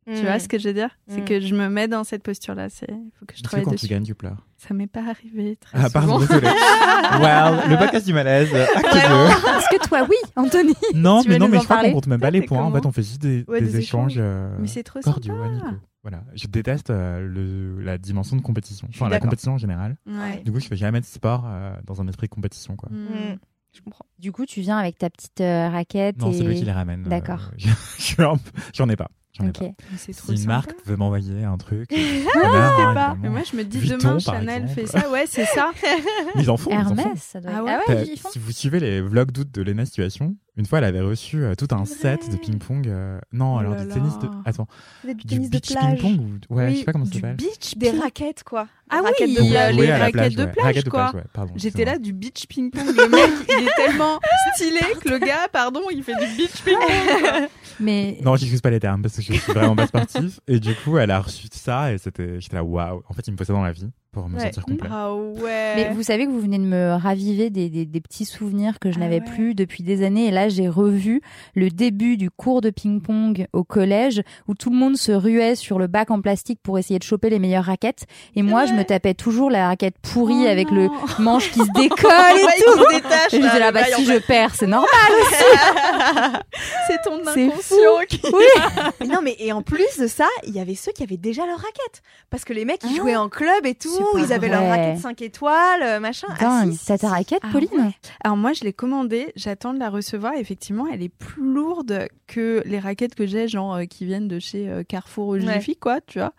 Tu 0.05 0.21
vois 0.23 0.37
ce 0.37 0.49
que 0.49 0.59
je 0.59 0.67
veux 0.67 0.73
dire? 0.73 0.89
C'est 1.07 1.21
Mm. 1.21 1.25
que 1.25 1.39
je 1.39 1.55
me 1.55 1.69
mets 1.69 1.87
dans 1.87 2.03
cette 2.03 2.23
posture-là. 2.23 2.67
C'est 2.69 2.89
faut 3.17 3.25
que 3.25 3.37
je 3.37 3.41
travaille 3.41 3.63
quand 3.63 3.71
dessus. 3.71 3.87
tu 3.87 3.93
gagnes, 3.93 4.03
tu 4.03 4.13
pleures. 4.15 4.45
Ça 4.57 4.73
m'est 4.73 4.87
pas 4.87 4.99
arrivé 5.07 5.55
très 5.55 5.77
Ah, 5.81 5.89
pardon, 5.89 6.19
désolé. 6.19 6.41
well, 7.21 7.69
le 7.69 7.77
podcast 7.77 8.05
du 8.05 8.11
malaise, 8.13 8.53
acte 8.53 8.85
Vraiment 8.85 9.27
2. 9.27 9.31
Est-ce 9.57 9.77
que 9.77 9.87
toi, 9.87 10.05
oui, 10.09 10.17
Anthony? 10.35 10.73
Non, 10.93 11.21
Tu 11.23 11.29
mais 11.29 11.37
non, 11.39 11.47
mais 11.47 11.59
je 11.59 11.63
crois 11.63 11.81
qu'on 11.81 11.93
compte 11.93 12.07
même 12.07 12.19
pas 12.19 12.31
Toi, 12.31 12.39
les 12.41 12.45
points. 12.45 12.63
En 12.63 12.73
fait, 12.73 12.85
on 12.85 12.91
fait 12.91 13.01
juste 13.03 13.21
des, 13.21 13.45
Ouais, 13.47 13.61
des 13.61 13.67
des 13.67 13.77
échanges 13.77 14.13
échanges. 14.17 14.25
euh, 14.25 14.53
Mais 14.59 14.67
c'est 14.67 14.83
trop 14.83 14.99
cordiaux, 14.99 15.33
sympa. 15.35 15.45
amicaux. 15.45 15.67
Voilà. 16.03 16.23
Je 16.35 16.47
déteste 16.47 16.89
euh, 16.89 17.19
le, 17.25 17.81
la 17.81 17.97
dimension 17.97 18.35
de 18.35 18.41
compétition. 18.41 18.87
Enfin, 18.93 19.07
la 19.09 19.19
compétition 19.19 19.53
en 19.53 19.57
général. 19.57 19.95
Ouais. 20.05 20.41
Du 20.43 20.51
coup, 20.51 20.59
je 20.59 20.67
fais 20.67 20.75
jamais 20.75 20.99
de 20.99 21.05
sport 21.05 21.45
euh, 21.47 21.73
dans 21.85 22.01
un 22.01 22.07
esprit 22.09 22.27
de 22.27 22.33
compétition, 22.33 22.75
quoi. 22.75 22.89
Mm. 22.91 22.95
Mm. 23.33 23.37
Je 23.75 23.81
comprends. 23.81 24.05
Du 24.19 24.31
coup, 24.31 24.45
tu 24.45 24.61
viens 24.61 24.77
avec 24.77 24.97
ta 24.99 25.09
petite 25.09 25.41
euh, 25.41 25.69
raquette. 25.69 26.17
Non, 26.19 26.29
et... 26.31 26.33
c'est 26.37 26.43
lui 26.43 26.55
qui 26.55 26.65
les 26.65 26.71
ramène. 26.71 27.03
D'accord. 27.03 27.49
J'en 28.73 28.89
ai 28.89 28.95
pas. 28.95 29.09
J'en 29.31 29.45
ai 29.45 29.49
Ok. 29.49 29.59
pas. 29.59 29.65
Mais 29.91 29.97
c'est 29.97 30.13
trop 30.13 30.27
Si 30.27 30.31
une 30.33 30.37
sympa. 30.37 30.47
marque 30.53 30.75
veut 30.85 30.95
m'envoyer 30.95 31.43
un 31.43 31.57
truc, 31.57 31.89
Ah, 32.43 32.91
pas. 32.93 33.17
Mais 33.19 33.29
moi, 33.29 33.41
je 33.49 33.55
me 33.57 33.63
dis 33.63 33.79
Vuitton, 33.79 33.97
demain, 34.09 34.19
Chanel 34.19 34.63
exemple. 34.63 34.73
fait 34.73 34.85
ça. 34.85 35.09
Ouais, 35.09 35.23
c'est 35.25 35.45
ça. 35.45 35.71
Ils 36.35 36.51
en 36.51 36.57
font. 36.57 36.69
ils 36.71 36.77
en 36.77 36.83
font. 36.95 36.95
Hermès, 36.97 37.19
ça 37.23 37.41
doit 37.41 37.51
Ah 37.51 37.57
être- 37.57 37.63
ouais 37.65 37.77
Ah 37.87 37.91
ouais, 37.93 38.07
ils 38.13 38.19
font. 38.19 38.29
si 38.29 38.37
vous 38.39 38.51
suivez 38.51 38.79
les 38.79 39.01
vlogs 39.01 39.31
d'août 39.31 39.49
de 39.51 39.61
Lena 39.63 39.85
Situation, 39.85 40.35
une 40.55 40.65
fois 40.65 40.77
elle 40.79 40.83
avait 40.85 41.01
reçu 41.01 41.43
euh, 41.43 41.55
tout 41.55 41.67
un 41.71 41.85
set 41.85 42.29
de 42.31 42.37
ping-pong. 42.37 42.87
euh, 42.87 43.19
non, 43.31 43.55
Oh 43.55 43.59
alors 43.59 43.73
là 43.75 43.85
du 43.85 43.91
tennis 43.91 44.17
de. 44.19 44.27
là. 44.27 44.31
Attends, 44.45 44.67
du 45.03 45.15
tennis 45.25 45.49
de 45.49 45.57
beach 45.57 45.71
plage. 45.71 45.99
ping-pong 45.99 46.19
ou. 46.49 46.53
Ouais, 46.53 46.67
Oui, 46.67 46.73
je 46.73 46.77
sais 46.79 46.83
pas 46.85 46.91
comment 46.93 47.05
ça 47.05 47.11
du 47.11 47.17
s'appelle. 47.19 47.35
beach 47.37 47.75
Des 47.77 47.91
ping- 47.91 47.99
raquettes 48.01 48.43
quoi. 48.43 48.67
Ah 48.89 48.97
oui, 48.99 49.05
Raquettes 49.07 49.29
de 49.29 49.49
plage. 49.49 49.71
les 49.71 49.77
jouer 49.77 49.91
à 49.91 49.97
la 49.97 50.03
raquettes 50.05 50.13
plage, 50.13 50.35
de 50.35 50.43
ouais. 50.43 50.51
plage, 50.51 50.65
Raquettes 50.65 50.85
de 50.85 50.89
quoi. 50.91 51.09
plage, 51.09 51.23
ouais, 51.23 51.29
pardon, 51.33 51.53
J'étais 51.55 51.67
excuse-moi. 51.67 51.93
là 51.93 51.99
du 51.99 52.13
beach 52.13 52.45
ping-pong. 52.47 52.85
Le 52.85 53.09
mec, 53.09 53.31
il 53.59 53.67
est 53.67 53.75
tellement 53.75 54.19
stylé 54.55 54.79
que 55.01 55.09
le 55.09 55.17
gars, 55.19 55.47
pardon, 55.51 55.81
il 55.91 56.03
fait 56.03 56.13
du 56.15 56.35
beach 56.37 56.61
ping-pong. 56.63 57.19
quoi. 57.21 57.47
Mais 57.79 58.19
Non, 58.23 58.35
j'excuse 58.35 58.61
pas 58.61 58.69
les 58.69 58.79
termes 58.79 59.01
parce 59.01 59.15
que 59.15 59.21
je 59.23 59.33
suis 59.33 59.51
vraiment 59.53 59.75
pas 59.75 59.87
sportif. 59.87 60.39
Et 60.47 60.59
du 60.59 60.75
coup, 60.75 60.97
elle 60.99 61.09
a 61.09 61.19
reçu 61.21 61.47
ça 61.51 61.91
et 61.91 61.97
c'était, 61.97 62.39
j'étais 62.39 62.55
là, 62.57 62.63
waouh. 62.63 63.01
En 63.09 63.13
fait, 63.13 63.27
il 63.27 63.31
me 63.31 63.37
faut 63.37 63.43
ça 63.45 63.53
dans 63.53 63.63
la 63.63 63.71
vie 63.71 63.89
pour 64.13 64.29
me 64.29 64.37
Ouais. 64.37 64.45
sentir 64.45 64.63
complet. 64.65 64.89
Ah 64.91 65.13
ouais. 65.13 65.73
Mais 65.75 65.89
vous 65.93 66.03
savez 66.03 66.25
que 66.25 66.31
vous 66.31 66.39
venez 66.39 66.59
de 66.59 66.63
me 66.63 66.93
raviver 66.95 67.49
des, 67.49 67.69
des, 67.69 67.85
des 67.85 67.99
petits 68.01 68.25
souvenirs 68.25 68.79
que 68.79 68.91
je 68.91 68.97
Ah 68.97 69.01
n'avais 69.01 69.19
ouais. 69.19 69.25
plus 69.25 69.55
depuis 69.55 69.83
des 69.83 70.03
années. 70.05 70.27
Et 70.27 70.31
là, 70.31 70.47
j'ai 70.49 70.69
revu 70.69 71.21
le 71.55 71.69
début 71.69 72.15
du 72.15 72.29
cours 72.29 72.61
de 72.61 72.69
ping-pong 72.69 73.47
au 73.53 73.63
collège 73.63 74.21
où 74.47 74.53
tout 74.53 74.69
le 74.69 74.77
monde 74.77 74.95
se 74.97 75.11
ruait 75.11 75.55
sur 75.55 75.79
le 75.79 75.87
bac 75.87 76.11
en 76.11 76.21
plastique 76.21 76.59
pour 76.63 76.77
essayer 76.79 76.99
de 76.99 77.03
choper 77.03 77.29
les 77.29 77.39
meilleures 77.39 77.65
raquettes. 77.65 78.05
Et 78.35 78.43
moi, 78.43 78.65
je 78.65 78.73
me 78.73 78.83
tapais 78.83 79.13
toujours 79.15 79.49
la 79.49 79.67
raquette 79.67 79.95
pourrie 80.01 80.43
Oh 80.45 80.47
avec 80.47 80.71
non. 80.71 80.75
le 81.17 81.23
manche 81.23 81.51
qui 81.51 81.59
se 81.59 81.71
décolle 81.75 82.37
et 82.37 82.63
tout. 82.63 82.71
se 82.83 82.95
détache. 82.95 83.33
Et 83.33 83.41
j'étais 83.41 83.59
là, 83.59 83.67
le 83.67 83.73
bah, 83.73 83.81
en 83.93 83.97
si 83.97 84.05
je 84.05 84.19
perds, 84.19 84.53
c'est 84.55 84.67
normal. 84.67 84.89
c'est 86.87 87.01
ton 87.03 87.19
C'est 87.33 87.45
inconscient 87.47 87.99
qui. 88.07 88.21
Mais 88.99 89.07
non, 89.07 89.19
mais 89.23 89.35
et 89.39 89.51
en 89.51 89.61
plus 89.61 89.97
de 89.99 90.07
ça, 90.07 90.27
il 90.45 90.53
y 90.55 90.59
avait 90.59 90.75
ceux 90.75 90.91
qui 90.91 91.03
avaient 91.03 91.17
déjà 91.17 91.45
leur 91.45 91.57
raquette. 91.57 92.01
Parce 92.29 92.43
que 92.45 92.53
les 92.53 92.65
mecs, 92.65 92.81
ils 92.83 92.89
Ah, 92.93 92.97
jouaient 92.97 93.15
en 93.15 93.29
club 93.29 93.65
et 93.65 93.75
tout, 93.75 93.89
ils 94.17 94.33
avaient 94.33 94.49
leur 94.49 94.67
raquette 94.67 94.99
5 94.99 95.21
étoiles, 95.21 95.83
euh, 95.83 95.99
machin. 95.99 96.27
Ah, 96.31 96.63
Dingue. 96.63 96.75
T'as 96.85 96.97
ta 96.97 97.09
raquette, 97.09 97.41
Ah 97.43 97.49
Pauline 97.51 97.69
ouais. 97.73 97.91
Alors 98.23 98.37
moi, 98.37 98.53
je 98.53 98.63
l'ai 98.63 98.73
commandée, 98.73 99.31
j'attends 99.35 99.73
de 99.73 99.79
la 99.79 99.89
recevoir. 99.89 100.33
Effectivement, 100.35 100.87
elle 100.87 101.01
est 101.03 101.09
plus 101.09 101.43
lourde 101.43 102.07
que 102.27 102.61
les 102.65 102.79
raquettes 102.79 103.15
que 103.15 103.25
j'ai, 103.25 103.47
genre 103.47 103.75
euh, 103.75 103.85
qui 103.85 104.05
viennent 104.05 104.27
de 104.27 104.39
chez 104.39 104.69
euh, 104.69 104.83
Carrefour 104.83 105.29
ou 105.29 105.33
Ouais. 105.37 105.61
Quoi, 105.79 106.01
tu 106.01 106.19
vois. 106.19 106.33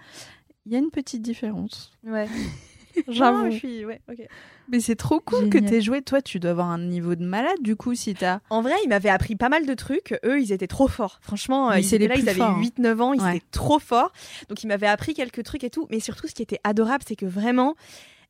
Il 0.66 0.72
y 0.72 0.76
a 0.76 0.78
une 0.78 0.90
petite 0.90 1.22
différence. 1.22 1.92
Ouais. 2.06 2.26
J'avoue. 3.08 3.50
Je 3.50 3.56
suis- 3.56 3.84
ouais, 3.84 4.00
ok. 4.10 4.26
Mais 4.68 4.80
c'est 4.80 4.96
trop 4.96 5.20
cool 5.20 5.50
que 5.50 5.58
t'aies 5.58 5.82
joué. 5.82 6.00
Toi, 6.00 6.22
tu 6.22 6.40
dois 6.40 6.52
avoir 6.52 6.68
un 6.70 6.78
niveau 6.78 7.14
de 7.16 7.24
malade, 7.24 7.58
du 7.60 7.76
coup, 7.76 7.94
si 7.94 8.14
t'as. 8.14 8.40
En 8.48 8.62
vrai, 8.62 8.72
ils 8.84 8.88
m'avaient 8.88 9.10
appris 9.10 9.36
pas 9.36 9.50
mal 9.50 9.66
de 9.66 9.74
trucs. 9.74 10.18
Eux, 10.24 10.40
ils 10.40 10.52
étaient 10.52 10.66
trop 10.66 10.88
forts. 10.88 11.18
Franchement, 11.20 11.68
Mais 11.70 11.82
ils 11.82 11.94
étaient 11.94 12.08
là, 12.08 12.14
ils 12.16 12.28
avaient 12.28 12.38
forts, 12.38 12.56
hein. 12.56 12.60
8-9 12.60 13.00
ans, 13.02 13.12
ils 13.12 13.20
Ouais. 13.20 13.36
étaient 13.36 13.46
trop 13.50 13.78
forts. 13.78 14.12
Donc, 14.48 14.62
ils 14.64 14.66
m'avaient 14.66 14.86
appris 14.86 15.12
quelques 15.12 15.42
trucs 15.44 15.64
et 15.64 15.70
tout. 15.70 15.86
Mais 15.90 16.00
surtout, 16.00 16.28
ce 16.28 16.34
qui 16.34 16.42
était 16.42 16.60
adorable, 16.64 17.04
c'est 17.06 17.16
que 17.16 17.26
vraiment, 17.26 17.74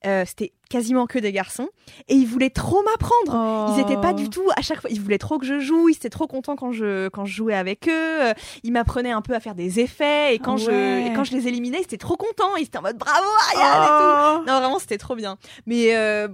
euh, 0.06 0.24
c'était 0.26 0.52
quasiment 0.70 1.06
que 1.06 1.18
des 1.18 1.30
garçons. 1.32 1.68
Et 2.08 2.14
ils 2.14 2.26
voulaient 2.26 2.50
trop 2.50 2.82
m'apprendre. 2.82 3.74
Ils 3.76 3.80
étaient 3.80 4.00
pas 4.00 4.10
Oh. 4.12 4.16
du 4.16 4.28
tout 4.30 4.48
à 4.56 4.62
chaque 4.62 4.80
fois. 4.80 4.90
Ils 4.90 5.00
voulaient 5.00 5.18
trop 5.18 5.38
que 5.38 5.46
je 5.46 5.60
joue. 5.60 5.88
Ils 5.88 5.94
étaient 5.96 6.08
trop 6.10 6.26
contents 6.26 6.56
quand 6.56 6.72
je 6.72 7.08
quand 7.08 7.24
je 7.24 7.34
jouais 7.34 7.54
avec 7.54 7.88
eux. 7.88 7.92
Euh, 8.24 8.34
Ils 8.64 8.72
m'apprenaient 8.72 9.12
un 9.12 9.22
peu 9.22 9.34
à 9.34 9.40
faire 9.40 9.54
des 9.54 9.80
effets 9.80 10.34
et 10.34 10.38
quand 10.38 10.54
Ouais. 10.66 11.02
je 11.04 11.10
et 11.10 11.12
quand 11.14 11.24
je 11.24 11.32
les 11.32 11.46
éliminais, 11.48 11.78
ils 11.78 11.84
étaient 11.84 11.96
trop 11.96 12.16
contents. 12.16 12.56
Ils 12.56 12.64
étaient 12.64 12.78
en 12.78 12.82
mode 12.82 12.98
bravo 12.98 13.26
Ariane 13.54 13.82
et 13.82 13.86
tout. 13.86 14.40
Oh. 14.42 14.50
Non, 14.50 14.58
vraiment, 14.60 14.78
c'était 14.78 14.98
trop 14.98 15.14
bien. 15.16 15.36
Mais 15.66 15.94
euh, 15.96 16.28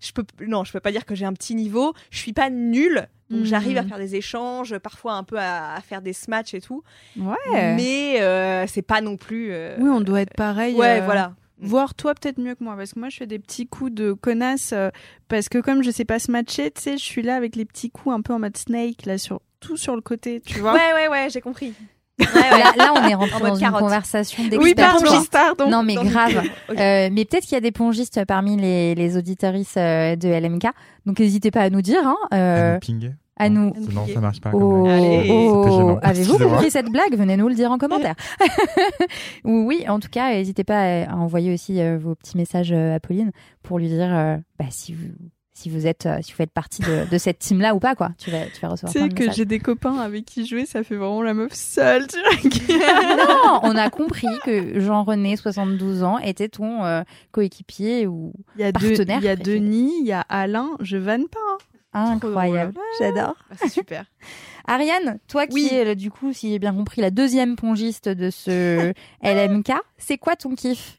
je 0.00 0.12
peux, 0.12 0.24
non, 0.46 0.64
je 0.64 0.72
peux 0.72 0.80
pas 0.80 0.90
dire 0.92 1.04
que 1.04 1.14
j'ai 1.14 1.24
un 1.26 1.32
petit 1.34 1.54
niveau. 1.54 1.92
Je 2.10 2.18
suis 2.18 2.32
pas 2.32 2.50
nulle. 2.50 3.08
Donc 3.30 3.40
Mhm. 3.40 3.46
j'arrive 3.46 3.78
à 3.78 3.82
faire 3.82 3.96
des 3.98 4.14
échanges, 4.14 4.76
parfois 4.78 5.14
un 5.14 5.24
peu 5.24 5.38
à, 5.38 5.74
à 5.74 5.80
faire 5.80 6.02
des 6.02 6.12
smatchs 6.12 6.52
et 6.54 6.60
tout. 6.60 6.82
Ouais. 7.18 7.74
Mais 7.76 8.20
euh, 8.20 8.66
c'est 8.66 8.82
pas 8.82 9.00
non 9.00 9.16
plus. 9.16 9.52
Oui, 9.78 9.88
on 9.88 10.00
doit 10.02 10.20
être 10.20 10.34
pareil. 10.34 10.74
Ouais, 10.74 11.00
voilà. 11.00 11.32
Voir 11.58 11.94
toi 11.94 12.14
peut-être 12.14 12.38
mieux 12.38 12.54
que 12.54 12.64
moi 12.64 12.74
parce 12.76 12.92
que 12.92 12.98
moi 12.98 13.08
je 13.08 13.18
fais 13.18 13.26
des 13.26 13.38
petits 13.38 13.66
coups 13.66 13.92
de 13.92 14.12
connasse 14.12 14.72
euh, 14.72 14.90
parce 15.28 15.48
que 15.48 15.58
comme 15.58 15.82
je 15.82 15.90
sais 15.90 16.04
pas 16.04 16.18
se 16.18 16.30
matcher, 16.30 16.70
tu 16.70 16.82
sais, 16.82 16.92
je 16.96 17.04
suis 17.04 17.22
là 17.22 17.36
avec 17.36 17.54
les 17.54 17.64
petits 17.64 17.90
coups 17.90 18.14
un 18.14 18.20
peu 18.20 18.32
en 18.32 18.40
mode 18.40 18.56
snake 18.56 19.06
là 19.06 19.18
sur 19.18 19.40
tout 19.60 19.76
sur 19.76 19.94
le 19.94 20.02
côté, 20.02 20.40
tu 20.40 20.58
vois. 20.58 20.74
Ouais, 20.74 20.92
ouais, 20.94 21.08
ouais, 21.08 21.28
j'ai 21.30 21.40
compris. 21.40 21.72
Ouais, 22.18 22.26
ouais. 22.26 22.58
Là, 22.58 22.72
là, 22.76 22.94
on 22.94 23.08
est 23.08 23.14
rentré 23.14 23.40
dans 23.40 23.54
une 23.54 23.60
carotte. 23.60 23.80
conversation 23.80 24.44
oui, 24.60 24.74
pardon. 24.74 25.68
Non, 25.68 25.82
mais 25.82 25.94
grave. 25.94 26.42
Euh, 26.70 27.08
mais 27.12 27.24
peut-être 27.24 27.44
qu'il 27.44 27.52
y 27.52 27.56
a 27.56 27.60
des 27.60 27.72
pongistes 27.72 28.24
parmi 28.26 28.56
les, 28.56 28.94
les 28.94 29.16
auditoristes 29.16 29.76
euh, 29.76 30.16
de 30.16 30.28
LMK. 30.28 30.66
Donc, 31.04 31.18
n'hésitez 31.18 31.50
pas 31.50 31.60
à 31.62 31.70
nous 31.70 31.82
dire. 31.82 32.00
Hein, 32.06 32.16
À 32.30 32.36
euh, 32.36 32.74
nous 32.74 32.80
pinguer. 32.80 33.12
À 33.36 33.48
nous. 33.48 33.72
Non, 33.92 34.06
ça 34.12 34.20
marche 34.20 34.40
pas. 34.40 34.50
Oh, 34.52 34.86
oh, 34.86 35.98
avez-vous 36.02 36.38
compris 36.38 36.70
cette 36.70 36.90
blague 36.90 37.16
Venez 37.16 37.36
nous 37.36 37.48
le 37.48 37.54
dire 37.54 37.70
en 37.72 37.78
commentaire. 37.78 38.14
Ou 39.44 39.66
oui, 39.66 39.84
en 39.88 40.00
tout 40.00 40.08
cas, 40.10 40.32
n'hésitez 40.34 40.64
pas 40.64 41.04
à, 41.04 41.14
envoyer 41.16 41.52
aussi 41.52 41.80
euh, 41.80 41.98
vos 41.98 42.14
petits 42.14 42.36
messages 42.36 42.72
euh, 42.72 42.94
à 42.94 43.00
Pauline 43.00 43.32
pour 43.62 43.78
lui 43.78 43.88
dire 43.88 44.14
euh, 44.14 44.36
bah, 44.58 44.66
si 44.70 44.92
vous 44.94 45.08
si 45.54 45.68
vous 45.68 45.86
êtes 45.86 46.06
euh, 46.06 46.16
si 46.22 46.32
vous 46.32 46.36
faites 46.38 46.50
partie 46.50 46.80
de, 46.82 47.08
de 47.10 47.18
cette 47.18 47.38
team 47.38 47.60
là 47.60 47.74
ou 47.74 47.78
pas 47.78 47.94
quoi. 47.94 48.10
Tu 48.18 48.30
vas 48.30 48.46
tu 48.46 48.60
vas 48.60 48.68
recevoir 48.68 48.92
Tu 48.92 49.00
sais 49.00 49.08
que 49.10 49.30
j'ai 49.32 49.44
des 49.44 49.58
copains 49.60 49.98
avec 49.98 50.24
qui 50.24 50.46
jouer, 50.46 50.64
ça 50.66 50.82
fait 50.82 50.96
vraiment 50.96 51.22
la 51.22 51.34
meuf 51.34 51.52
seule, 51.52 52.06
tu 52.06 52.16
vois. 52.20 52.50
qui- 52.50 52.72
Non, 52.72 53.60
on 53.62 53.76
a 53.76 53.90
compris 53.90 54.28
que 54.44 54.80
Jean-René, 54.80 55.36
72 55.36 56.04
ans, 56.04 56.18
était 56.18 56.48
ton 56.48 56.84
euh, 56.84 57.02
coéquipier 57.32 58.06
ou 58.06 58.32
Il 58.56 58.62
y 58.62 58.64
a, 58.64 58.72
deux, 58.72 58.88
Partenaire 58.88 59.18
il 59.20 59.24
y 59.24 59.28
a 59.28 59.36
préféré. 59.36 59.58
Denis, 59.60 59.92
il 60.00 60.06
y 60.06 60.12
a 60.12 60.20
Alain, 60.28 60.70
je 60.80 60.96
vanne 60.96 61.28
pas. 61.28 61.58
Incroyable. 61.92 62.74
J'adore. 62.98 63.34
Ah, 63.60 63.68
super. 63.68 64.04
Ariane, 64.66 65.18
toi 65.28 65.46
qui 65.46 65.54
Oui. 65.54 65.68
es 65.72 65.86
euh, 65.88 65.94
du 65.94 66.10
coup, 66.10 66.32
si 66.32 66.50
j'ai 66.50 66.58
bien 66.58 66.72
compris, 66.74 67.00
la 67.00 67.10
deuxième 67.10 67.56
pongiste 67.56 68.08
de 68.08 68.30
ce 68.30 68.92
LMK, 69.22 69.72
c'est 69.98 70.18
quoi 70.18 70.36
ton 70.36 70.54
kiff? 70.54 70.98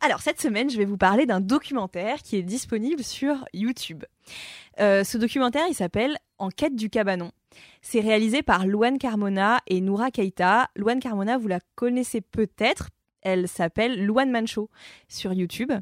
Alors, 0.00 0.20
cette 0.20 0.40
semaine, 0.40 0.68
je 0.68 0.76
vais 0.78 0.84
vous 0.84 0.96
parler 0.96 1.26
d'un 1.26 1.40
documentaire 1.40 2.22
qui 2.22 2.36
est 2.36 2.42
disponible 2.42 3.04
sur 3.04 3.44
YouTube. 3.54 4.04
Euh, 4.80 5.04
ce 5.04 5.16
documentaire, 5.16 5.64
il 5.68 5.74
s'appelle 5.74 6.16
En 6.38 6.48
quête 6.50 6.74
du 6.74 6.90
cabanon. 6.90 7.30
C'est 7.82 8.00
réalisé 8.00 8.42
par 8.42 8.66
Luan 8.66 8.98
Carmona 8.98 9.60
et 9.68 9.80
Noura 9.80 10.10
Keita. 10.10 10.68
Luan 10.74 10.98
Carmona, 10.98 11.38
vous 11.38 11.46
la 11.48 11.60
connaissez 11.76 12.20
peut-être. 12.20 12.88
Elle 13.22 13.48
s'appelle 13.48 14.04
Luan 14.04 14.30
Mancho 14.30 14.68
sur 15.08 15.32
YouTube. 15.32 15.72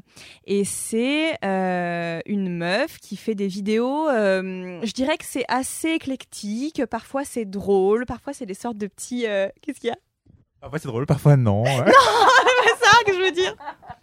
Et 0.45 0.63
c'est 0.63 1.33
euh, 1.43 2.19
une 2.25 2.55
meuf 2.55 2.97
qui 2.99 3.17
fait 3.17 3.35
des 3.35 3.47
vidéos. 3.47 4.07
euh, 4.09 4.79
je 4.83 4.91
dirais 4.93 5.17
que 5.17 5.25
c'est 5.25 5.45
assez 5.47 5.89
éclectique. 5.89 6.85
Parfois, 6.85 7.23
c'est 7.25 7.45
drôle. 7.45 8.05
Parfois, 8.05 8.33
c'est 8.33 8.45
des 8.45 8.53
sortes 8.53 8.77
de 8.77 8.87
petits. 8.87 9.25
euh, 9.27 9.49
Qu'est-ce 9.61 9.79
qu'il 9.79 9.89
y 9.89 9.93
a? 9.93 9.97
Parfois 10.59 10.77
c'est 10.77 10.87
drôle, 10.87 11.07
parfois 11.07 11.37
non. 11.37 11.63
ouais. 11.63 11.69
c'est 11.87 12.85
ça 12.85 13.03
que 13.05 13.13
je 13.15 13.19
veux 13.19 13.31
dire. 13.31 13.55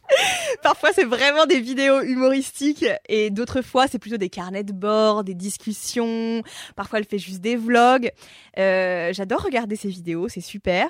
Parfois, 0.62 0.92
c'est 0.92 1.04
vraiment 1.04 1.46
des 1.46 1.60
vidéos 1.60 2.02
humoristiques 2.02 2.84
et 3.08 3.30
d'autres 3.30 3.62
fois, 3.62 3.86
c'est 3.88 3.98
plutôt 3.98 4.16
des 4.16 4.30
carnets 4.30 4.64
de 4.64 4.72
bord, 4.72 5.24
des 5.24 5.34
discussions. 5.34 6.42
Parfois, 6.76 6.98
elle 6.98 7.04
fait 7.04 7.18
juste 7.18 7.40
des 7.40 7.56
vlogs. 7.56 8.10
Euh, 8.58 9.12
J'adore 9.12 9.42
regarder 9.42 9.76
ces 9.76 9.88
vidéos, 9.88 10.28
c'est 10.28 10.40
super. 10.40 10.88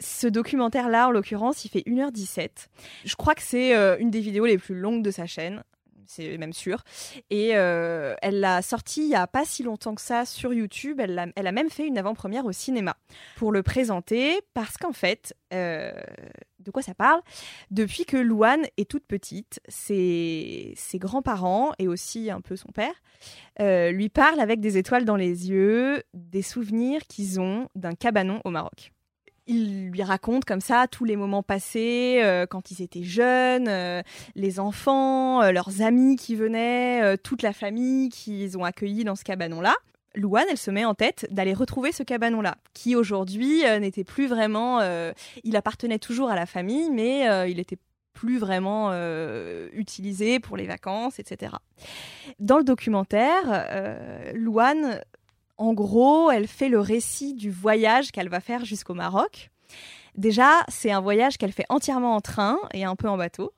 Ce 0.00 0.26
documentaire-là, 0.26 1.08
en 1.08 1.10
l'occurrence, 1.10 1.64
il 1.64 1.68
fait 1.70 1.84
1h17. 1.86 2.48
Je 3.04 3.14
crois 3.16 3.34
que 3.34 3.42
c'est 3.42 3.74
euh, 3.74 3.96
une 3.98 4.10
des 4.10 4.20
vidéos 4.20 4.46
les 4.46 4.58
plus 4.58 4.78
longues 4.78 5.02
de 5.02 5.10
sa 5.10 5.26
chaîne. 5.26 5.62
C'est 6.08 6.38
même 6.38 6.52
sûr. 6.52 6.82
Et 7.30 7.50
euh, 7.54 8.16
elle 8.22 8.40
l'a 8.40 8.62
sorti 8.62 9.02
il 9.02 9.10
y 9.10 9.14
a 9.14 9.26
pas 9.26 9.44
si 9.44 9.62
longtemps 9.62 9.94
que 9.94 10.00
ça 10.00 10.24
sur 10.24 10.52
YouTube. 10.52 11.00
Elle 11.00 11.18
a, 11.18 11.52
même 11.52 11.70
fait 11.70 11.86
une 11.86 11.98
avant-première 11.98 12.46
au 12.46 12.52
cinéma 12.52 12.96
pour 13.36 13.52
le 13.52 13.62
présenter 13.62 14.40
parce 14.54 14.76
qu'en 14.76 14.92
fait, 14.92 15.34
euh, 15.52 15.92
de 16.58 16.70
quoi 16.70 16.82
ça 16.82 16.94
parle? 16.94 17.20
Depuis 17.70 18.06
que 18.06 18.16
Louane 18.16 18.64
est 18.78 18.90
toute 18.90 19.04
petite, 19.04 19.60
ses, 19.68 20.72
ses 20.76 20.98
grands-parents 20.98 21.72
et 21.78 21.86
aussi 21.88 22.30
un 22.30 22.40
peu 22.40 22.56
son 22.56 22.72
père 22.72 22.94
euh, 23.60 23.90
lui 23.90 24.08
parlent 24.08 24.40
avec 24.40 24.60
des 24.60 24.78
étoiles 24.78 25.04
dans 25.04 25.16
les 25.16 25.50
yeux 25.50 26.02
des 26.14 26.42
souvenirs 26.42 27.02
qu'ils 27.06 27.40
ont 27.40 27.68
d'un 27.74 27.94
cabanon 27.94 28.40
au 28.44 28.50
Maroc 28.50 28.92
il 29.48 29.90
lui 29.90 30.02
raconte 30.02 30.44
comme 30.44 30.60
ça 30.60 30.86
tous 30.86 31.04
les 31.04 31.16
moments 31.16 31.42
passés 31.42 32.20
euh, 32.22 32.46
quand 32.46 32.70
ils 32.70 32.82
étaient 32.82 33.02
jeunes, 33.02 33.66
euh, 33.68 34.02
les 34.36 34.60
enfants, 34.60 35.42
euh, 35.42 35.52
leurs 35.52 35.80
amis 35.80 36.16
qui 36.16 36.36
venaient, 36.36 37.16
toute 37.18 37.42
la 37.42 37.52
famille 37.52 38.10
qu'ils 38.10 38.56
ont 38.58 38.64
accueilli 38.64 39.04
dans 39.04 39.16
ce 39.16 39.24
cabanon-là. 39.24 39.74
Louane, 40.14 40.46
elle 40.50 40.58
se 40.58 40.70
met 40.70 40.84
en 40.84 40.94
tête 40.94 41.26
d'aller 41.30 41.54
retrouver 41.54 41.92
ce 41.92 42.02
cabanon-là, 42.02 42.56
qui 42.74 42.96
aujourd'hui 42.96 43.62
n'était 43.80 44.04
plus 44.04 44.26
vraiment. 44.26 44.80
il 45.44 45.56
appartenait 45.56 45.98
toujours 45.98 46.30
à 46.30 46.34
la 46.34 46.46
famille, 46.46 46.90
mais 46.90 47.50
il 47.50 47.56
n'était 47.58 47.78
plus 48.14 48.38
vraiment 48.38 48.92
utilisé 49.72 50.40
pour 50.40 50.56
les 50.56 50.66
vacances, 50.66 51.18
etc. 51.18 51.52
Dans 52.40 52.58
le 52.58 52.64
documentaire, 52.64 54.32
Louane 54.34 55.00
en 55.58 55.74
gros, 55.74 56.30
elle 56.30 56.46
fait 56.46 56.68
le 56.68 56.80
récit 56.80 57.34
du 57.34 57.50
voyage 57.50 58.12
qu'elle 58.12 58.28
va 58.28 58.40
faire 58.40 58.64
jusqu'au 58.64 58.94
Maroc. 58.94 59.50
Déjà, 60.16 60.64
c'est 60.68 60.90
un 60.90 61.00
voyage 61.00 61.36
qu'elle 61.36 61.52
fait 61.52 61.66
entièrement 61.68 62.14
en 62.14 62.20
train 62.20 62.58
et 62.72 62.84
un 62.84 62.96
peu 62.96 63.08
en 63.08 63.16
bateau. 63.16 63.52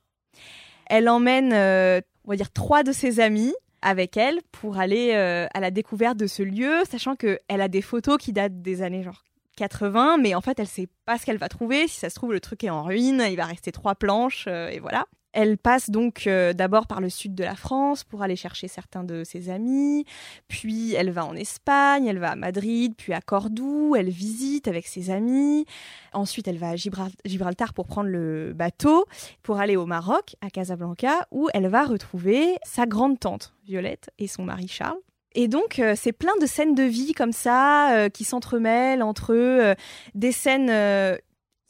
Elle 0.86 1.08
emmène, 1.08 1.52
euh, 1.52 2.00
on 2.24 2.30
va 2.30 2.36
dire, 2.36 2.50
trois 2.50 2.82
de 2.82 2.92
ses 2.92 3.20
amis 3.20 3.54
avec 3.82 4.16
elle 4.16 4.40
pour 4.52 4.78
aller 4.78 5.12
euh, 5.14 5.46
à 5.54 5.60
la 5.60 5.70
découverte 5.70 6.16
de 6.16 6.26
ce 6.26 6.42
lieu, 6.42 6.82
sachant 6.90 7.16
qu'elle 7.16 7.38
a 7.48 7.68
des 7.68 7.82
photos 7.82 8.18
qui 8.18 8.32
datent 8.32 8.60
des 8.60 8.82
années 8.82 9.02
genre 9.02 9.22
80, 9.56 10.18
mais 10.18 10.34
en 10.34 10.40
fait, 10.40 10.58
elle 10.58 10.66
sait 10.66 10.88
pas 11.04 11.18
ce 11.18 11.26
qu'elle 11.26 11.38
va 11.38 11.48
trouver. 11.48 11.86
Si 11.86 11.98
ça 11.98 12.10
se 12.10 12.14
trouve, 12.14 12.32
le 12.32 12.40
truc 12.40 12.64
est 12.64 12.70
en 12.70 12.82
ruine, 12.82 13.24
il 13.28 13.36
va 13.36 13.44
rester 13.44 13.72
trois 13.72 13.94
planches, 13.94 14.46
euh, 14.48 14.68
et 14.68 14.80
voilà. 14.80 15.06
Elle 15.32 15.58
passe 15.58 15.90
donc 15.90 16.26
euh, 16.26 16.52
d'abord 16.52 16.86
par 16.86 17.00
le 17.00 17.08
sud 17.08 17.34
de 17.34 17.44
la 17.44 17.54
France 17.54 18.02
pour 18.02 18.22
aller 18.22 18.36
chercher 18.36 18.66
certains 18.66 19.04
de 19.04 19.22
ses 19.22 19.48
amis, 19.48 20.04
puis 20.48 20.94
elle 20.94 21.10
va 21.10 21.24
en 21.24 21.36
Espagne, 21.36 22.06
elle 22.06 22.18
va 22.18 22.30
à 22.30 22.36
Madrid, 22.36 22.94
puis 22.96 23.12
à 23.12 23.20
Cordoue, 23.20 23.94
elle 23.96 24.10
visite 24.10 24.66
avec 24.66 24.86
ses 24.86 25.10
amis. 25.10 25.66
Ensuite, 26.12 26.48
elle 26.48 26.58
va 26.58 26.70
à 26.70 26.76
Gibraltar 26.76 27.74
pour 27.74 27.86
prendre 27.86 28.08
le 28.08 28.52
bateau 28.54 29.06
pour 29.42 29.60
aller 29.60 29.76
au 29.76 29.86
Maroc, 29.86 30.34
à 30.40 30.50
Casablanca, 30.50 31.28
où 31.30 31.48
elle 31.54 31.68
va 31.68 31.84
retrouver 31.84 32.56
sa 32.64 32.86
grande 32.86 33.20
tante 33.20 33.54
Violette 33.64 34.10
et 34.18 34.26
son 34.26 34.42
mari 34.42 34.66
Charles. 34.66 34.98
Et 35.36 35.46
donc, 35.46 35.78
euh, 35.78 35.94
c'est 35.96 36.12
plein 36.12 36.36
de 36.40 36.46
scènes 36.46 36.74
de 36.74 36.82
vie 36.82 37.12
comme 37.12 37.30
ça 37.30 37.94
euh, 37.94 38.08
qui 38.08 38.24
s'entremêlent 38.24 39.04
entre 39.04 39.76
des 40.16 40.32
scènes 40.32 40.70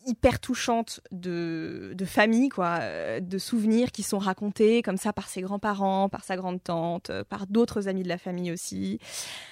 hyper 0.07 0.41
touchante 0.41 1.01
de, 1.13 1.93
de 1.95 2.05
famille, 2.05 2.49
quoi, 2.49 2.79
euh, 2.81 3.21
de 3.21 3.39
souvenirs 3.39 3.93
qui 3.93 4.03
sont 4.03 4.19
racontés 4.19 4.83
comme 4.83 4.97
ça 4.97 5.13
par 5.13 5.29
ses 5.29 5.43
grands-parents, 5.43 6.09
par 6.09 6.25
sa 6.25 6.37
grande-tante, 6.37 7.11
euh, 7.11 7.25
par 7.25 7.47
d'autres 7.47 7.89
amis 7.89 8.03
de 8.03 8.09
la 8.09 8.19
famille 8.19 8.53
aussi. 8.53 8.99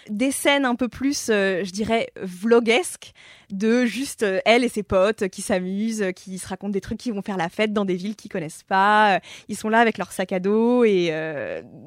Des 0.09 0.31
scènes 0.31 0.65
un 0.65 0.75
peu 0.75 0.89
plus, 0.89 1.29
euh, 1.31 1.65
je 1.65 1.71
dirais, 1.71 2.09
vloguesques 2.21 3.13
de 3.51 3.85
juste 3.85 4.25
elle 4.45 4.65
et 4.65 4.69
ses 4.69 4.83
potes 4.83 5.29
qui 5.29 5.43
s'amusent, 5.43 6.07
qui 6.15 6.39
se 6.39 6.49
racontent 6.49 6.73
des 6.73 6.81
trucs, 6.81 6.99
qui 6.99 7.11
vont 7.11 7.23
faire 7.23 7.37
la 7.37 7.49
fête 7.49 7.73
dans 7.73 7.85
des 7.85 7.97
villes 7.97 8.17
qu'ils 8.17 8.31
connaissent 8.31 8.65
pas. 8.65 9.21
Ils 9.49 9.57
sont 9.57 9.69
là 9.69 9.81
avec 9.81 9.97
leur 9.99 10.13
sac 10.13 10.33
à 10.33 10.41
dos 10.41 10.85
et 10.85 11.07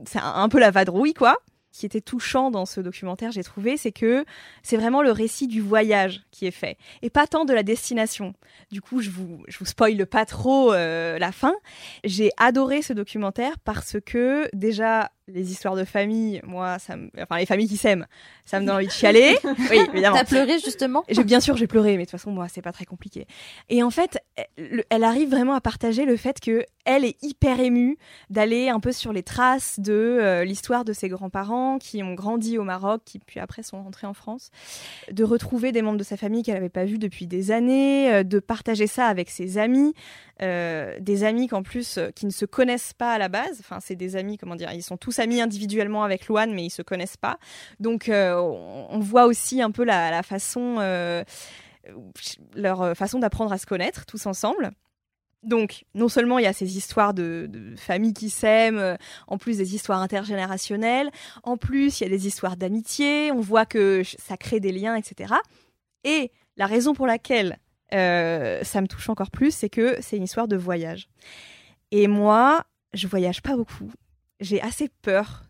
c'est 0.06 0.20
un, 0.20 0.34
un 0.36 0.50
peu 0.50 0.60
la 0.60 0.72
vadrouille, 0.72 1.14
quoi 1.14 1.38
qui 1.72 1.86
était 1.86 2.02
touchant 2.02 2.52
dans 2.52 2.66
ce 2.66 2.82
documentaire, 2.82 3.32
j'ai 3.32 3.44
trouvé, 3.44 3.78
c'est 3.78 3.92
que 3.92 4.26
c'est 4.64 4.78
vraiment 4.78 5.02
le 5.02 5.12
récit 5.12 5.48
du 5.48 5.62
voyage 5.62 6.22
qui 6.32 6.46
est 6.46 6.52
fait 6.52 6.78
et 7.02 7.10
pas 7.10 7.28
tant 7.28 7.46
de 7.46 7.54
la 7.54 7.64
destination. 7.64 8.34
Du 8.72 8.82
coup, 8.82 9.02
je 9.02 9.10
vous 9.10 9.44
je 9.48 9.58
vous 9.60 9.66
spoile 9.66 10.06
pas 10.06 10.26
trop 10.26 10.74
euh, 10.74 11.18
la 11.18 11.32
fin. 11.32 11.54
J'ai 12.04 12.32
adoré 12.38 12.82
ce 12.82 12.94
documentaire 12.94 13.60
parce 13.60 13.98
que 14.06 14.50
déjà 14.54 15.12
les 15.28 15.52
histoires 15.52 15.76
de 15.76 15.84
famille, 15.84 16.42
moi, 16.44 16.80
ça 16.80 16.96
me... 16.96 17.10
enfin 17.20 17.38
les 17.38 17.46
familles 17.46 17.68
qui 17.68 17.78
s'aiment, 17.78 18.08
ça 18.46 18.60
me 18.60 18.66
donne 18.66 18.76
envie 18.76 18.88
de 18.88 18.92
chialer. 18.92 19.38
Oui, 19.70 19.80
évidemment. 19.94 20.18
T'as 20.18 20.26
pleuré 20.26 20.60
justement 20.60 21.04
j'ai, 21.10 21.24
Bien 21.24 21.40
sûr, 21.40 21.56
j'ai 21.56 21.68
pleuré, 21.68 21.92
mais 21.92 22.00
de 22.00 22.10
toute 22.10 22.12
façon, 22.12 22.32
moi, 22.32 22.48
c'est 22.48 22.62
pas 22.62 22.72
très 22.72 22.86
compliqué. 22.86 23.28
Et 23.70 23.84
en 23.84 23.90
fait, 23.90 24.20
elle, 24.90 25.04
arrive 25.04 25.30
vraiment 25.30 25.54
à 25.54 25.62
partager 25.62 26.06
le 26.06 26.18
fait 26.18 26.40
que 26.40 26.66
elle 26.86 27.06
est 27.06 27.16
hyper 27.22 27.60
émue 27.60 27.98
d'aller 28.30 28.70
un 28.70 28.80
peu 28.80 28.92
sur 28.92 29.14
les 29.14 29.24
traces 29.24 29.80
de 29.80 29.94
euh, 29.94 30.44
l'histoire 30.44 30.84
de 30.84 30.94
ses 30.94 31.10
grands-parents 31.10 31.78
qui 31.78 32.02
ont 32.02 32.14
grandi 32.14 32.58
au 32.58 32.64
Maroc, 32.64 33.02
qui 33.06 33.20
puis 33.20 33.40
après 33.40 33.62
sont 33.62 33.84
rentrés 33.84 34.08
en 34.08 34.14
France, 34.14 34.50
de 35.12 35.24
retrouver 35.24 35.72
des 35.72 35.82
membres 35.82 36.00
de 36.00 36.04
sa 36.04 36.18
famille 36.18 36.44
qu'elle 36.44 36.56
n'avait 36.56 36.70
pas 36.70 36.86
vus 36.86 36.98
depuis 36.98 37.28
des 37.28 37.52
années, 37.52 38.12
euh, 38.12 38.24
de 38.24 38.40
partager 38.40 38.88
ça 38.88 39.06
avec 39.06 39.30
ses 39.30 39.58
amis, 39.58 39.94
euh, 40.44 40.98
des 41.00 41.24
amis 41.24 41.48
qu'en 41.48 41.62
plus 41.62 42.00
qui 42.16 42.26
ne 42.26 42.32
se 42.32 42.46
connaissent 42.46 42.94
pas 42.94 43.14
à 43.14 43.18
la 43.20 43.30
base. 43.30 43.60
Enfin, 43.60 43.80
c'est 43.80 43.96
des 43.96 44.16
amis, 44.16 44.38
comment 44.38 44.56
dire, 44.56 44.72
ils 44.72 44.82
sont 44.82 44.98
tous 44.98 45.20
amis 45.20 45.40
individuellement 45.40 46.04
avec 46.04 46.28
Loane, 46.28 46.54
mais 46.54 46.66
ils 46.66 46.72
se 46.72 46.82
connaissent 46.82 47.18
pas. 47.18 47.38
Donc, 47.80 48.10
euh, 48.10 48.36
on, 48.36 49.00
voit 49.00 49.26
aussi 49.26 49.62
un 49.62 49.70
peu 49.70 49.84
la, 49.84 50.24
façon, 50.24 50.78
euh, 50.80 51.24
leur 52.56 52.98
façon 52.98 53.20
d'apprendre 53.20 53.54
à 53.54 53.60
se 53.60 53.68
connaître 53.68 54.06
tous 54.08 54.26
ensemble. 54.26 54.72
Donc, 55.44 55.86
non 55.94 56.08
seulement 56.08 56.40
il 56.40 56.44
y 56.44 56.48
a 56.48 56.54
ces 56.54 56.78
histoires 56.78 57.14
de, 57.14 57.48
de 57.48 57.76
familles 57.76 58.14
qui 58.14 58.30
s'aiment, 58.32 58.98
en 59.28 59.38
plus 59.38 59.58
des 59.58 59.76
histoires 59.76 60.00
intergénérationnelles, 60.00 61.12
en 61.44 61.58
plus 61.58 62.00
il 62.00 62.04
y 62.04 62.08
a 62.08 62.10
des 62.10 62.26
histoires 62.28 62.58
d'amitié, 62.58 63.32
on 63.32 63.42
voit 63.42 63.66
que 63.66 64.02
ça 64.18 64.38
crée 64.38 64.60
des 64.60 64.72
liens, 64.72 64.96
etc. 64.96 65.36
Et 66.04 66.32
la 66.58 66.66
raison 66.66 66.94
pour 66.94 67.08
laquelle 67.08 67.58
euh, 67.94 68.64
ça 68.64 68.82
me 68.82 68.88
touche 68.88 69.10
encore 69.10 69.32
plus, 69.32 69.54
c'est 69.54 69.70
que 69.70 69.98
c'est 70.02 70.18
une 70.18 70.24
histoire 70.24 70.48
de 70.48 70.58
voyage. 70.58 71.10
Et 71.92 72.08
moi, 72.08 72.64
je 72.94 73.08
voyage 73.08 73.42
pas 73.42 73.56
beaucoup 73.56 73.92
j'ai 74.42 74.60
assez 74.62 74.90
peur 75.02 75.44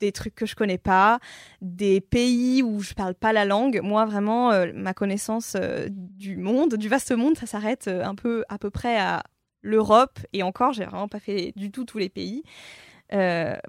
des 0.00 0.12
trucs 0.12 0.34
que 0.34 0.46
je 0.46 0.54
connais 0.54 0.78
pas, 0.78 1.18
des 1.62 2.00
pays 2.00 2.62
où 2.62 2.80
je 2.80 2.92
parle 2.92 3.14
pas 3.14 3.32
la 3.32 3.44
langue. 3.44 3.80
Moi, 3.82 4.04
vraiment, 4.04 4.52
euh, 4.52 4.70
ma 4.74 4.92
connaissance 4.92 5.56
euh, 5.58 5.88
du 5.90 6.36
monde, 6.36 6.74
du 6.74 6.88
vaste 6.88 7.12
monde, 7.12 7.38
ça 7.38 7.46
s'arrête 7.46 7.88
un 7.88 8.14
peu 8.14 8.44
à 8.48 8.58
peu 8.58 8.70
près 8.70 8.98
à 8.98 9.22
l'Europe. 9.62 10.18
Et 10.32 10.42
encore, 10.42 10.74
j'ai 10.74 10.84
vraiment 10.84 11.08
pas 11.08 11.20
fait 11.20 11.52
du 11.56 11.70
tout 11.70 11.84
tous 11.84 11.98
les 11.98 12.10
pays. 12.10 12.42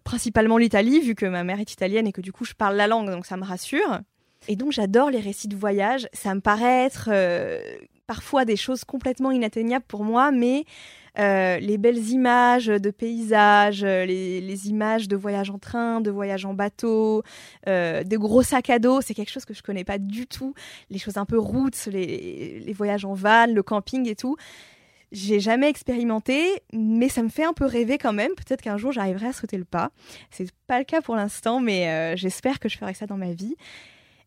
principalement 0.03 0.57
l'Italie, 0.57 0.99
vu 0.99 1.15
que 1.15 1.25
ma 1.25 1.43
mère 1.43 1.59
est 1.59 1.71
italienne 1.71 2.07
et 2.07 2.11
que 2.11 2.21
du 2.21 2.33
coup 2.33 2.45
je 2.45 2.53
parle 2.53 2.75
la 2.75 2.87
langue, 2.87 3.09
donc 3.09 3.25
ça 3.25 3.37
me 3.37 3.45
rassure. 3.45 3.99
Et 4.47 4.55
donc 4.55 4.71
j'adore 4.71 5.11
les 5.11 5.19
récits 5.19 5.47
de 5.47 5.55
voyage. 5.55 6.07
Ça 6.13 6.35
me 6.35 6.41
paraît 6.41 6.85
être 6.85 7.09
parfois 8.07 8.45
des 8.45 8.55
choses 8.55 8.83
complètement 8.83 9.31
inatteignables 9.31 9.85
pour 9.87 10.03
moi, 10.03 10.31
mais 10.31 10.65
euh, 11.17 11.59
les 11.59 11.77
belles 11.77 12.09
images 12.09 12.67
de 12.67 12.91
paysages, 12.91 13.83
euh, 13.83 14.05
les, 14.05 14.69
images 14.69 15.07
de 15.07 15.15
voyage 15.15 15.49
en 15.49 15.57
train, 15.59 16.01
de 16.01 16.11
voyage 16.11 16.45
en 16.45 16.53
bateau, 16.53 17.23
euh, 17.67 18.03
de 18.03 18.17
gros 18.17 18.43
sacs 18.43 18.69
à 18.69 18.79
dos, 18.79 19.01
c'est 19.01 19.13
quelque 19.13 19.31
chose 19.31 19.45
que 19.45 19.53
je 19.53 19.63
connais 19.63 19.83
pas 19.83 19.97
du 19.97 20.27
tout. 20.27 20.53
Les 20.89 20.99
choses 20.99 21.17
un 21.17 21.25
peu 21.25 21.39
routes, 21.39 21.85
les, 21.85 22.73
voyages 22.73 23.05
en 23.05 23.13
van, 23.13 23.47
le 23.47 23.63
camping 23.63 24.09
et 24.09 24.15
tout. 24.15 24.35
J'ai 25.11 25.39
jamais 25.39 25.69
expérimenté, 25.69 26.61
mais 26.73 27.07
ça 27.07 27.23
me 27.23 27.29
fait 27.29 27.45
un 27.45 27.53
peu 27.53 27.65
rêver 27.65 27.97
quand 27.97 28.11
même. 28.11 28.31
Peut-être 28.35 28.61
qu'un 28.61 28.77
jour 28.77 28.91
j'arriverai 28.91 29.27
à 29.27 29.33
sauter 29.33 29.57
le 29.57 29.63
pas. 29.63 29.91
C'est 30.31 30.51
pas 30.67 30.79
le 30.79 30.83
cas 30.83 31.01
pour 31.01 31.15
l'instant, 31.15 31.61
mais 31.61 32.17
j'espère 32.17 32.59
que 32.59 32.67
je 32.67 32.77
ferai 32.77 32.93
ça 32.93 33.05
dans 33.05 33.15
ma 33.15 33.31
vie. 33.31 33.55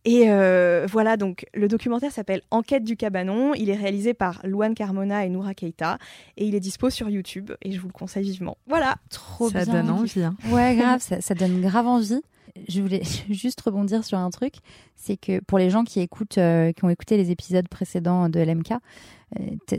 Et 0.04 0.30
euh, 0.30 0.86
voilà, 0.90 1.16
donc 1.16 1.46
le 1.54 1.68
documentaire 1.68 2.12
s'appelle 2.12 2.42
Enquête 2.50 2.84
du 2.84 2.96
cabanon. 2.96 3.54
Il 3.54 3.68
est 3.68 3.76
réalisé 3.76 4.14
par 4.14 4.40
Luan 4.44 4.74
Carmona 4.74 5.24
et 5.26 5.28
Noura 5.28 5.54
Keita 5.54 5.98
et 6.36 6.46
il 6.46 6.54
est 6.54 6.60
dispo 6.60 6.90
sur 6.90 7.08
YouTube 7.08 7.52
et 7.62 7.72
je 7.72 7.80
vous 7.80 7.88
le 7.88 7.92
conseille 7.92 8.24
vivement. 8.24 8.56
Voilà, 8.66 8.96
trop 9.10 9.50
ça 9.50 9.64
donne 9.64 9.90
envie. 9.90 10.22
Hein. 10.22 10.36
Ouais, 10.50 10.76
grave, 10.76 11.00
ça, 11.20 11.34
donne 11.34 11.60
grave 11.60 11.86
envie. 11.86 12.20
Je 12.68 12.80
voulais 12.80 13.02
juste 13.30 13.60
rebondir 13.60 14.04
sur 14.04 14.18
un 14.18 14.30
truc, 14.30 14.54
c'est 14.96 15.16
que 15.16 15.40
pour 15.40 15.58
les 15.58 15.70
gens 15.70 15.84
qui 15.84 16.00
écoutent, 16.00 16.38
euh, 16.38 16.72
qui 16.72 16.84
ont 16.84 16.90
écouté 16.90 17.16
les 17.16 17.30
épisodes 17.30 17.68
précédents 17.68 18.28
de 18.28 18.40
LMK, 18.40 18.72
euh, 18.72 19.76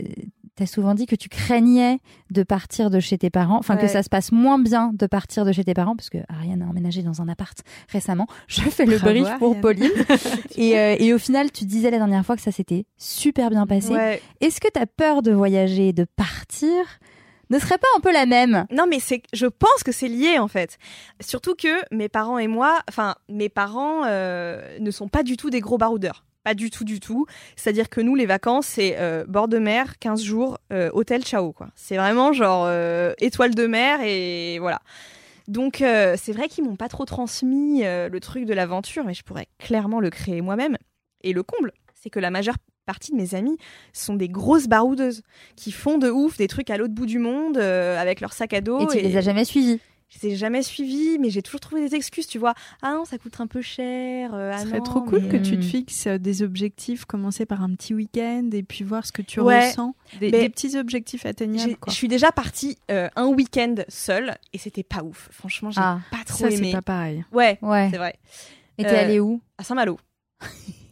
tu 0.56 0.62
as 0.62 0.66
souvent 0.66 0.94
dit 0.94 1.06
que 1.06 1.16
tu 1.16 1.28
craignais 1.28 1.98
de 2.30 2.42
partir 2.42 2.90
de 2.90 3.00
chez 3.00 3.18
tes 3.18 3.30
parents, 3.30 3.58
enfin 3.58 3.76
que 3.76 3.86
ça 3.86 4.02
se 4.02 4.08
passe 4.08 4.32
moins 4.32 4.58
bien 4.58 4.92
de 4.94 5.06
partir 5.06 5.44
de 5.44 5.52
chez 5.52 5.64
tes 5.64 5.74
parents, 5.74 5.96
parce 5.96 6.10
que 6.10 6.18
Ariane 6.28 6.62
a 6.62 6.66
emménagé 6.66 7.02
dans 7.02 7.22
un 7.22 7.28
appart 7.28 7.58
récemment. 7.88 8.26
Je 8.46 8.62
fais 8.62 8.86
le 8.86 8.98
brief 8.98 9.28
pour 9.38 9.60
Pauline. 9.60 9.90
et, 10.56 10.78
euh, 10.78 10.96
et, 10.98 11.12
au 11.14 11.18
final, 11.18 11.50
tu 11.50 11.64
disais 11.64 11.90
la 11.90 11.98
dernière 11.98 12.24
fois 12.24 12.36
que 12.36 12.42
ça 12.42 12.52
s'était 12.52 12.84
super 12.96 13.50
bien 13.50 13.66
passé. 13.66 14.20
Est-ce 14.40 14.60
que 14.60 14.68
tu 14.72 14.80
as 14.80 14.86
peur 14.86 15.22
de 15.22 15.32
voyager, 15.32 15.92
de 15.92 16.04
partir 16.04 16.70
ne 17.50 17.58
serait 17.58 17.78
pas 17.78 17.88
un 17.96 18.00
peu 18.00 18.12
la 18.12 18.26
même? 18.26 18.66
Non, 18.70 18.86
mais 18.88 19.00
c'est, 19.00 19.22
je 19.32 19.46
pense 19.46 19.82
que 19.84 19.92
c'est 19.92 20.08
lié 20.08 20.38
en 20.38 20.48
fait. 20.48 20.78
Surtout 21.20 21.54
que 21.54 21.82
mes 21.94 22.08
parents 22.08 22.38
et 22.38 22.46
moi, 22.46 22.80
enfin, 22.88 23.16
mes 23.28 23.48
parents 23.48 24.04
euh, 24.06 24.78
ne 24.78 24.90
sont 24.90 25.08
pas 25.08 25.22
du 25.22 25.36
tout 25.36 25.50
des 25.50 25.60
gros 25.60 25.76
baroudeurs. 25.76 26.24
Pas 26.42 26.54
du 26.54 26.70
tout, 26.70 26.84
du 26.84 27.00
tout. 27.00 27.26
C'est-à-dire 27.56 27.88
que 27.88 28.00
nous, 28.00 28.14
les 28.14 28.26
vacances, 28.26 28.66
c'est 28.66 28.96
euh, 28.98 29.24
bord 29.28 29.48
de 29.48 29.58
mer, 29.58 29.98
15 29.98 30.22
jours, 30.22 30.58
euh, 30.72 30.90
hôtel, 30.92 31.22
ciao, 31.22 31.52
quoi. 31.52 31.68
C'est 31.74 31.96
vraiment 31.96 32.32
genre 32.32 32.64
euh, 32.66 33.12
étoile 33.18 33.54
de 33.54 33.66
mer 33.66 34.00
et 34.02 34.58
voilà. 34.58 34.80
Donc 35.48 35.78
c'est 35.78 36.32
vrai 36.32 36.46
qu'ils 36.46 36.62
m'ont 36.62 36.76
pas 36.76 36.88
trop 36.88 37.04
transmis 37.04 37.82
le 37.82 38.18
truc 38.20 38.44
de 38.44 38.54
l'aventure, 38.54 39.02
mais 39.04 39.14
je 39.14 39.24
pourrais 39.24 39.48
clairement 39.58 39.98
le 39.98 40.08
créer 40.08 40.42
moi-même. 40.42 40.76
Et 41.24 41.32
le 41.32 41.42
comble, 41.42 41.72
c'est 42.00 42.08
que 42.08 42.20
la 42.20 42.30
majeure 42.30 42.54
partie 42.86 43.12
de 43.12 43.16
mes 43.16 43.36
amis 43.36 43.56
sont 43.92 44.14
des 44.14 44.28
grosses 44.28 44.66
baroudeuses 44.66 45.22
qui 45.54 45.70
font 45.70 45.96
de 45.96 46.10
ouf 46.10 46.36
des 46.36 46.48
trucs 46.48 46.70
à 46.70 46.76
l'autre 46.76 46.92
bout 46.92 47.06
du 47.06 47.20
monde 47.20 47.56
euh, 47.56 47.96
avec 47.96 48.20
leur 48.20 48.32
sac 48.32 48.52
à 48.52 48.60
dos. 48.60 48.80
Et 48.80 48.86
tu 48.86 49.00
les 49.00 49.16
as 49.16 49.20
jamais 49.20 49.44
suivis 49.44 49.78
Je 50.12 50.26
les 50.26 50.34
ai 50.34 50.36
jamais 50.36 50.62
suivis, 50.64 51.18
mais 51.20 51.30
j'ai 51.30 51.40
toujours 51.40 51.60
trouvé 51.60 51.80
des 51.88 51.94
excuses, 51.94 52.26
tu 52.26 52.38
vois. 52.38 52.54
Ah 52.82 52.94
non, 52.94 53.04
ça 53.04 53.16
coûte 53.16 53.40
un 53.40 53.46
peu 53.46 53.62
cher. 53.62 54.34
euh, 54.34 54.50
ah 54.52 54.58
Ce 54.58 54.66
serait 54.66 54.78
non, 54.78 54.84
trop 54.84 55.02
cool 55.02 55.20
mais- 55.22 55.28
que 55.28 55.36
tu 55.36 55.52
te 55.52 55.56
Hmm. 55.58 55.62
fixes 55.62 56.06
euh, 56.08 56.18
des 56.18 56.42
objectifs, 56.42 57.04
commencer 57.04 57.46
par 57.46 57.62
un 57.62 57.72
petit 57.76 57.94
week-end 57.94 58.48
et 58.52 58.64
puis 58.64 58.82
voir 58.82 59.06
ce 59.06 59.12
que 59.12 59.22
tu 59.22 59.38
Ouais. 59.40 59.68
ressens. 59.68 59.94
Des, 60.18 60.30
petits 60.48 60.76
objectifs 60.76 61.24
atteignables. 61.26 61.76
Je 61.86 61.92
suis 61.92 62.08
déjà 62.08 62.32
partie 62.32 62.76
euh, 62.90 63.08
un 63.14 63.26
week-end 63.28 63.76
seule 63.88 64.36
et 64.52 64.58
c'était 64.58 64.82
pas 64.82 65.04
ouf. 65.04 65.28
Franchement, 65.30 65.70
j'ai 65.70 65.80
Ah, 65.80 66.00
pas 66.10 66.24
trop 66.26 66.38
Ça, 66.38 66.50
c'est 66.50 66.56
aimé. 66.56 66.72
pas 66.72 66.82
pareil. 66.82 67.24
Ouais, 67.32 67.58
Ouais. 67.62 67.88
c'est 67.92 67.98
vrai. 67.98 68.16
Et 68.78 68.82
t'es 68.84 68.90
Euh, 68.96 69.00
allé 69.04 69.20
où? 69.20 69.40
À 69.58 69.62
Saint-Malo. 69.64 69.96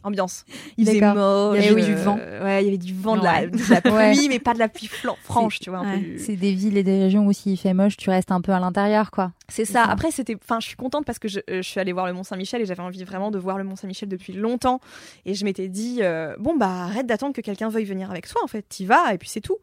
Ambiance. 0.03 0.45
Il 0.77 0.85
faisait 0.87 0.99
moche. 1.01 1.57
Il 1.59 1.65
y 1.65 1.67
avait 1.69 1.81
euh, 1.81 1.85
du 1.85 1.95
vent. 1.95 2.15
Ouais, 2.15 2.63
il 2.63 2.65
y 2.65 2.67
avait 2.69 2.77
du 2.77 2.93
vent, 2.93 3.17
de 3.17 3.23
la, 3.23 3.47
de 3.47 3.57
la 3.69 3.81
pluie, 3.81 4.29
mais 4.29 4.39
pas 4.39 4.53
de 4.53 4.59
la 4.59 4.69
pluie 4.69 4.87
flan- 4.87 5.17
franche, 5.23 5.59
tu 5.59 5.69
vois. 5.69 5.83
C'est 6.17 6.35
des 6.35 6.53
villes 6.53 6.77
et 6.77 6.83
des 6.83 6.99
régions 6.99 7.25
où 7.25 7.33
s'il 7.33 7.57
fait 7.57 7.73
moche, 7.73 7.97
tu 7.97 8.09
restes 8.09 8.31
un 8.31 8.41
peu 8.41 8.51
à 8.53 8.59
l'intérieur, 8.59 9.11
quoi. 9.11 9.31
C'est 9.49 9.65
ça. 9.65 9.85
ça. 9.85 9.91
Après, 9.91 10.11
c'était. 10.11 10.35
Enfin, 10.41 10.59
je 10.59 10.67
suis 10.67 10.75
contente 10.75 11.05
parce 11.05 11.19
que 11.19 11.27
je, 11.27 11.39
euh, 11.49 11.61
je 11.61 11.67
suis 11.67 11.79
allée 11.79 11.91
voir 11.93 12.05
le 12.07 12.13
Mont 12.13 12.23
Saint-Michel 12.23 12.61
et 12.61 12.65
j'avais 12.65 12.81
envie 12.83 13.03
vraiment 13.03 13.31
de 13.31 13.37
voir 13.39 13.57
le 13.57 13.63
Mont 13.63 13.75
Saint-Michel 13.75 14.07
depuis 14.09 14.33
longtemps. 14.33 14.79
Et 15.25 15.33
je 15.33 15.43
m'étais 15.43 15.67
dit, 15.67 15.99
euh, 16.01 16.35
bon 16.39 16.55
bah 16.57 16.67
arrête 16.85 17.05
d'attendre 17.07 17.33
que 17.33 17.41
quelqu'un 17.41 17.69
veuille 17.69 17.85
venir 17.85 18.09
avec 18.11 18.27
toi. 18.27 18.41
En 18.43 18.47
fait, 18.47 18.63
t'y 18.69 18.85
vas 18.85 19.13
et 19.13 19.17
puis 19.17 19.27
c'est 19.29 19.41
tout. 19.41 19.57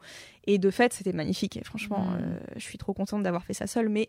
Et 0.47 0.59
de 0.59 0.71
fait, 0.71 0.93
c'était 0.93 1.13
magnifique. 1.13 1.57
Et 1.57 1.65
franchement, 1.65 2.05
Mm. 2.07 2.15
euh, 2.21 2.37
je 2.57 2.63
suis 2.63 2.79
trop 2.79 2.93
contente 2.93 3.23
d'avoir 3.23 3.45
fait 3.45 3.55
ça 3.55 3.67
seule. 3.67 3.89
Mais 3.89 4.09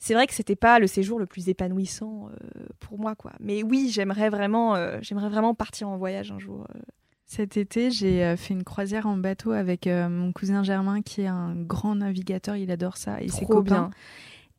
c'est 0.00 0.14
vrai 0.14 0.26
que 0.26 0.34
c'était 0.34 0.56
pas 0.56 0.78
le 0.80 0.86
séjour 0.88 1.18
le 1.20 1.26
plus 1.26 1.48
épanouissant 1.48 2.28
euh, 2.32 2.64
pour 2.80 2.98
moi, 2.98 3.14
quoi. 3.14 3.32
Mais 3.38 3.62
oui, 3.62 3.90
j'aimerais 3.92 4.30
vraiment, 4.30 4.74
euh, 4.74 4.98
j'aimerais 5.02 5.28
vraiment 5.28 5.54
partir 5.54 5.88
en 5.88 5.96
voyage 5.98 6.32
un 6.32 6.38
jour. 6.40 6.66
euh. 6.74 6.80
Cet 7.26 7.56
été, 7.56 7.92
j'ai 7.92 8.34
fait 8.36 8.54
une 8.54 8.64
croisière 8.64 9.06
en 9.06 9.16
bateau 9.16 9.52
avec 9.52 9.86
euh, 9.86 10.08
mon 10.08 10.32
cousin 10.32 10.64
Germain 10.64 11.00
qui 11.00 11.20
est 11.20 11.28
un 11.28 11.54
grand 11.54 11.94
navigateur. 11.94 12.56
Il 12.56 12.72
adore 12.72 12.96
ça 12.96 13.20
et 13.22 13.28
ses 13.28 13.42
Trop 13.44 13.54
copains. 13.58 13.62
bien. 13.74 13.90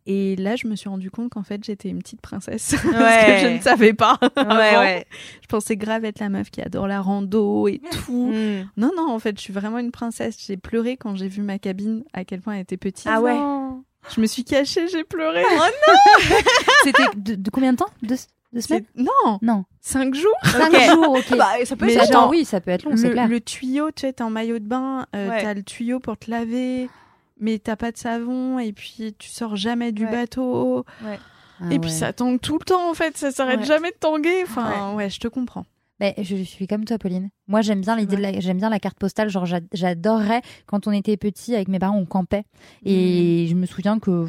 Et 0.08 0.36
là, 0.38 0.56
je 0.56 0.68
me 0.68 0.76
suis 0.78 0.88
rendu 0.88 1.12
compte 1.12 1.30
qu'en 1.32 1.44
fait, 1.44 1.62
j'étais 1.66 1.90
une 1.90 2.00
petite 2.00 2.22
princesse. 2.22 2.74
Parce 2.84 2.96
Ouais. 2.96 3.42
que 3.42 3.48
je 3.50 3.54
ne 3.56 3.60
savais 3.60 3.94
pas. 3.94 4.18
Ouais, 4.38 4.42
avant. 4.46 4.80
ouais. 4.80 5.06
Je 5.42 5.48
pensais 5.48 5.76
grave 5.76 6.06
être 6.06 6.20
la 6.20 6.30
meuf 6.30 6.50
qui 6.50 6.62
adore 6.62 6.88
la 6.88 7.02
rando 7.02 7.68
et 7.68 7.82
tout. 8.06 8.32
Mm. 8.32 8.70
Non, 8.78 8.92
non, 8.96 9.12
en 9.12 9.20
fait, 9.20 9.36
je 9.38 9.42
suis 9.42 9.54
vraiment 9.54 9.78
une 9.80 9.92
princesse. 9.92 10.38
J'ai 10.48 10.56
pleuré 10.58 10.96
quand 10.98 11.16
j'ai 11.16 11.28
vu 11.28 11.42
ma 11.42 11.60
cabine, 11.60 12.04
à 12.14 12.24
quel 12.26 12.40
point 12.42 12.54
elle 12.54 12.62
était 12.62 12.78
petite. 12.78 13.08
Ah 13.10 13.22
ouais. 13.22 13.38
Je 14.14 14.20
me 14.22 14.26
suis 14.26 14.44
cachée, 14.44 14.88
j'ai 14.88 15.04
pleuré. 15.04 15.44
C'était 16.84 17.04
de, 17.16 17.36
de 17.36 17.50
combien 17.50 17.74
de 17.74 17.78
temps 17.78 17.90
Deux, 18.02 18.16
deux 18.54 18.62
semaines 18.62 18.86
Non, 18.96 19.40
Non. 19.42 19.66
cinq 19.80 20.16
jours. 20.16 20.36
Cinq 20.44 20.74
jours, 20.92 21.10
ok. 21.18 21.38
Bah, 21.38 21.50
ça 21.66 21.76
peut 21.76 21.86
Mais 21.86 21.94
être 21.94 22.04
Attends, 22.04 22.22
genre, 22.22 22.30
oui, 22.30 22.46
ça 22.46 22.60
peut 22.62 22.72
être 22.72 22.84
long, 22.84 22.98
c'est 22.98 23.08
le, 23.08 23.14
clair. 23.14 23.28
le 23.28 23.40
tuyau, 23.40 23.92
tu 23.92 24.02
sais, 24.02 24.14
t'es 24.14 24.24
en 24.24 24.30
maillot 24.30 24.60
de 24.60 24.66
bain, 24.68 25.06
euh, 25.16 25.30
Ouais. 25.30 25.44
t'as 25.44 25.54
le 25.54 25.64
tuyau 25.64 26.00
pour 26.00 26.18
te 26.18 26.30
laver, 26.32 26.90
mais 27.40 27.60
t'as 27.60 27.76
pas 27.76 27.92
de 27.92 27.98
savon, 27.98 28.60
et 28.60 28.74
puis 28.74 29.16
tu 29.18 29.30
sors 29.30 29.56
jamais 29.56 29.92
du 29.92 30.06
Ouais. 30.06 30.12
bateau. 30.12 30.86
Ah 31.64 31.72
et 31.72 31.78
puis 31.78 31.92
ça 31.92 32.12
tangue 32.12 32.42
tout 32.42 32.58
le 32.58 32.66
temps, 32.66 32.90
en 32.90 32.96
fait, 32.96 33.16
ça 33.18 33.32
s'arrête 33.32 33.60
Ouais. 33.60 33.66
jamais 33.66 33.92
de 33.92 33.98
tanguer. 34.00 34.44
Enfin, 34.44 34.94
ouais. 34.96 35.10
je 35.12 35.20
te 35.20 35.28
comprends. 35.28 35.66
Ben, 36.02 36.14
je 36.22 36.36
suis 36.38 36.66
comme 36.68 36.84
toi, 36.84 36.98
Pauline. 36.98 37.30
Moi, 37.48 37.62
j'aime 37.62 37.80
bien 37.82 37.96
l'idée 37.96 38.18
j'aime 38.42 38.58
bien 38.58 38.70
la 38.72 38.80
carte 38.80 38.98
postale. 38.98 39.30
Genre, 39.30 39.46
j'a- 39.46 39.60
j'adorerais 39.72 40.42
quand 40.66 40.88
on 40.88 40.92
était 40.92 41.16
petit 41.16 41.54
avec 41.56 41.68
mes 41.68 41.78
parents, 41.80 41.98
on 41.98 42.06
campait. 42.06 42.44
Et 42.84 43.46
je 43.48 43.54
me 43.56 43.68
souviens 43.68 44.00
que 44.00 44.26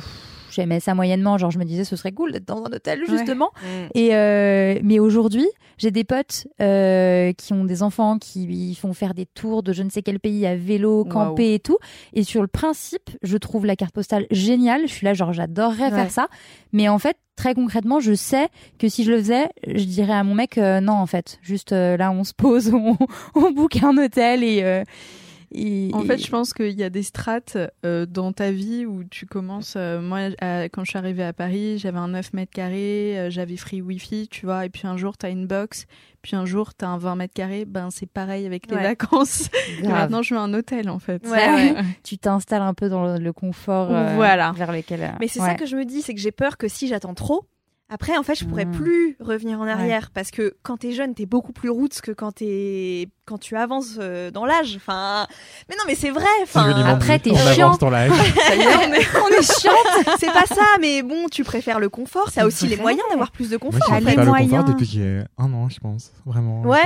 j'aimais 0.51 0.81
ça 0.81 0.95
moyennement. 0.95 1.39
Genre, 1.39 1.51
je 1.51 1.59
me 1.59 1.65
disais, 1.65 1.85
ce 1.85 1.97
serait 1.97 2.13
cool 2.13 2.33
d'être 2.33 2.47
dans 2.47 2.63
un 2.63 2.71
hôtel, 2.73 3.01
justement. 3.09 3.51
Mm. 3.63 3.67
Et 3.95 4.15
euh, 4.15 4.79
mais 4.85 4.99
aujourd'hui, 4.99 5.47
j'ai 5.79 5.91
des 5.91 6.05
potes 6.05 6.47
euh, 6.61 7.33
qui 7.33 7.55
ont 7.55 7.65
des 7.65 7.83
enfants 7.83 8.19
qui 8.19 8.75
font 8.75 8.93
faire 8.93 9.15
des 9.15 9.25
tours 9.25 9.63
de 9.63 9.73
je 9.73 9.83
ne 9.83 9.89
sais 9.89 10.03
quel 10.03 10.21
pays 10.21 10.45
à 10.47 10.55
vélo, 10.55 11.07
camper 11.07 11.55
et 11.55 11.59
tout. 11.59 11.79
Et 12.13 12.23
sur 12.23 12.43
le 12.43 12.49
principe, 12.49 13.09
je 13.23 13.39
trouve 13.39 13.65
la 13.65 13.77
carte 13.77 13.95
postale 13.95 14.27
géniale. 14.31 14.83
Je 14.87 14.93
suis 14.93 15.07
là, 15.07 15.15
genre, 15.15 15.33
j'adorerais 15.33 15.85
Ouais. 15.85 15.91
faire 15.91 16.11
ça. 16.11 16.29
Mais 16.73 16.89
en 16.91 16.99
fait, 16.99 17.17
très 17.37 17.55
concrètement, 17.55 18.01
je 18.01 18.15
sais 18.15 18.49
que 18.79 18.89
si 18.89 19.05
je 19.05 19.11
le 19.13 19.19
faisais, 19.19 19.49
je 19.67 19.85
dirais 19.85 20.13
à 20.15 20.23
mon 20.25 20.35
mec, 20.35 20.59
euh, 20.59 20.81
non, 20.81 20.95
en 20.95 21.07
fait, 21.07 21.39
juste 21.43 21.73
euh, 21.73 21.97
là, 21.97 22.11
on 22.13 22.25
se 22.25 22.35
pose, 22.35 22.71
on, 22.75 22.97
on 23.35 23.51
book 23.51 23.83
un 23.83 23.97
hôtel 23.99 24.45
et. 24.45 24.63
euh, 24.63 24.85
et- 25.55 25.91
En 25.95 26.03
fait, 26.03 26.15
et- 26.15 26.19
je 26.19 26.31
pense 26.31 26.53
qu'il 26.55 26.71
y 26.79 26.83
a 26.83 26.91
des 26.91 27.03
strates 27.03 27.57
euh, 27.85 28.07
dans 28.07 28.33
ta 28.33 28.51
vie 28.51 28.87
où 28.87 29.05
tu 29.05 29.27
commences. 29.27 29.75
euh, 29.77 30.01
moi, 30.01 30.31
à- 30.41 30.65
quand 30.69 30.85
je 30.85 30.91
suis 30.91 30.99
arrivée 30.99 31.23
à 31.25 31.33
Paris, 31.33 31.79
j'avais 31.79 31.99
un 31.99 32.09
9 32.09 32.33
mètres 32.33 32.53
carrés, 32.53 33.19
euh, 33.19 33.31
j'avais 33.31 33.57
free 33.57 33.83
wifi, 33.83 34.29
tu 34.29 34.47
vois. 34.47 34.65
Et 34.67 34.69
puis 34.69 34.87
un 34.87 34.97
jour, 34.97 35.17
t'as 35.17 35.31
une 35.31 35.47
box, 35.47 35.87
puis 36.23 36.37
un 36.37 36.45
jour, 36.47 36.75
t'as 36.75 36.89
un 36.89 36.99
20 36.99 37.17
mètres 37.17 37.35
carrés. 37.35 37.65
Ben, 37.65 37.91
c'est 37.91 38.07
pareil 38.11 38.47
avec 38.47 38.69
les 38.71 38.77
Ouais. 38.77 38.83
vacances. 38.83 39.49
Et 39.83 39.89
maintenant, 39.89 40.23
je 40.23 40.35
veux 40.35 40.41
un 40.41 40.53
hôtel, 40.55 40.89
en 40.91 40.99
fait. 40.99 41.23
Ouais, 41.29 41.73
ouais. 41.73 41.75
tu 42.03 42.19
t'installes 42.19 42.63
un 42.63 42.75
peu 42.75 42.89
dans 42.89 43.05
le, 43.05 43.19
le 43.23 43.33
confort 43.33 43.91
euh, 43.91 44.15
Voilà. 44.15 44.53
vers 44.53 44.73
lequel. 44.73 45.03
euh, 45.03 45.09
Mais 45.21 45.29
c'est 45.29 45.41
ouais. 45.41 45.47
ça 45.47 45.55
que 45.55 45.67
je 45.67 45.77
me 45.77 45.85
dis, 45.85 46.03
c'est 46.03 46.15
que 46.15 46.21
j'ai 46.21 46.33
peur 46.33 46.57
que 46.59 46.69
si 46.69 46.89
j'attends 46.89 47.15
trop, 47.15 47.45
après, 47.89 48.17
en 48.17 48.23
fait, 48.23 48.35
je 48.37 48.47
pourrais 48.47 48.65
Mm. 48.65 48.71
plus 48.73 49.17
revenir 49.21 49.61
en 49.61 49.67
arrière 49.67 50.11
parce 50.13 50.31
que 50.31 50.55
quand 50.63 50.79
t'es 50.79 50.93
jeune, 50.93 51.15
t'es 51.15 51.27
beaucoup 51.27 51.53
plus 51.53 51.69
roots 51.69 52.01
que 52.03 52.11
quand 52.13 52.33
t'es 52.33 53.09
quand 53.33 53.39
tu 53.39 53.57
avances 53.57 53.97
euh, 53.99 54.31
dans 54.31 54.45
l'âge. 54.45 54.75
Enfin, 54.77 55.27
mais 55.71 55.75
non, 55.77 55.85
mais 55.87 55.95
c'est 55.95 56.11
vrai. 56.11 56.27
Enfin, 56.43 56.71
après, 56.85 57.19
t'es 57.19 57.35
chiant. 57.35 57.73
y 57.81 57.85
on 57.85 58.93
est, 58.93 59.07
on 59.17 59.29
est 59.29 59.61
chiante. 59.61 60.17
C'est 60.19 60.27
pas 60.33 60.45
ça, 60.47 60.67
mais 60.83 61.03
bon, 61.03 61.29
tu 61.31 61.45
préfères 61.45 61.81
le 61.81 61.89
confort. 61.89 62.29
Ça 62.31 62.43
a 62.43 62.47
aussi 62.47 62.67
les 62.67 62.77
moyens 62.77 63.03
d'avoir 63.11 63.31
plus 63.31 63.49
de 63.49 63.57
Moi, 63.63 63.71
confort. 63.71 63.91
en 63.93 63.99
les 64.01 64.17
moyens. 64.17 64.51
confort 64.51 64.65
depuis 64.65 64.87
que 64.87 64.93
j'ai 64.93 65.23
un 65.39 65.53
an, 65.55 65.69
je 65.71 65.81
pense. 65.81 66.13
Vraiment. 66.27 66.61
Ouais. 66.63 66.79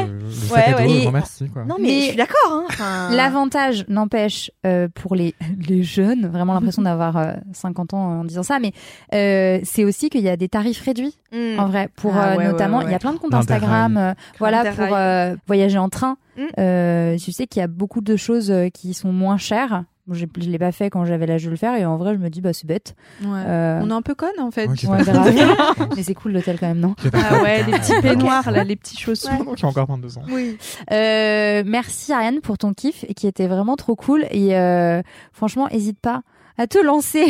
Ouais, 0.52 0.74
ouais. 0.74 0.74
je 0.78 0.84
Et- 0.94 1.00
vous 1.00 1.06
remercie, 1.08 1.48
quoi. 1.48 1.64
Non, 1.64 1.76
mais, 1.80 1.88
Mais- 1.88 2.00
je 2.02 2.06
suis 2.08 2.16
d'accord. 2.16 2.50
Hein. 2.52 2.64
Enfin, 2.68 3.08
L'avantage, 3.10 3.84
n'empêche, 3.88 4.50
euh, 4.64 4.86
pour 4.94 5.16
les, 5.16 5.34
les 5.68 5.82
jeunes, 5.82 6.26
vraiment 6.28 6.54
l'impression 6.54 6.82
d'avoir 6.82 7.16
euh, 7.16 7.32
50 7.52 7.92
ans 7.94 8.20
en 8.20 8.24
disant 8.24 8.44
ça, 8.44 8.58
mais 8.60 8.72
euh, 9.14 9.58
c'est 9.64 9.84
aussi 9.84 10.10
qu'il 10.10 10.22
y 10.22 10.28
a 10.28 10.36
des 10.36 10.48
tarifs 10.48 10.80
réduits, 10.82 11.16
Mm. 11.32 11.58
en 11.58 11.66
vrai, 11.66 11.88
pour 11.96 12.16
Ah 12.16 12.32
euh, 12.32 12.36
ouais, 12.36 12.46
notamment, 12.46 12.78
ouais, 12.78 12.84
il 12.86 12.92
y 12.92 12.94
a 12.94 12.98
plein 12.98 13.12
de 13.12 13.18
comptes. 13.18 13.34
Instagram, 13.34 13.96
euh, 13.96 14.14
voilà, 14.38 14.72
pour 14.72 14.86
euh, 14.96 15.34
voyager 15.46 15.78
en 15.78 15.88
train. 15.88 16.16
Mm. 16.36 16.42
Euh, 16.60 17.18
je 17.18 17.30
sais 17.30 17.46
qu'il 17.46 17.60
y 17.60 17.62
a 17.64 17.68
beaucoup 17.68 18.00
de 18.00 18.16
choses 18.16 18.50
euh, 18.50 18.68
qui 18.68 18.94
sont 18.94 19.12
moins 19.12 19.36
chères. 19.38 19.84
Je 20.08 20.24
l'ai 20.36 20.58
pas 20.60 20.70
fait 20.70 20.88
quand 20.88 21.04
j'avais 21.04 21.26
l'âge 21.26 21.44
de 21.44 21.50
le 21.50 21.56
faire, 21.56 21.74
et 21.74 21.84
en 21.84 21.96
vrai, 21.96 22.14
je 22.14 22.20
me 22.20 22.30
dis, 22.30 22.40
bah, 22.40 22.52
c'est 22.52 22.66
bête. 22.68 22.94
Ouais. 23.22 23.28
Euh, 23.44 23.80
On 23.82 23.90
est 23.90 23.92
un 23.92 24.02
peu 24.02 24.14
conne, 24.14 24.38
en 24.38 24.52
fait. 24.52 24.68
Mais 25.96 26.02
c'est 26.04 26.14
cool 26.14 26.30
l'hôtel 26.30 26.60
quand 26.60 26.68
même, 26.68 26.78
non 26.78 26.94
Ah 27.12 27.18
fait. 27.18 27.42
ouais, 27.42 27.64
les 27.64 27.72
petits 27.72 28.00
peignoirs, 28.00 28.48
là, 28.52 28.62
les 28.62 28.76
petits 28.76 28.96
chaussons. 28.96 29.36
Donc, 29.42 29.56
j'ai 29.56 29.66
encore 29.66 29.86
22 29.88 30.18
ans. 30.18 30.22
Oui. 30.30 30.58
Euh, 30.92 31.64
merci 31.66 32.12
Ariane 32.12 32.40
pour 32.40 32.56
ton 32.56 32.72
kiff 32.72 33.04
qui 33.16 33.26
était 33.26 33.48
vraiment 33.48 33.74
trop 33.74 33.96
cool 33.96 34.26
et 34.30 34.56
euh, 34.56 35.02
franchement 35.32 35.68
hésite 35.70 35.98
pas 35.98 36.22
à 36.58 36.66
te 36.66 36.78
lancer 36.78 37.26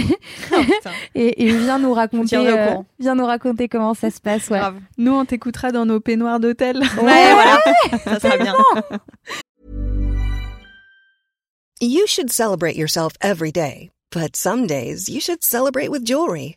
Oh, 0.52 0.56
et, 1.14 1.44
et 1.44 1.56
viens 1.56 1.78
nous 1.78 1.92
raconter 1.92 2.36
euh, 2.36 2.74
viens 2.98 3.14
nous 3.14 3.26
raconter 3.26 3.68
comment 3.68 3.94
ça 3.94 4.10
se 4.10 4.20
passe 4.20 4.48
ouais. 4.48 4.58
Grave. 4.58 4.80
Nous, 4.98 5.12
on 5.12 5.24
t'écoutera 5.24 5.72
dans 5.72 5.86
nos 5.86 6.00
peignoirs 6.00 6.40
d'hôtel. 6.40 6.78
Ouais, 7.00 7.32
voilà. 7.34 7.58
Ça 8.04 8.20
sera 8.20 8.36
bien. 8.36 8.54
You 11.80 12.06
should 12.06 12.30
celebrate 12.30 12.76
yourself 12.76 13.12
every 13.20 13.52
day, 13.52 13.90
but 14.10 14.34
some 14.36 14.66
days 14.66 15.08
you 15.08 15.20
should 15.20 15.42
celebrate 15.42 15.90
with 15.90 16.04
jewelry. 16.04 16.56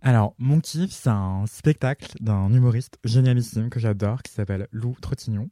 Alors, 0.00 0.34
mon 0.38 0.60
kiff, 0.60 0.92
c'est 0.92 1.10
un 1.10 1.44
spectacle 1.46 2.12
d'un 2.20 2.52
humoriste 2.52 2.98
génialissime 3.04 3.68
que 3.68 3.80
j'adore 3.80 4.22
qui 4.22 4.32
s'appelle 4.32 4.68
Lou 4.70 4.94
Trottignon, 5.00 5.50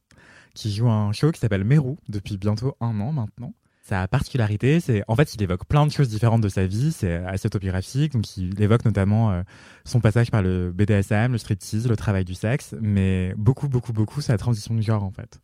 qui 0.55 0.73
joue 0.73 0.89
un 0.89 1.13
show 1.13 1.33
qui 1.33 1.41
s'appelle 1.41 1.65
Mérou 1.65 1.99
depuis 2.09 2.37
bientôt 2.37 2.77
un 2.81 3.01
an 3.01 3.13
maintenant. 3.13 3.55
Sa 3.83 4.09
particularité, 4.09 4.81
c'est 4.81 5.05
en 5.07 5.15
fait, 5.15 5.35
il 5.35 5.43
évoque 5.43 5.65
plein 5.65 5.87
de 5.87 5.93
choses 5.93 6.09
différentes 6.09 6.41
de 6.41 6.49
sa 6.49 6.67
vie. 6.67 6.91
C'est 6.91 7.15
assez 7.25 7.47
autobiographique, 7.47 8.13
donc 8.13 8.37
il 8.37 8.61
évoque 8.61 8.85
notamment 8.85 9.31
euh, 9.31 9.43
son 9.85 10.01
passage 10.01 10.31
par 10.31 10.43
le 10.43 10.73
BDSM, 10.73 11.33
le 11.33 11.39
striptease, 11.39 11.89
le 11.89 11.97
travail 11.97 12.25
du 12.25 12.35
sexe, 12.35 12.75
mais 12.81 13.33
beaucoup, 13.37 13.69
beaucoup, 13.69 13.93
beaucoup 13.93 14.21
sa 14.21 14.39
transition 14.39 14.75
de 14.75 14.81
genre 14.81 15.05
en 15.05 15.13
fait. 15.13 15.41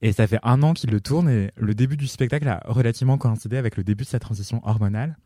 Et 0.00 0.12
ça 0.12 0.26
fait 0.26 0.38
un 0.42 0.62
an 0.62 0.74
qu'il 0.74 0.90
le 0.90 1.00
tourne 1.00 1.28
et 1.28 1.50
le 1.56 1.74
début 1.74 1.96
du 1.96 2.06
spectacle 2.06 2.46
a 2.46 2.62
relativement 2.66 3.18
coïncidé 3.18 3.56
avec 3.56 3.76
le 3.76 3.84
début 3.84 4.04
de 4.04 4.08
sa 4.08 4.18
transition 4.18 4.60
hormonale. 4.64 5.16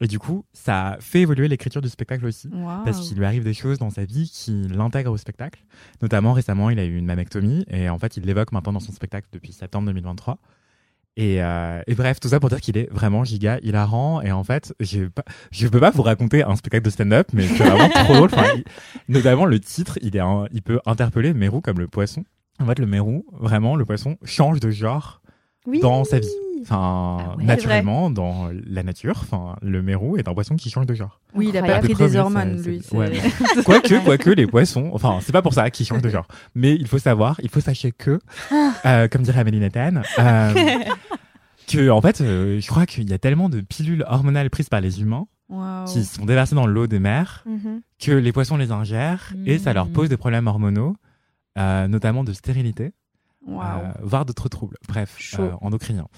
Et 0.00 0.06
du 0.06 0.18
coup, 0.18 0.44
ça 0.52 0.96
fait 1.00 1.22
évoluer 1.22 1.48
l'écriture 1.48 1.80
du 1.82 1.88
spectacle 1.88 2.24
aussi. 2.24 2.48
Waouh. 2.52 2.84
Parce 2.84 3.00
qu'il 3.00 3.18
lui 3.18 3.24
arrive 3.24 3.42
des 3.42 3.54
choses 3.54 3.78
dans 3.78 3.90
sa 3.90 4.04
vie 4.04 4.30
qui 4.32 4.68
l'intègrent 4.68 5.10
au 5.12 5.16
spectacle. 5.16 5.64
Notamment 6.02 6.32
récemment, 6.32 6.70
il 6.70 6.78
a 6.78 6.84
eu 6.84 6.96
une 6.96 7.06
mammectomie 7.06 7.64
et 7.68 7.88
en 7.88 7.98
fait, 7.98 8.16
il 8.16 8.24
l'évoque 8.24 8.52
maintenant 8.52 8.72
dans 8.74 8.80
son 8.80 8.92
spectacle 8.92 9.26
depuis 9.32 9.52
septembre 9.52 9.86
2023. 9.86 10.38
Et, 11.16 11.42
euh, 11.42 11.82
et 11.88 11.96
bref, 11.96 12.20
tout 12.20 12.28
ça 12.28 12.38
pour 12.38 12.48
dire 12.48 12.60
qu'il 12.60 12.78
est 12.78 12.88
vraiment 12.92 13.24
giga 13.24 13.58
hilarant. 13.62 14.20
Et 14.22 14.30
en 14.30 14.44
fait, 14.44 14.72
pas, 15.16 15.24
je 15.50 15.66
peux 15.66 15.80
pas 15.80 15.90
vous 15.90 16.02
raconter 16.02 16.44
un 16.44 16.54
spectacle 16.54 16.84
de 16.84 16.90
stand-up, 16.90 17.26
mais 17.32 17.48
c'est 17.48 17.64
vraiment 17.64 17.88
trop 17.88 18.14
drôle. 18.14 18.30
Enfin, 18.32 18.46
il- 18.54 18.64
notamment 19.12 19.44
le 19.46 19.58
titre, 19.58 19.98
il 20.00 20.14
est, 20.14 20.20
un- 20.20 20.46
il 20.52 20.62
peut 20.62 20.78
interpeller 20.86 21.34
Mérou 21.34 21.60
comme 21.60 21.80
le 21.80 21.88
poisson. 21.88 22.22
En 22.60 22.66
fait, 22.66 22.78
le 22.78 22.86
Mérou, 22.86 23.26
vraiment, 23.32 23.74
le 23.74 23.84
poisson 23.84 24.16
change 24.22 24.60
de 24.60 24.70
genre 24.70 25.20
Oui. 25.66 25.80
dans 25.80 26.04
sa 26.04 26.20
vie. 26.20 26.28
Enfin, 26.62 27.18
Ah 27.32 27.36
ouais. 27.36 27.44
naturellement, 27.44 28.10
dans 28.10 28.50
la 28.66 28.82
nature, 28.82 29.18
enfin, 29.22 29.56
le 29.62 29.82
Mérou 29.82 30.16
est 30.16 30.28
un 30.28 30.34
poisson 30.34 30.56
qui 30.56 30.70
change 30.70 30.86
de 30.86 30.94
genre. 30.94 31.20
Oui, 31.34 31.48
il 31.50 31.56
a 31.56 31.62
pas 31.62 31.78
pris 31.78 31.94
des 31.94 32.16
hormones, 32.16 32.60
lui. 32.62 32.82
ouais, 32.92 33.12
quoique, 33.64 34.04
quoique, 34.04 34.30
les 34.30 34.46
poissons, 34.46 34.90
enfin, 34.92 35.18
c'est 35.22 35.32
pas 35.32 35.42
pour 35.42 35.54
ça 35.54 35.70
qu'ils 35.70 35.86
changent 35.86 36.02
de 36.02 36.08
genre. 36.08 36.26
Mais 36.54 36.74
il 36.74 36.86
faut 36.86 36.98
savoir, 36.98 37.38
il 37.42 37.48
faut 37.50 37.60
sachez 37.60 37.92
que, 37.92 38.18
euh, 38.86 39.08
comme 39.08 39.22
dirait 39.22 39.40
Amélie 39.40 39.60
Nathan, 39.60 40.02
euh, 40.18 40.54
que, 41.68 41.90
en 41.90 42.00
fait, 42.00 42.20
euh, 42.20 42.60
je 42.60 42.66
crois 42.68 42.86
qu'il 42.86 43.08
y 43.08 43.12
a 43.12 43.18
tellement 43.18 43.48
de 43.48 43.60
pilules 43.60 44.04
hormonales 44.08 44.50
prises 44.50 44.68
par 44.68 44.80
les 44.80 45.00
humains 45.00 45.26
qui 45.86 46.04
sont 46.04 46.26
déversées 46.26 46.54
dans 46.54 46.66
l'eau 46.66 46.86
des 46.86 46.98
mers 46.98 47.42
Mhm. 47.46 47.80
que 47.98 48.12
les 48.12 48.32
poissons 48.32 48.58
les 48.58 48.70
ingèrent 48.70 49.32
et 49.46 49.58
ça 49.58 49.72
leur 49.72 49.86
Mhm. 49.86 49.92
pose 49.92 50.08
des 50.10 50.18
problèmes 50.18 50.46
hormonaux, 50.46 50.94
euh, 51.58 51.88
notamment 51.88 52.22
de 52.22 52.34
stérilité, 52.34 52.92
euh, 53.48 53.52
voire 54.02 54.26
d'autres 54.26 54.50
troubles. 54.50 54.76
Bref, 54.88 55.16
euh, 55.38 55.52
endocriniens. 55.62 56.08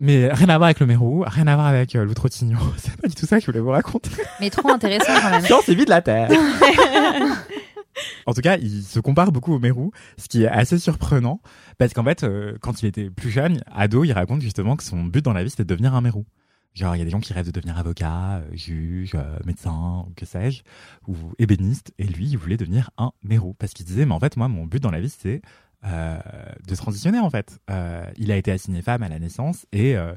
Mais 0.00 0.32
rien 0.32 0.48
à 0.48 0.58
voir 0.58 0.66
avec 0.66 0.78
le 0.80 0.86
mérou, 0.86 1.24
rien 1.26 1.46
à 1.48 1.54
voir 1.56 1.66
avec 1.66 1.96
euh, 1.96 2.04
l'outre-tignon. 2.04 2.58
C'est 2.76 2.96
pas 2.96 3.08
du 3.08 3.14
tout 3.14 3.26
ça 3.26 3.36
que 3.36 3.42
je 3.42 3.46
voulais 3.46 3.60
vous 3.60 3.70
raconter. 3.70 4.10
Mais 4.40 4.50
trop 4.50 4.70
intéressant 4.70 5.12
quand 5.20 5.30
même. 5.30 5.44
Science 5.44 5.68
et 5.68 5.74
vie 5.74 5.84
de 5.84 5.90
la 5.90 6.02
Terre. 6.02 6.30
en 8.26 8.32
tout 8.32 8.40
cas, 8.40 8.56
il 8.58 8.82
se 8.82 9.00
compare 9.00 9.32
beaucoup 9.32 9.54
au 9.54 9.58
Mérou, 9.58 9.90
ce 10.16 10.28
qui 10.28 10.44
est 10.44 10.48
assez 10.48 10.78
surprenant, 10.78 11.40
parce 11.78 11.94
qu'en 11.94 12.04
fait, 12.04 12.22
euh, 12.22 12.56
quand 12.60 12.82
il 12.82 12.86
était 12.86 13.10
plus 13.10 13.30
jeune, 13.30 13.60
ado, 13.74 14.04
il 14.04 14.12
raconte 14.12 14.40
justement 14.40 14.76
que 14.76 14.84
son 14.84 15.02
but 15.04 15.24
dans 15.24 15.32
la 15.32 15.42
vie, 15.42 15.50
c'était 15.50 15.64
de 15.64 15.68
devenir 15.68 15.94
un 15.94 16.00
Mérou. 16.00 16.26
Genre, 16.74 16.94
il 16.94 16.98
y 16.98 17.02
a 17.02 17.04
des 17.04 17.10
gens 17.10 17.20
qui 17.20 17.32
rêvent 17.32 17.46
de 17.46 17.50
devenir 17.50 17.76
avocat, 17.78 18.36
euh, 18.36 18.42
juge, 18.52 19.12
euh, 19.14 19.38
médecin, 19.44 20.04
ou 20.06 20.12
que 20.14 20.26
sais-je, 20.26 20.62
ou 21.08 21.16
ébéniste, 21.38 21.92
et 21.98 22.04
lui, 22.04 22.28
il 22.28 22.38
voulait 22.38 22.56
devenir 22.56 22.90
un 22.98 23.10
Mérou, 23.22 23.54
parce 23.54 23.72
qu'il 23.72 23.84
disait, 23.84 24.06
mais 24.06 24.14
en 24.14 24.20
fait, 24.20 24.36
moi, 24.36 24.48
mon 24.48 24.64
but 24.66 24.82
dans 24.82 24.90
la 24.90 25.00
vie, 25.00 25.10
c'est 25.10 25.42
de 25.84 26.74
transitionner, 26.74 27.20
en 27.20 27.30
fait. 27.30 27.58
Euh, 27.70 28.04
il 28.16 28.32
a 28.32 28.36
été 28.36 28.50
assigné 28.52 28.82
femme 28.82 29.02
à 29.02 29.08
la 29.08 29.18
naissance, 29.18 29.66
et... 29.72 29.96
euh, 29.96 30.14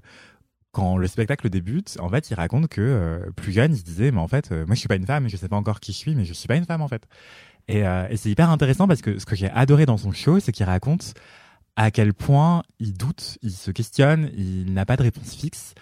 quand 0.73 0.95
le 0.95 1.05
spectacle 1.07 1.49
débute, 1.49 1.97
en 1.99 2.07
fait, 2.07 2.29
il 2.29 2.33
raconte 2.33 2.69
que 2.69 2.79
euh, 2.79 3.29
plus 3.35 3.51
jeune, 3.51 3.73
il 3.73 3.77
se 3.77 3.83
disait, 3.83 4.09
mais 4.09 4.21
en 4.21 4.29
fait, 4.29 4.53
euh, 4.53 4.65
moi, 4.65 4.73
je 4.73 4.79
suis 4.79 4.87
pas 4.87 4.95
une 4.95 5.05
femme, 5.05 5.27
je 5.27 5.35
sais 5.35 5.49
pas 5.49 5.57
encore 5.57 5.81
qui 5.81 5.91
je 5.91 5.97
suis, 5.97 6.15
mais 6.15 6.23
je 6.23 6.31
suis 6.31 6.47
pas 6.47 6.55
une 6.55 6.63
femme, 6.63 6.81
en 6.81 6.87
fait. 6.87 7.09
Et, 7.67 7.85
euh, 7.85 8.07
et 8.09 8.15
c'est 8.15 8.29
hyper 8.29 8.49
intéressant 8.49 8.87
parce 8.87 9.01
que 9.01 9.19
ce 9.19 9.25
que 9.25 9.35
j'ai 9.35 9.49
adoré 9.49 9.85
dans 9.85 9.97
son 9.97 10.13
show, 10.13 10.39
c'est 10.39 10.53
qu'il 10.53 10.65
raconte 10.65 11.13
à 11.75 11.91
quel 11.91 12.13
point 12.13 12.63
il 12.79 12.93
doute, 12.93 13.37
il 13.41 13.51
se 13.51 13.69
questionne, 13.69 14.31
il 14.33 14.71
n'a 14.73 14.85
pas 14.85 14.95
de 14.95 15.03
réponse 15.03 15.35
fixe. 15.35 15.73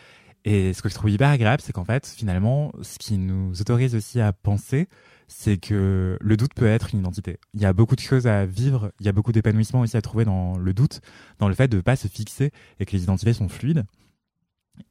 Et 0.44 0.74
ce 0.74 0.82
que 0.82 0.90
je 0.90 0.96
trouve 0.96 1.12
hyper 1.12 1.30
agréable, 1.30 1.62
c'est 1.64 1.72
qu'en 1.72 1.86
fait, 1.86 2.08
finalement, 2.08 2.72
ce 2.82 2.98
qui 2.98 3.20
nous 3.20 3.62
autorise 3.62 3.94
aussi 3.94 4.20
à 4.20 4.34
penser, 4.34 4.88
c'est 5.32 5.58
que 5.58 6.18
le 6.20 6.38
doute 6.38 6.54
peut 6.56 6.66
être 6.68 6.90
une 6.94 7.00
identité. 7.00 7.38
Il 7.54 7.62
y 7.62 7.66
a 7.66 7.72
beaucoup 7.72 7.96
de 7.96 8.02
choses 8.02 8.28
à 8.28 8.46
vivre, 8.46 8.92
il 9.00 9.06
y 9.06 9.10
a 9.10 9.12
beaucoup 9.14 9.32
d'épanouissement 9.32 9.82
aussi 9.82 9.96
à 9.96 10.02
trouver 10.02 10.26
dans 10.26 10.58
le 10.58 10.74
doute, 10.74 11.00
dans 11.38 11.48
le 11.48 11.54
fait 11.54 11.68
de 11.68 11.78
ne 11.78 11.82
pas 11.82 11.96
se 11.96 12.08
fixer 12.08 12.52
et 12.80 12.86
que 12.86 12.92
les 12.92 13.04
identités 13.04 13.34
sont 13.34 13.48
fluides. 13.48 13.86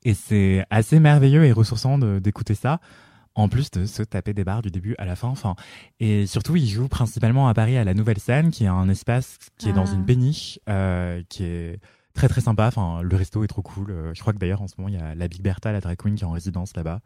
Et 0.04 0.14
c'est 0.14 0.64
assez 0.70 1.00
merveilleux 1.00 1.44
et 1.44 1.52
ressourçant 1.52 1.98
d'écouter 1.98 2.54
ça, 2.54 2.80
en 3.34 3.48
plus 3.48 3.70
de 3.72 3.84
se 3.84 4.02
taper 4.02 4.32
des 4.32 4.44
barres 4.44 4.62
du 4.62 4.70
début 4.70 4.94
à 4.98 5.04
la 5.06 5.16
fin. 5.16 5.28
Enfin, 5.28 5.56
et 5.98 6.26
surtout, 6.26 6.56
il 6.56 6.68
joue 6.68 6.88
principalement 6.88 7.48
à 7.48 7.54
Paris 7.54 7.76
à 7.76 7.84
la 7.84 7.94
Nouvelle 7.94 8.18
Scène, 8.20 8.50
qui 8.50 8.64
est 8.64 8.68
un 8.68 8.88
espace 8.88 9.38
qui 9.58 9.68
est 9.68 9.72
dans 9.72 9.86
Ah. 9.86 9.94
une 9.94 10.04
péniche, 10.06 10.60
euh, 10.68 11.22
qui 11.28 11.44
est 11.44 11.80
très 12.14 12.28
très 12.28 12.40
sympa. 12.40 12.66
Enfin, 12.66 13.00
le 13.02 13.16
resto 13.16 13.44
est 13.44 13.48
trop 13.48 13.62
cool. 13.62 13.90
Euh, 13.90 14.12
Je 14.14 14.20
crois 14.20 14.32
que 14.32 14.38
d'ailleurs 14.38 14.60
en 14.62 14.68
ce 14.68 14.74
moment 14.78 14.88
il 14.88 14.94
y 14.94 15.02
a 15.02 15.14
la 15.14 15.28
Big 15.28 15.40
Bertha, 15.40 15.72
la 15.72 15.80
drag 15.80 15.96
queen, 15.96 16.16
qui 16.16 16.24
est 16.24 16.26
en 16.26 16.32
résidence 16.32 16.76
là-bas. 16.76 17.00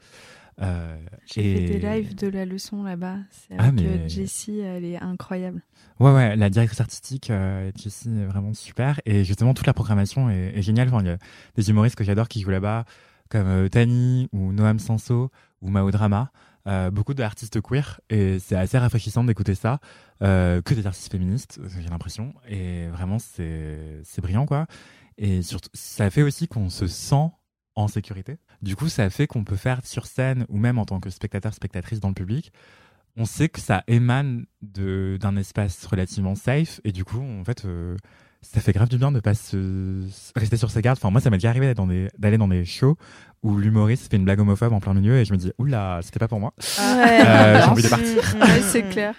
Euh, 0.61 0.99
J'ai 1.27 1.43
fait 1.69 1.79
des 1.79 1.79
lives 1.79 2.15
de 2.15 2.29
la 2.29 2.45
leçon 2.45 2.83
là-bas. 2.83 3.17
C'est 3.31 3.55
Ah, 3.59 3.73
mais- 3.73 4.09
Jessie, 4.09 4.59
elle 4.61 4.85
est 4.85 4.99
incroyable. 4.99 5.63
Ouais, 5.99 6.13
ouais, 6.13 6.37
la 6.37 6.51
directrice 6.51 6.81
artistique, 6.81 7.31
euh, 7.31 7.71
Jessie, 7.77 8.11
est 8.11 8.27
vraiment 8.27 8.53
super. 8.55 9.01
Et 9.07 9.25
justement, 9.25 9.55
toute 9.55 9.67
la 9.67 9.73
programmation 9.75 10.31
est, 10.31 10.53
est 10.59 10.63
géniale. 10.63 10.89
Enfin, 10.89 11.01
il 11.01 11.07
y 11.07 11.11
a 11.11 11.19
des 11.57 11.71
humoristes 11.71 11.97
que 11.97 12.05
j'adore 12.05 12.29
qui 12.29 12.41
jouent 12.43 12.51
là-bas, 12.51 12.85
comme 13.31 13.47
euh, 13.47 13.69
Tani 13.69 14.29
ou 14.33 14.53
Noam 14.53 14.79
Sanso 14.79 15.31
ou 15.63 15.69
Mao 15.71 15.91
Drama. 15.91 16.31
Euh, 16.69 16.91
beaucoup 16.91 17.15
d'artistes 17.15 17.61
queer. 17.61 18.01
Et 18.11 18.39
c'est 18.39 18.55
assez 18.57 18.79
rafraîchissant 18.79 19.25
d'écouter 19.25 19.55
ça. 19.55 19.81
Que 20.21 20.75
des 20.75 20.87
artistes 20.87 21.11
féministes, 21.11 21.59
j'ai 21.81 21.89
l'impression. 21.89 22.33
Et 22.49 22.87
vraiment, 22.89 23.19
c'est 23.19 24.01
c'est 24.05 24.21
brillant, 24.21 24.47
quoi. 24.47 24.67
Et 25.19 25.43
surtout, 25.43 25.69
ça 25.75 26.09
fait 26.11 26.23
aussi 26.23 26.47
qu'on 26.47 26.69
se 26.71 26.87
sent 26.87 27.29
en 27.75 27.89
sécurité. 27.89 28.37
Du 28.63 28.77
coup, 28.77 28.89
ça 28.89 29.11
fait 29.11 29.27
qu'on 29.27 29.45
peut 29.45 29.57
faire 29.57 29.81
sur 29.85 30.07
scène 30.07 30.47
ou 30.49 30.57
même 30.57 30.79
en 30.79 30.85
tant 30.85 31.01
que 31.01 31.11
spectateur, 31.11 31.53
spectatrice 31.53 32.01
dans 32.01 32.09
le 32.09 32.15
public, 32.15 32.53
on 33.17 33.25
sait 33.25 33.49
que 33.49 33.61
ça 33.61 33.83
émane 33.89 34.47
de 34.63 35.19
d'un 35.21 35.37
espace 35.37 35.85
relativement 35.87 36.35
safe 36.35 36.81
et 36.85 36.93
du 36.93 37.05
coup 37.05 37.21
en 37.21 37.45
fait 37.45 37.65
euh, 37.67 37.95
ça 38.41 38.61
fait 38.63 38.73
grave 38.73 38.89
du 38.89 38.97
bien 38.97 39.13
de 39.13 39.21
pas 39.21 39.35
se 39.35 40.03
rester 40.35 40.57
sur 40.57 40.71
ses 40.71 40.81
gardes 40.81 40.97
enfin 40.97 41.11
moi 41.11 41.21
ça 41.21 41.29
m'est 41.29 41.37
déjà 41.37 41.51
arrivé 41.51 41.67
d'aller 41.67 41.75
dans 41.75 41.87
des 41.87 42.09
d'aller 42.19 42.39
dans 42.39 42.49
des 42.49 42.65
shows 42.65 42.97
où 43.43 43.59
l'humoriste 43.59 44.11
fait 44.11 44.17
une 44.17 44.25
blague 44.25 44.41
homophobe 44.41 44.73
en 44.73 44.81
plein 44.81 44.95
milieu 44.95 45.19
et 45.19 45.27
je 45.27 45.33
me 45.35 45.37
dis 45.37 45.53
oula 45.59 46.01
c'était 46.03 46.21
pas 46.21 46.29
pour 46.29 46.41
moi 46.41 46.55
Euh, 46.81 47.61
j'ai 47.63 47.69
envie 47.69 47.83
de 47.83 47.89
partir. 47.89 48.37
Ouais, 48.41 48.63
c'est 48.63 48.89
clair. 48.89 49.15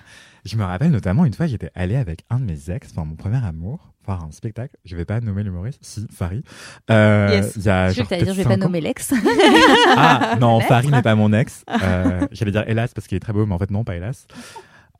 Je 0.45 0.57
me 0.57 0.63
rappelle 0.63 0.91
notamment 0.91 1.25
une 1.25 1.33
fois 1.33 1.47
j'étais 1.47 1.71
allé 1.75 1.95
avec 1.95 2.23
un 2.29 2.39
de 2.39 2.45
mes 2.45 2.69
ex 2.69 2.89
enfin 2.91 3.05
mon 3.05 3.15
premier 3.15 3.43
amour 3.43 3.93
voir 4.05 4.23
un 4.25 4.31
spectacle 4.31 4.75
je 4.83 4.95
vais 4.97 5.05
pas 5.05 5.21
nommer 5.21 5.43
l'humoriste 5.43 5.79
si 5.81 6.05
Farid 6.13 6.43
euh, 6.91 7.29
Yes. 7.31 7.55
y 7.65 7.69
a 7.69 7.89
Je 7.89 7.95
genre 7.95 8.07
vais 8.07 8.23
dire, 8.23 8.33
je 8.33 8.37
vais 8.39 8.43
pas 8.43 8.53
ans. 8.55 8.57
nommer 8.57 8.81
l'ex. 8.81 9.13
Ah 9.95 10.35
non, 10.39 10.59
Farid 10.59 10.91
n'est 10.91 11.01
pas 11.01 11.15
mon 11.15 11.31
ex. 11.33 11.63
Euh, 11.81 12.27
J'allais 12.31 12.51
dire 12.51 12.63
hélas 12.67 12.93
parce 12.93 13.07
qu'il 13.07 13.15
est 13.15 13.19
très 13.21 13.31
beau, 13.33 13.45
mais 13.45 13.53
en 13.53 13.59
fait 13.59 13.71
non, 13.71 13.83
pas 13.83 13.95
hélas. 13.95 14.27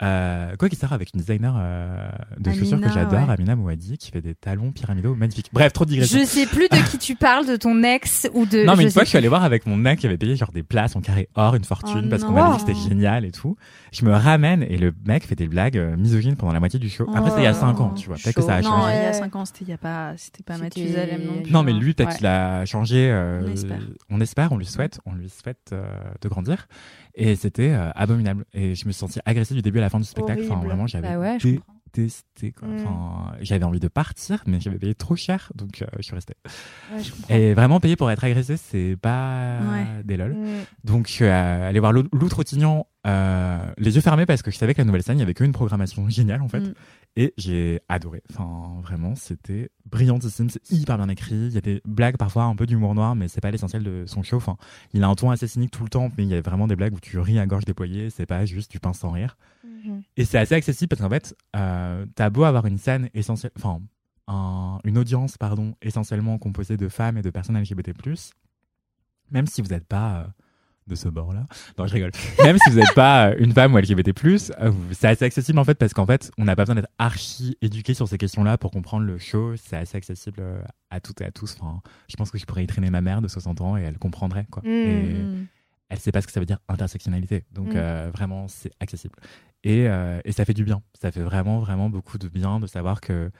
Euh, 0.03 0.55
quoi 0.57 0.69
qu'il 0.69 0.77
sort 0.77 0.91
avec 0.93 1.09
une 1.13 1.21
designer 1.21 1.55
euh, 1.57 2.09
de 2.39 2.49
Amina, 2.49 2.63
chaussures 2.63 2.81
que 2.81 2.89
j'adore, 2.89 3.27
ouais. 3.27 3.33
Amina 3.33 3.55
Mouadi, 3.55 3.97
qui 3.97 4.11
fait 4.11 4.21
des 4.21 4.35
talons 4.35 4.71
pyramidaux 4.71 5.15
magnifiques. 5.15 5.49
Bref, 5.53 5.71
trop 5.73 5.85
de 5.85 5.91
digressions. 5.91 6.19
Je 6.19 6.25
sais 6.25 6.45
plus 6.45 6.67
de 6.69 6.89
qui 6.91 6.97
tu 6.97 7.15
parles, 7.15 7.45
de 7.47 7.55
ton 7.55 7.81
ex 7.83 8.29
ou 8.33 8.45
de. 8.45 8.65
Non, 8.65 8.73
mais 8.75 8.83
je 8.83 8.87
une 8.87 8.91
fois, 8.91 9.03
je 9.03 9.09
suis 9.09 9.17
allé 9.17 9.27
voir 9.29 9.43
avec 9.43 9.65
mon 9.65 9.75
mec 9.75 9.99
qui 9.99 10.05
avait 10.07 10.17
payé 10.17 10.35
genre 10.35 10.51
des 10.51 10.63
places 10.63 10.95
en 10.95 11.01
carré 11.01 11.29
or, 11.35 11.55
une 11.55 11.63
fortune, 11.63 12.03
Oh 12.05 12.09
parce 12.09 12.23
qu'on 12.23 12.31
non. 12.31 12.49
m'a 12.49 12.57
dit 12.57 12.63
que 12.63 12.71
c'était 12.73 12.89
génial 12.89 13.23
et 13.25 13.31
tout. 13.31 13.55
Je 13.91 14.03
me 14.05 14.11
ramène 14.13 14.63
et 14.63 14.77
le 14.77 14.93
mec 15.05 15.25
fait 15.25 15.35
des 15.35 15.47
blagues 15.47 15.77
euh, 15.77 15.95
misogynes 15.95 16.35
pendant 16.35 16.53
la 16.53 16.59
moitié 16.59 16.79
du 16.79 16.89
show. 16.89 17.07
Après, 17.13 17.29
c'était 17.29 17.41
il 17.41 17.45
y 17.45 17.47
a 17.47 17.51
Oh. 17.53 17.59
5 17.59 17.79
ans, 17.79 17.89
tu 17.93 18.07
vois. 18.07 18.17
Peut-être 18.17 18.35
que 18.35 18.41
ça 18.41 18.55
a 18.55 18.61
Chaud. 18.61 18.69
Non, 18.69 18.77
changé. 18.81 18.93
il 18.95 19.01
y 19.03 19.05
a 19.05 19.07
Ouais. 19.07 19.13
5 19.13 19.35
ans, 19.35 19.45
c'était 19.45 19.65
il 19.65 19.69
y 19.69 19.73
a 19.73 19.77
pas, 19.77 20.13
c'était 20.17 20.43
pas 20.43 20.57
Mathusalem 20.57 21.21
non 21.23 21.41
plus. 21.43 21.51
Non, 21.51 21.63
mais 21.63 21.71
lui, 21.73 21.93
peut-être 21.93 22.09
Ouais. 22.09 22.15
qu'il 22.17 22.25
a 22.27 22.65
changé. 22.65 23.09
euh, 23.11 23.41
On 23.45 23.51
espère. 23.51 23.79
On 24.09 24.19
espère, 24.21 24.51
on 24.51 24.57
lui 24.57 24.65
souhaite, 24.65 24.99
on 25.05 25.13
lui 25.13 25.29
souhaite 25.29 25.69
euh, 25.71 25.85
de 26.21 26.27
grandir. 26.29 26.67
Et 27.15 27.35
c'était 27.35 27.71
euh, 27.71 27.91
abominable. 27.95 28.45
Et 28.53 28.75
je 28.75 28.87
me 28.87 28.91
suis 28.91 28.99
senti 28.99 29.19
agressé 29.25 29.53
du 29.53 29.61
début 29.61 29.79
à 29.79 29.81
la 29.81 29.89
fin 29.89 29.99
du 29.99 30.05
spectacle. 30.05 30.43
Enfin, 30.49 30.63
vraiment, 30.63 30.87
j'avais 30.87 31.09
Bah 31.09 31.19
ouais. 31.19 31.37
Détesté. 31.93 32.51
Quoi. 32.51 32.67
Mm. 32.67 32.75
Enfin, 32.75 33.35
j'avais 33.41 33.63
envie 33.65 33.79
de 33.79 33.87
partir, 33.87 34.43
mais 34.47 34.59
j'avais 34.59 34.77
payé 34.77 34.95
trop 34.95 35.15
cher, 35.15 35.51
donc 35.55 35.81
euh, 35.81 35.85
je 35.97 36.03
suis 36.03 36.15
resté. 36.15 36.33
Ouais. 36.91 37.01
Et 37.37 37.53
vraiment, 37.53 37.79
payer 37.79 37.95
pour 37.95 38.09
être 38.11 38.23
agressé, 38.23 38.57
c'est 38.57 38.97
pas 39.01 39.59
Ouais. 39.61 40.03
des 40.03 40.17
lol. 40.17 40.33
Mm. 40.33 40.45
Donc, 40.83 41.07
je 41.07 41.11
suis 41.13 41.25
euh, 41.25 41.69
allé 41.69 41.79
voir 41.79 41.93
Lou 41.93 42.03
Lou 42.11 42.27
euh, 43.05 43.59
les 43.77 43.95
yeux 43.95 44.01
fermés, 44.01 44.25
parce 44.25 44.41
que 44.41 44.49
je 44.51 44.57
savais 44.57 44.73
que 44.73 44.79
la 44.81 44.85
nouvelle 44.85 45.03
scène, 45.03 45.17
il 45.17 45.21
y 45.21 45.23
avait 45.23 45.33
qu'une 45.33 45.51
programmation 45.51 46.07
géniale, 46.09 46.41
en 46.41 46.47
fait. 46.47 46.61
Mm. 46.61 46.73
Et 47.15 47.33
j'ai 47.37 47.79
adoré. 47.89 48.23
Enfin, 48.31 48.81
vraiment, 48.81 49.13
c'était 49.15 49.69
brillantissime. 49.85 50.49
C'est 50.49 50.71
hyper 50.71 50.97
bien 50.97 51.09
écrit. 51.09 51.35
Il 51.35 51.53
y 51.53 51.57
a 51.57 51.61
des 51.61 51.81
blagues, 51.85 52.17
parfois 52.17 52.45
un 52.45 52.55
peu 52.55 52.65
d'humour 52.65 52.95
noir, 52.95 53.15
mais 53.15 53.27
c'est 53.27 53.41
pas 53.41 53.51
l'essentiel 53.51 53.83
de 53.83 54.05
son 54.07 54.23
show. 54.23 54.37
Enfin, 54.37 54.57
il 54.93 55.03
a 55.03 55.07
un 55.07 55.13
ton 55.15 55.29
assez 55.29 55.47
cynique 55.47 55.69
tout 55.69 55.83
le 55.83 55.89
temps, 55.89 56.09
mais 56.17 56.23
il 56.23 56.29
y 56.29 56.33
a 56.35 56.41
vraiment 56.41 56.65
des 56.65 56.75
blagues 56.75 56.95
où 56.95 56.99
tu 56.99 57.19
ris 57.19 57.37
à 57.37 57.45
gorge 57.45 57.65
déployée. 57.65 58.09
C'est 58.09 58.25
pas 58.25 58.45
juste 58.45 58.71
du 58.71 58.79
pain 58.79 58.93
sans 58.93 59.11
rire. 59.11 59.37
Mhm. 59.83 60.01
Et 60.17 60.25
c'est 60.25 60.37
assez 60.37 60.55
accessible 60.55 60.89
parce 60.89 61.01
qu'en 61.01 61.09
fait, 61.09 61.35
euh, 61.55 62.05
t'as 62.15 62.29
beau 62.29 62.43
avoir 62.43 62.65
une 62.65 62.77
scène 62.77 63.09
essentielle, 63.13 63.51
enfin, 63.57 63.79
un- 64.27 64.79
une 64.85 64.97
audience, 64.97 65.37
pardon, 65.37 65.75
essentiellement 65.81 66.37
composée 66.37 66.77
de 66.77 66.87
femmes 66.89 67.17
et 67.17 67.21
de 67.21 67.29
personnes 67.29 67.57
LGBT+, 67.57 67.91
même 69.31 69.47
si 69.47 69.61
vous 69.61 69.69
n'êtes 69.69 69.87
pas 69.87 70.19
euh, 70.19 70.23
de 70.87 70.95
ce 70.95 71.07
bord-là, 71.07 71.45
non, 71.77 71.87
je 71.87 71.93
rigole. 71.93 72.11
Même 72.43 72.57
si 72.57 72.69
vous 72.69 72.75
n'êtes 72.77 72.93
pas 72.93 73.29
euh, 73.29 73.35
une 73.39 73.53
femme 73.53 73.73
ou 73.73 73.77
LGBT+, 73.77 74.11
c'est 74.91 75.07
assez 75.07 75.23
accessible 75.23 75.57
en 75.59 75.63
fait 75.63 75.75
parce 75.75 75.93
qu'en 75.93 76.05
fait, 76.05 76.29
on 76.37 76.43
n'a 76.43 76.57
pas 76.57 76.63
besoin 76.63 76.75
d'être 76.75 76.89
archi 76.99 77.57
éduqué 77.61 77.93
sur 77.93 78.05
ces 78.09 78.17
questions-là 78.17 78.57
pour 78.57 78.69
comprendre 78.71 79.05
le 79.05 79.17
show. 79.17 79.55
C'est 79.55 79.77
assez 79.77 79.95
accessible 79.97 80.43
à 80.89 80.99
toutes 80.99 81.21
et 81.21 81.25
à 81.25 81.31
tous. 81.31 81.55
Enfin, 81.57 81.81
je 82.09 82.17
pense 82.17 82.31
que 82.31 82.37
je 82.37 82.45
pourrais 82.45 82.65
y 82.65 82.67
traîner 82.67 82.89
ma 82.89 82.99
mère 82.99 83.21
de 83.21 83.29
60 83.29 83.61
ans 83.61 83.77
et 83.77 83.81
elle 83.83 83.97
comprendrait 83.97 84.45
quoi. 84.51 84.61
Mm. 84.63 84.67
Et- 84.67 85.13
Mm. 85.13 85.47
Elle 85.89 85.99
sait 85.99 86.11
pas 86.11 86.21
ce 86.21 86.27
que 86.27 86.33
ça 86.33 86.39
veut 86.39 86.45
dire 86.45 86.59
intersectionnalité. 86.67 87.45
Donc 87.51 87.69
Mm. 87.73 87.77
euh, 87.77 88.09
vraiment, 88.13 88.47
c'est 88.47 88.71
accessible. 88.79 89.15
Et, 89.63 89.87
euh, 89.87 90.19
et 90.25 90.31
ça 90.31 90.43
fait 90.45 90.53
du 90.53 90.63
bien. 90.63 90.81
Ça 90.99 91.11
fait 91.11 91.21
vraiment, 91.21 91.59
vraiment 91.59 91.89
beaucoup 91.89 92.17
de 92.17 92.27
bien 92.27 92.59
de 92.59 92.67
savoir 92.67 92.99
que 93.01 93.31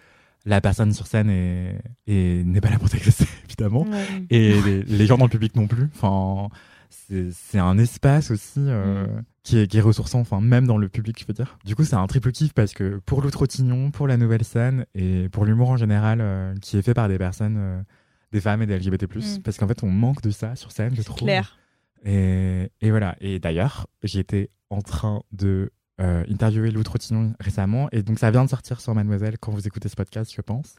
la 0.46 0.60
personne 0.62 0.94
sur 0.94 1.08
scène 1.08 1.30
est, 1.30 1.80
est- 2.08 2.44
n'est 2.46 2.62
pas 2.62 2.70
là 2.70 2.78
pour 2.80 2.90
t'agresser, 2.90 3.26
évidemment. 3.46 3.86
Et 4.30 4.62
les, 4.62 4.84
les 4.84 5.06
gens 5.06 5.18
dans 5.18 5.26
le 5.26 5.30
public 5.32 5.56
non 5.56 5.68
plus. 5.68 5.86
Enfin, 5.96 6.50
c'est 6.90 7.60
un 7.60 7.78
espace 7.78 8.32
aussi 8.32 8.60
euh, 8.60 9.08
qui, 9.44 9.58
est, 9.58 9.68
qui 9.68 9.78
est 9.78 9.82
ressourçant, 9.82 10.20
enfin 10.20 10.40
même 10.42 10.68
dans 10.68 10.78
le 10.78 10.90
public, 10.90 11.20
je 11.20 11.26
veux 11.28 11.34
dire. 11.34 11.58
Du 11.66 11.76
coup, 11.76 11.84
c'est 11.84 11.96
un 11.96 12.06
triple 12.08 12.32
kiff 12.32 12.54
parce 12.54 12.74
que 12.74 13.00
pour 13.06 13.22
l'autre 13.22 13.46
Tignon, 13.46 13.92
pour 13.92 14.08
la 14.08 14.18
nouvelle 14.18 14.44
scène 14.44 14.86
et 14.96 15.28
pour 15.30 15.46
l'humour 15.46 15.70
en 15.72 15.78
général, 15.78 16.54
qui 16.62 16.78
est 16.78 16.82
fait 16.82 16.94
par 16.94 17.08
des 17.10 17.18
personnes, 17.18 17.84
des 18.32 18.42
femmes 18.42 18.62
et 18.62 18.66
des 18.66 18.78
LGBT+, 18.80 19.06
Mm. 19.16 19.42
parce 19.44 19.58
qu'en 19.58 19.68
fait, 19.68 19.84
on 19.84 19.90
manque 19.90 20.22
de 20.22 20.30
ça 20.30 20.56
sur 20.56 20.72
scène, 20.72 20.96
je 20.96 21.02
trouve. 21.02 21.20
Claire. 21.28 21.58
Et, 22.06 22.70
et 22.82 22.90
voilà. 22.92 23.16
Et 23.22 23.40
d'ailleurs, 23.40 23.88
j'étais 24.04 24.50
en 24.70 24.82
train 24.82 25.22
de 25.32 25.72
euh, 26.02 26.24
interviewer 26.30 26.72
Lou 26.72 26.84
Trottignon 26.84 27.34
récemment, 27.40 27.88
et 27.92 28.02
donc 28.02 28.18
ça 28.20 28.32
vient 28.32 28.44
de 28.44 28.50
sortir 28.50 28.82
sur 28.82 28.94
Mademoiselle 28.96 29.38
quand 29.40 29.52
vous 29.52 29.68
écoutez 29.68 29.90
ce 29.90 29.96
podcast, 29.96 30.34
je 30.36 30.42
pense. 30.42 30.76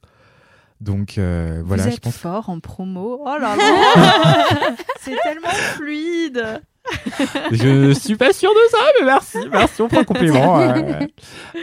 Donc 0.81 1.19
euh, 1.19 1.63
voilà, 1.65 1.85
Vous 1.85 1.91
je 1.91 1.95
êtes 1.95 2.01
pense. 2.03 2.17
fort 2.17 2.49
en 2.51 2.59
promo. 2.61 3.21
Oh 3.25 3.39
là 3.39 3.55
là 3.57 4.75
C'est 5.01 5.17
tellement 5.23 5.49
fluide 5.49 6.61
Je 7.53 7.93
suis 7.95 8.17
pas 8.17 8.33
sûr 8.33 8.51
de 8.51 8.71
ça, 8.71 8.79
mais 9.01 9.07
merci, 9.07 9.39
merci, 9.51 9.83
on 9.83 9.89
prend 9.89 10.01
le 10.01 10.05
compliment. 10.05 10.61
euh. 10.61 11.07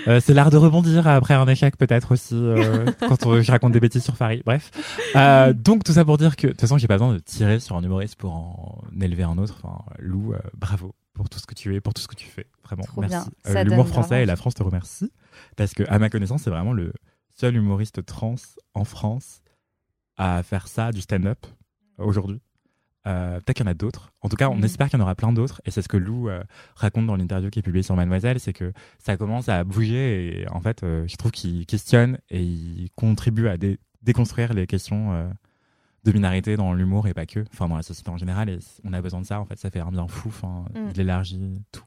Euh, 0.07 0.19
c'est 0.19 0.33
l'art 0.33 0.49
de 0.49 0.57
rebondir 0.57 1.07
après 1.07 1.33
un 1.33 1.47
échec, 1.47 1.77
peut-être 1.77 2.13
aussi, 2.13 2.35
euh, 2.35 2.85
quand 3.07 3.25
on- 3.25 3.41
je 3.41 3.51
raconte 3.51 3.71
des 3.73 3.79
bêtises 3.79 4.03
sur 4.03 4.15
Paris. 4.15 4.41
Bref. 4.45 4.71
Euh, 5.15 5.53
donc, 5.53 5.83
tout 5.83 5.93
ça 5.93 6.05
pour 6.05 6.17
dire 6.17 6.35
que, 6.35 6.47
de 6.47 6.51
toute 6.51 6.61
façon, 6.61 6.77
j'ai 6.77 6.87
pas 6.87 6.95
besoin 6.95 7.13
de 7.13 7.19
tirer 7.19 7.59
sur 7.59 7.75
un 7.75 7.83
humoriste 7.83 8.15
pour 8.15 8.33
en 8.33 8.81
élever 8.99 9.23
un 9.23 9.37
autre. 9.37 9.55
Enfin, 9.63 9.83
Lou, 9.99 10.33
bravo 10.55 10.95
pour 11.13 11.29
tout 11.29 11.39
ce 11.39 11.45
que 11.45 11.53
tu 11.53 11.75
es, 11.75 11.81
pour 11.81 11.93
tout 11.93 12.01
ce 12.01 12.07
que 12.07 12.15
tu 12.15 12.25
fais. 12.27 12.47
Vraiment, 12.63 12.83
Trop 12.83 13.01
merci. 13.01 13.29
L'humour 13.65 13.87
français 13.87 14.23
et 14.23 14.25
la. 14.25 14.35
France 14.35 14.55
te 14.55 14.63
remercie. 14.63 15.11
Parce 15.57 15.73
que, 15.73 15.83
à 15.87 15.99
ma 15.99 16.09
connaissance, 16.09 16.43
c'est 16.43 16.49
vraiment 16.49 16.73
le 16.73 16.93
seul 17.37 17.55
humoriste 17.55 18.05
trans 18.05 18.35
en 18.73 18.85
France 18.85 19.41
à 20.17 20.41
faire 20.43 20.67
ça, 20.67 20.91
du 20.91 21.01
stand-up, 21.01 21.45
aujourd'hui. 21.97 22.41
Euh, 23.07 23.39
Peut-être 23.39 23.57
qu'il 23.57 23.65
y 23.65 23.69
en 23.69 23.71
a 23.71 23.73
d'autres. 23.73 24.11
En 24.21 24.29
tout 24.29 24.35
cas, 24.35 24.49
on 24.49 24.57
Mm. 24.57 24.63
espère 24.65 24.89
qu'il 24.89 24.99
y 24.99 25.01
en 25.01 25.05
aura 25.05 25.15
plein 25.15 25.33
d'autres. 25.33 25.61
Et 25.65 25.71
c'est 25.71 25.81
ce 25.81 25.87
que 25.87 25.97
Lou 25.97 26.29
euh, 26.29 26.43
raconte 26.75 27.07
dans 27.07 27.15
l'interview 27.15 27.49
qui 27.49 27.59
est 27.59 27.63
publiée 27.63 27.81
sur 27.83 27.95
Mademoiselle, 27.95 28.39
c'est 28.39 28.53
que 28.53 28.73
ça 28.99 29.17
commence 29.17 29.49
à 29.49 29.63
bouger 29.63 30.41
et 30.41 30.47
en 30.49 30.61
fait, 30.61 30.83
euh, 30.83 31.07
je 31.07 31.15
trouve 31.15 31.31
qu'il 31.31 31.65
questionne 31.65 32.19
et 32.29 32.43
il 32.43 32.89
contribue 32.95 33.47
à 33.47 33.57
dé- 33.57 33.79
déconstruire 34.03 34.53
les 34.53 34.67
questions 34.67 35.13
euh, 35.13 35.27
de 36.03 36.11
minorité 36.11 36.55
dans 36.57 36.73
l'humour 36.73 37.07
et 37.07 37.13
pas 37.13 37.25
que, 37.25 37.43
enfin 37.53 37.67
dans 37.69 37.75
la 37.75 37.83
société 37.83 38.09
en 38.11 38.17
général. 38.17 38.49
Et 38.49 38.59
on 38.83 38.93
a 38.93 39.01
besoin 39.01 39.21
de 39.21 39.25
ça. 39.25 39.39
En 39.39 39.45
fait, 39.45 39.57
ça 39.57 39.69
fait 39.71 39.79
un 39.79 39.91
bien 39.91 40.07
fou. 40.07 40.27
Enfin, 40.29 40.65
Mm. 40.75 40.89
il 40.93 40.99
élargit 41.01 41.61
tout. 41.71 41.83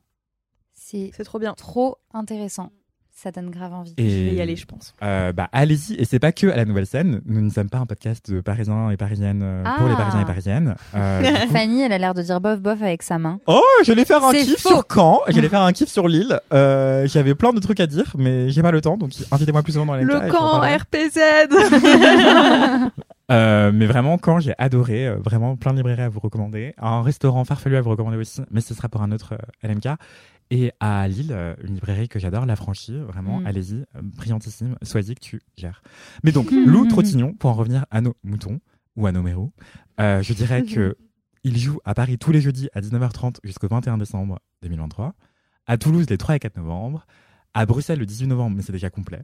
C'est 0.72 1.10
trop 1.24 1.38
bien. 1.38 1.54
trop 1.54 1.96
intéressant. 2.12 2.70
Ça 3.16 3.30
donne 3.30 3.48
grave 3.50 3.72
envie. 3.72 3.94
Et 3.96 4.10
Je 4.10 4.16
vais 4.30 4.34
y 4.34 4.40
aller, 4.40 4.56
je 4.56 4.66
pense. 4.66 4.92
euh, 5.02 5.32
bah 5.32 5.48
allez-y. 5.52 5.94
Et 5.94 6.04
c'est 6.04 6.18
pas 6.18 6.32
que 6.32 6.48
à 6.48 6.56
la 6.56 6.64
nouvelle 6.64 6.84
scène. 6.86 7.20
Nous 7.26 7.40
ne 7.40 7.48
sommes 7.48 7.70
pas 7.70 7.78
un 7.78 7.86
podcast 7.86 8.28
de 8.30 8.40
Parisiens 8.40 8.90
et 8.90 8.96
Parisiennes 8.96 9.40
euh, 9.42 9.62
pour 9.78 9.86
les 9.86 9.94
Ah. 9.94 9.98
Parisiens 9.98 10.20
et 10.22 10.24
Parisiennes. 10.24 10.74
Euh, 10.96 11.22
Fanny, 11.52 11.82
elle 11.82 11.92
a 11.92 11.98
l'air 11.98 12.12
de 12.14 12.22
dire 12.22 12.40
bof 12.40 12.60
bof 12.60 12.82
avec 12.82 13.02
sa 13.02 13.18
main. 13.18 13.38
Oh, 13.46 13.62
j'allais 13.84 14.04
faire 14.04 14.22
un 14.24 14.32
kiff 14.32 14.58
faux. 14.58 14.68
sur 14.68 14.84
Caen, 14.92 15.20
j'allais 15.28 15.48
faire 15.48 15.62
un 15.62 15.72
kiff 15.72 15.88
sur 15.88 16.08
Lille. 16.08 16.40
Euh, 16.52 17.06
J'avais 17.06 17.34
plein 17.34 17.52
de 17.52 17.60
trucs 17.60 17.80
à 17.80 17.86
dire, 17.86 18.12
mais 18.18 18.50
j'ai 18.50 18.62
pas 18.62 18.70
le 18.72 18.80
temps, 18.80 18.96
donc 18.96 19.12
invitez-moi 19.30 19.62
plus 19.62 19.72
souvent 19.72 19.86
dans 19.86 19.94
les 19.94 20.04
Le 20.04 20.30
camp 20.30 20.60
RPZ 20.60 21.18
Euh, 23.32 23.70
mais 23.72 23.86
vraiment, 23.86 24.18
quand 24.18 24.38
j'ai 24.40 24.52
adoré, 24.58 25.08
euh, 25.08 25.16
vraiment 25.16 25.56
plein 25.56 25.72
de 25.72 25.78
librairies 25.78 26.02
à 26.02 26.08
vous 26.10 26.20
recommander, 26.20 26.74
un 26.78 27.00
restaurant 27.00 27.42
farfelu 27.46 27.74
à 27.78 27.80
vous 27.80 27.88
recommander 27.88 28.18
aussi, 28.18 28.42
mais 28.50 28.60
ce 28.60 28.74
sera 28.74 28.90
pour 28.90 29.00
un 29.00 29.12
autre 29.12 29.32
euh, 29.64 29.66
LMK. 29.68 29.86
Et 30.50 30.72
à 30.80 31.08
Lille, 31.08 31.32
euh, 31.32 31.54
une 31.64 31.74
librairie 31.74 32.08
que 32.08 32.18
j'adore, 32.18 32.46
La 32.46 32.56
Franchie, 32.56 32.96
vraiment, 32.98 33.40
Mm. 33.40 33.46
allez-y, 33.46 33.74
euh, 33.76 33.84
brillantissime, 34.02 34.76
sois-y 34.82 35.14
que 35.14 35.20
tu 35.20 35.40
gères. 35.56 35.82
Mais 36.22 36.32
donc, 36.32 36.50
Lou 36.50 36.86
Trottignon, 36.86 37.32
pour 37.34 37.50
en 37.50 37.54
revenir 37.54 37.86
à 37.90 38.00
nos 38.00 38.14
moutons, 38.22 38.60
ou 38.96 39.06
à 39.06 39.12
nos 39.12 39.22
mérous, 39.22 39.52
euh, 40.00 40.22
je 40.22 40.32
dirais 40.34 40.62
que 40.64 40.96
il 41.42 41.58
joue 41.58 41.80
à 41.84 41.94
Paris 41.94 42.16
tous 42.18 42.30
les 42.32 42.40
jeudis 42.40 42.68
à 42.74 42.80
19h30 42.80 43.38
jusqu'au 43.44 43.68
21 43.68 43.98
décembre 43.98 44.38
2023, 44.62 45.14
à 45.66 45.76
Toulouse 45.78 46.06
les 46.08 46.16
3 46.18 46.36
et 46.36 46.38
4 46.38 46.56
novembre, 46.56 47.06
à 47.54 47.66
Bruxelles 47.66 47.98
le 47.98 48.06
18 48.06 48.26
novembre, 48.28 48.56
mais 48.56 48.62
c'est 48.62 48.72
déjà 48.72 48.90
complet, 48.90 49.22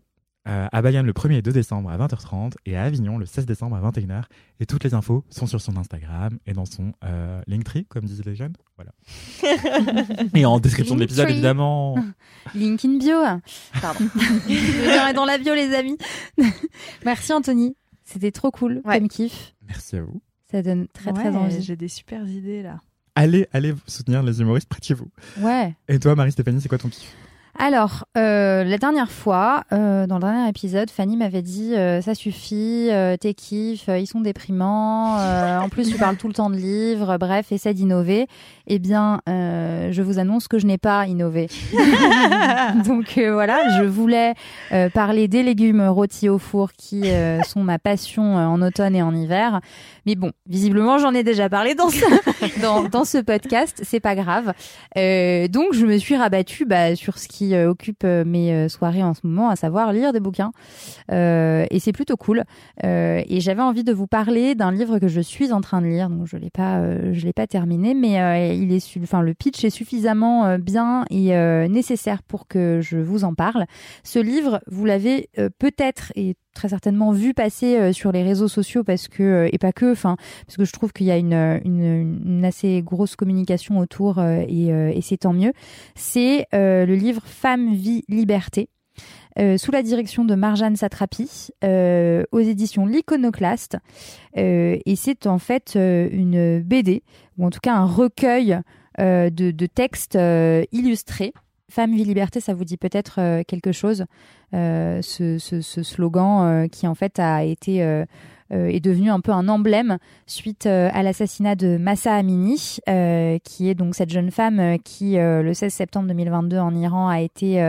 euh, 0.49 0.67
à 0.73 0.83
Bayonne 0.83 1.05
le 1.07 1.13
1er 1.13 1.35
et 1.35 1.43
2 1.43 1.53
décembre 1.53 1.91
à 1.91 1.99
20h30 1.99 2.55
et 2.65 2.77
à 2.77 2.85
Avignon 2.85 3.19
le 3.19 3.27
16 3.27 3.45
décembre 3.47 3.77
à 3.77 3.91
21h. 3.91 4.23
Et 4.59 4.67
toutes 4.67 4.85
les 4.85 4.95
infos 4.95 5.25
sont 5.29 5.47
sur 5.47 5.61
son 5.61 5.77
Instagram 5.77 6.39
et 6.47 6.53
dans 6.55 6.65
son 6.65 6.93
euh, 7.05 7.43
Linktree, 7.47 7.85
comme 7.87 8.05
disent 8.05 8.25
les 8.25 8.35
jeunes. 8.35 8.55
Voilà. 8.77 8.93
et 10.35 10.47
en 10.47 10.59
description 10.59 10.95
de 10.95 11.01
l'épisode, 11.01 11.29
évidemment. 11.29 11.97
Link 12.55 12.85
in 12.85 12.99
bio. 12.99 13.17
Pardon. 13.83 14.07
Dans 15.15 15.25
la 15.27 15.37
bio, 15.39 15.55
les 15.55 15.75
amis. 15.75 15.99
Merci, 17.05 17.33
Anthony. 17.33 17.77
C'était 18.05 18.33
trop 18.33 18.51
cool 18.51 18.81
Ouais. 18.85 18.99
comme 18.99 19.09
kiff. 19.09 19.55
Merci 19.69 19.97
à 19.97 20.03
vous. 20.03 20.23
Ça 20.51 20.63
donne 20.63 20.89
très, 20.89 21.13
très 21.13 21.29
Ouais, 21.29 21.37
envie. 21.37 21.63
J'ai 21.63 21.77
des 21.77 21.89
super 21.89 22.27
idées 22.27 22.63
là. 22.63 22.81
Allez, 23.15 23.47
allez 23.53 23.75
soutenir 23.87 24.23
les 24.23 24.41
humoristes 24.41 24.69
près 24.69 24.81
de 24.81 24.85
chez 24.85 24.95
vous. 24.95 25.11
Ouais. 25.39 25.75
Et 25.89 25.99
toi, 25.99 26.15
Marie-Stéphanie, 26.15 26.61
c'est 26.61 26.69
quoi 26.69 26.79
ton 26.79 26.89
kiff? 26.89 27.15
Alors, 27.59 28.07
euh, 28.17 28.65
la 28.65 28.79
dernière 28.79 29.11
fois, 29.11 29.65
euh, 29.73 30.07
dans 30.07 30.15
le 30.17 30.21
dernier 30.23 30.49
épisode, 30.49 30.89
Fanny 30.89 31.17
m'avait 31.17 31.43
dit 31.43 31.75
euh, 31.75 32.01
ça 32.01 32.15
suffit, 32.15 32.89
euh, 32.91 33.17
tes 33.17 33.35
kiffs, 33.35 33.89
euh, 33.89 33.99
ils 33.99 34.07
sont 34.07 34.21
déprimants. 34.21 35.19
euh, 35.19 35.59
en 35.59 35.69
plus, 35.69 35.91
tu 35.91 35.99
parles 35.99 36.17
tout 36.17 36.29
le 36.29 36.33
temps 36.33 36.49
de 36.49 36.55
livres. 36.57 37.19
Bref, 37.19 37.53
essaie 37.53 37.75
d'innover. 37.75 38.29
Eh 38.67 38.79
bien, 38.79 39.21
euh, 39.29 39.89
je 39.91 40.01
vous 40.01 40.19
annonce 40.19 40.49
que 40.49 40.59
je 40.59 40.67
n'ai 40.67 40.79
pas 40.79 41.07
innové. 41.07 41.49
Donc 42.87 43.19
euh, 43.19 43.33
voilà, 43.33 43.79
je 43.79 43.85
voulais 43.85 44.35
euh, 44.73 44.89
parler 44.89 45.27
des 45.29 45.43
légumes 45.43 45.83
rôtis 45.89 46.29
au 46.29 46.39
four 46.39 46.73
qui 46.73 47.11
euh, 47.11 47.43
sont 47.43 47.63
ma 47.63 47.79
passion 47.79 48.39
euh, 48.39 48.47
en 48.47 48.63
automne 48.63 48.95
et 48.95 49.03
en 49.03 49.15
hiver. 49.15 49.61
Mais 50.07 50.15
bon, 50.15 50.31
visiblement, 50.47 50.99
j'en 50.99 51.13
ai 51.15 51.25
déjà 51.25 51.49
parlé 51.51 51.75
dans 51.75 51.91
ce, 51.91 52.61
dans, 52.63 52.85
dans 52.85 53.05
ce 53.05 53.19
podcast. 53.19 53.81
C'est 53.85 54.01
pas 54.01 54.15
grave. 54.15 54.55
Euh, 54.97 55.49
donc, 55.49 55.75
je 55.75 55.85
me 55.85 55.99
suis 55.99 56.17
rabattue 56.17 56.65
bah, 56.65 56.95
sur 56.97 57.19
ce 57.19 57.27
qui 57.29 57.40
euh, 57.43 57.71
occupe 57.71 58.03
euh, 58.05 58.25
mes 58.25 58.53
euh, 58.53 58.69
soirées 58.69 59.03
en 59.03 59.15
ce 59.15 59.21
moment, 59.25 59.49
à 59.49 59.57
savoir 59.57 59.93
lire 59.93 60.13
des 60.13 60.21
bouquins. 60.21 60.53
Et 61.11 61.79
c'est 61.81 61.93
plutôt 61.93 62.17
cool. 62.17 62.45
Et 62.83 63.41
j'avais 63.41 63.63
envie 63.63 63.85
de 63.85 63.93
vous 63.93 64.07
parler 64.07 64.55
d'un 64.55 64.73
livre 64.73 64.99
que 64.99 65.09
je 65.09 65.21
suis 65.21 65.53
en 65.53 65.61
train 65.61 65.81
de 65.81 65.87
lire. 65.87 66.09
Donc, 66.09 66.27
je 66.27 66.37
l'ai 66.37 66.51
pas, 66.51 66.83
je 67.13 67.25
l'ai 67.25 67.33
pas 67.33 67.47
terminé, 67.47 67.95
mais 67.95 68.57
il 68.57 68.73
est, 68.73 68.99
enfin, 69.03 69.23
le 69.23 69.35
pitch 69.35 69.65
est 69.65 69.71
suffisamment 69.71 70.59
bien 70.59 71.05
et 71.11 71.31
nécessaire 71.69 72.23
pour 72.23 72.47
que 72.47 72.81
je 72.81 72.99
vous 72.99 73.25
en 73.25 73.35
parle. 73.35 73.67
Ce 74.05 74.19
livre, 74.19 74.61
vous 74.67 74.85
l'avez 74.85 75.29
peut-être 75.59 76.13
et 76.17 76.37
très 76.55 76.69
certainement 76.71 77.13
vu 77.13 77.35
passer 77.35 77.77
euh, 77.77 77.93
sur 77.93 78.13
les 78.13 78.23
réseaux 78.23 78.49
sociaux 78.49 78.85
parce 78.85 79.09
que 79.09 79.23
euh, 79.23 79.49
et 79.53 79.59
pas 79.59 79.73
que 79.73 79.93
enfin 79.93 80.17
parce 80.47 80.57
que 80.57 80.65
je 80.65 80.73
trouve 80.73 80.93
qu'il 80.93 81.07
y 81.07 81.11
a 81.11 81.17
une, 81.17 81.61
une, 81.65 82.21
une 82.25 82.45
assez 82.45 82.83
grosse 82.83 83.17
communication 83.17 83.79
autour 83.79 84.19
euh, 84.19 84.43
et, 84.49 84.73
euh, 84.73 84.93
et 84.95 85.01
c'est 85.01 85.19
tant 85.19 85.33
mieux. 85.33 85.53
C'est 85.95 86.47
euh, 86.55 86.87
le 86.87 86.95
livre 86.95 87.23
Femme, 87.25 87.73
vie, 87.75 88.05
liberté 88.09 88.69
euh, 89.39 89.57
sous 89.57 89.71
la 89.71 89.83
direction 89.83 90.25
de 90.25 90.35
Marjane 90.35 90.77
Satrapi 90.77 91.51
euh, 91.65 92.25
aux 92.33 92.41
éditions 92.41 92.87
L'Iconoclaste 92.87 93.77
Euh, 94.37 94.79
et 94.87 94.95
c'est 94.95 95.27
en 95.27 95.39
fait 95.39 95.75
euh, 95.75 96.09
une 96.13 96.61
BD 96.61 97.03
ou 97.37 97.47
en 97.47 97.51
tout 97.51 97.59
cas 97.61 97.75
un 97.75 97.85
recueil 97.85 98.61
euh, 99.01 99.29
de, 99.31 99.67
textes 99.67 100.15
euh, 100.15 100.63
illustrés 100.71 101.33
Femme, 101.71 101.95
vie, 101.95 102.05
liberté, 102.05 102.41
ça 102.41 102.53
vous 102.55 102.65
dit 102.65 102.77
peut-être 102.77 103.17
euh, 103.21 103.43
quelque 103.47 103.73
chose, 103.73 104.05
euh, 104.55 105.01
ce, 105.03 105.39
ce- 105.39 105.61
ce 105.61 105.83
slogan 105.83 106.43
euh, 106.43 106.69
qui 106.69 106.87
en 106.87 106.95
fait 106.95 107.19
a 107.19 107.45
été 107.45 107.83
euh, 107.83 108.05
est 108.53 108.81
devenu 108.81 109.11
un 109.11 109.21
peu 109.21 109.31
un 109.31 109.49
emblème 109.49 109.99
suite 110.27 110.67
à 110.67 111.03
l'assassinat 111.05 111.55
de 111.55 111.77
Massa 111.77 112.17
Amini, 112.17 112.79
qui 113.45 113.69
est 113.69 113.77
donc 113.77 113.95
cette 113.95 114.11
jeune 114.11 114.33
femme 114.33 114.77
qui, 114.83 115.15
le 115.15 115.53
16 115.55 115.73
septembre 115.73 116.09
2022 116.09 116.59
en 116.59 116.75
Iran, 116.75 117.07
a 117.07 117.21
été 117.21 117.63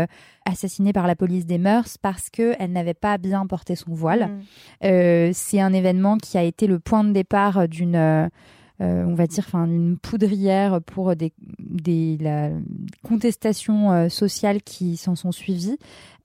assassinée 0.43 0.91
par 0.91 1.05
la 1.05 1.15
police 1.15 1.45
des 1.45 1.59
mœurs 1.59 1.99
parce 2.01 2.31
qu'elle 2.31 2.71
n'avait 2.71 2.95
pas 2.95 3.19
bien 3.19 3.45
porté 3.45 3.75
son 3.75 3.93
voile. 3.93 4.31
Mm. 4.81 5.33
C'est 5.33 5.61
un 5.61 5.71
événement 5.71 6.17
qui 6.17 6.39
a 6.39 6.43
été 6.43 6.65
le 6.65 6.79
point 6.79 7.03
de 7.03 7.11
départ 7.11 7.67
d'une, 7.67 8.29
euh, 8.81 9.03
on 9.05 9.13
va 9.13 9.27
dire, 9.27 9.43
enfin, 9.47 9.65
une 9.65 9.97
poudrière 9.97 10.81
pour 10.81 11.15
des, 11.15 11.33
des 11.59 12.17
la 12.19 12.49
contestations 13.03 13.91
euh, 13.91 14.09
sociales 14.09 14.63
qui 14.63 14.97
s'en 14.97 15.15
sont 15.15 15.31
suivies, 15.31 15.77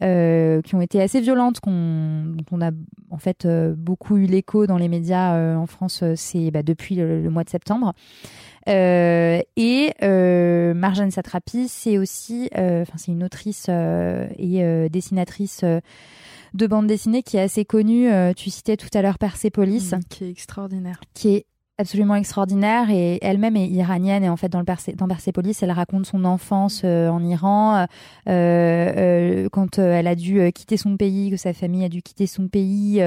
euh, 0.02 0.62
qui 0.62 0.74
ont 0.74 0.80
été 0.80 1.02
assez 1.02 1.20
violentes, 1.20 1.60
qu'on, 1.60 2.24
dont 2.26 2.44
on 2.52 2.62
a 2.62 2.70
en 3.10 3.18
fait 3.18 3.46
beaucoup 3.76 4.16
eu 4.16 4.24
l'écho 4.24 4.66
dans 4.66 4.78
les 4.78 4.88
médias 4.88 5.56
en 5.56 5.66
France. 5.66 6.02
C'est 6.14 6.50
bah, 6.50 6.62
depuis 6.62 6.94
le, 6.94 7.22
le 7.22 7.30
mois 7.30 7.44
de 7.44 7.50
septembre. 7.50 7.92
Et 8.66 9.92
Marjane 10.02 11.10
Satrapi, 11.10 11.68
c'est 11.68 11.98
aussi, 11.98 12.48
enfin, 12.52 12.96
c'est 12.96 13.12
une 13.12 13.24
autrice 13.24 13.68
et 13.68 14.88
dessinatrice. 14.90 15.64
de 16.54 16.66
bande 16.66 16.86
dessinée 16.86 17.22
qui 17.22 17.36
est 17.36 17.42
assez 17.42 17.64
connue. 17.64 18.08
Tu 18.34 18.50
citais 18.50 18.76
tout 18.76 18.88
à 18.94 19.02
l'heure 19.02 19.18
Persepolis, 19.18 19.92
Mm, 19.92 20.00
qui 20.08 20.24
est 20.24 20.30
extraordinaire. 20.30 21.00
qui 21.14 21.28
est 21.28 21.46
absolument 21.78 22.14
extraordinaire 22.14 22.88
et 22.90 23.18
elle-même 23.20 23.54
est 23.56 23.66
iranienne 23.68 24.24
et 24.24 24.30
en 24.30 24.36
fait 24.36 24.48
dans 24.48 24.60
le 24.60 24.64
Persé- 24.64 24.96
dans 24.96 25.06
Persépolis 25.08 25.62
elle 25.62 25.70
raconte 25.70 26.06
son 26.06 26.24
enfance 26.24 26.80
euh, 26.84 27.08
en 27.10 27.22
Iran 27.22 27.76
euh, 27.76 27.86
euh, 28.28 29.48
quand 29.52 29.78
euh, 29.78 29.92
elle 29.92 30.06
a 30.06 30.14
dû 30.14 30.50
quitter 30.52 30.78
son 30.78 30.96
pays 30.96 31.30
que 31.30 31.36
sa 31.36 31.52
famille 31.52 31.84
a 31.84 31.90
dû 31.90 32.00
quitter 32.00 32.26
son 32.26 32.48
pays 32.48 33.02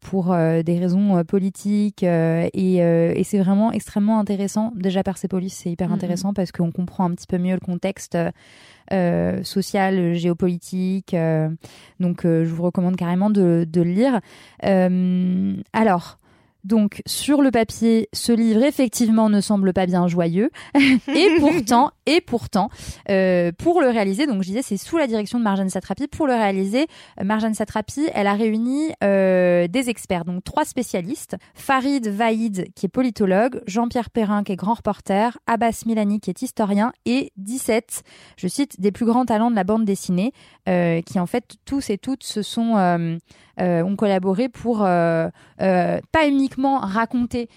pour 0.00 0.34
des 0.36 0.78
raisons 0.78 1.24
politiques 1.24 2.02
et, 2.04 2.48
euh, 2.82 3.12
et 3.16 3.24
c'est 3.24 3.38
vraiment 3.38 3.72
extrêmement 3.72 4.20
intéressant 4.20 4.72
déjà 4.76 5.02
Persépolis 5.02 5.50
c'est 5.50 5.70
hyper 5.70 5.88
Mhm. 5.88 5.94
intéressant 5.94 6.32
parce 6.34 6.52
qu'on 6.52 6.70
comprend 6.70 7.06
un 7.06 7.14
petit 7.14 7.26
peu 7.26 7.38
mieux 7.38 7.54
le 7.54 7.60
contexte 7.60 8.16
euh, 8.92 9.42
social, 9.42 10.14
géopolitique. 10.14 11.12
euh, 11.12 11.50
donc, 12.00 12.24
euh, 12.24 12.44
je 12.46 12.50
vous 12.54 12.62
recommande 12.62 12.96
carrément 12.96 13.28
de, 13.28 13.66
de 13.70 13.82
le 13.82 13.90
lire. 13.90 14.20
Euh, 14.64 15.54
alors. 15.74 16.17
Donc, 16.68 17.00
sur 17.06 17.40
le 17.40 17.50
papier, 17.50 18.10
ce 18.12 18.30
livre, 18.30 18.62
effectivement, 18.62 19.30
ne 19.30 19.40
semble 19.40 19.72
pas 19.72 19.86
bien 19.86 20.06
joyeux. 20.06 20.50
et 20.74 21.28
pourtant, 21.38 21.92
et 22.04 22.20
pourtant, 22.20 22.68
euh, 23.08 23.52
pour 23.56 23.80
le 23.80 23.88
réaliser, 23.88 24.26
donc 24.26 24.42
je 24.42 24.48
disais, 24.48 24.60
c'est 24.60 24.76
sous 24.76 24.98
la 24.98 25.06
direction 25.06 25.38
de 25.38 25.44
Marjane 25.44 25.70
Satrapi. 25.70 26.08
Pour 26.08 26.26
le 26.26 26.34
réaliser, 26.34 26.86
Marjane 27.24 27.54
Satrapi, 27.54 28.10
elle 28.12 28.26
a 28.26 28.34
réuni 28.34 28.90
euh, 29.02 29.66
des 29.66 29.88
experts, 29.88 30.26
donc 30.26 30.44
trois 30.44 30.66
spécialistes. 30.66 31.38
Farid 31.54 32.06
Vaïd, 32.06 32.66
qui 32.74 32.84
est 32.84 32.90
politologue, 32.90 33.62
Jean-Pierre 33.66 34.10
Perrin, 34.10 34.44
qui 34.44 34.52
est 34.52 34.56
grand 34.56 34.74
reporter, 34.74 35.38
Abbas 35.46 35.84
Milani, 35.86 36.20
qui 36.20 36.28
est 36.28 36.42
historien, 36.42 36.92
et 37.06 37.32
17, 37.38 38.02
je 38.36 38.46
cite, 38.46 38.78
des 38.78 38.92
plus 38.92 39.06
grands 39.06 39.24
talents 39.24 39.50
de 39.50 39.56
la 39.56 39.64
bande 39.64 39.86
dessinée, 39.86 40.34
euh, 40.68 41.00
qui 41.00 41.18
en 41.18 41.26
fait, 41.26 41.56
tous 41.64 41.88
et 41.88 41.96
toutes 41.96 42.24
se 42.24 42.42
sont, 42.42 43.18
ont 43.58 43.96
collaboré 43.96 44.50
pour 44.50 44.80
pas 44.80 45.30
uniquement 46.26 46.57
raconter 46.80 47.48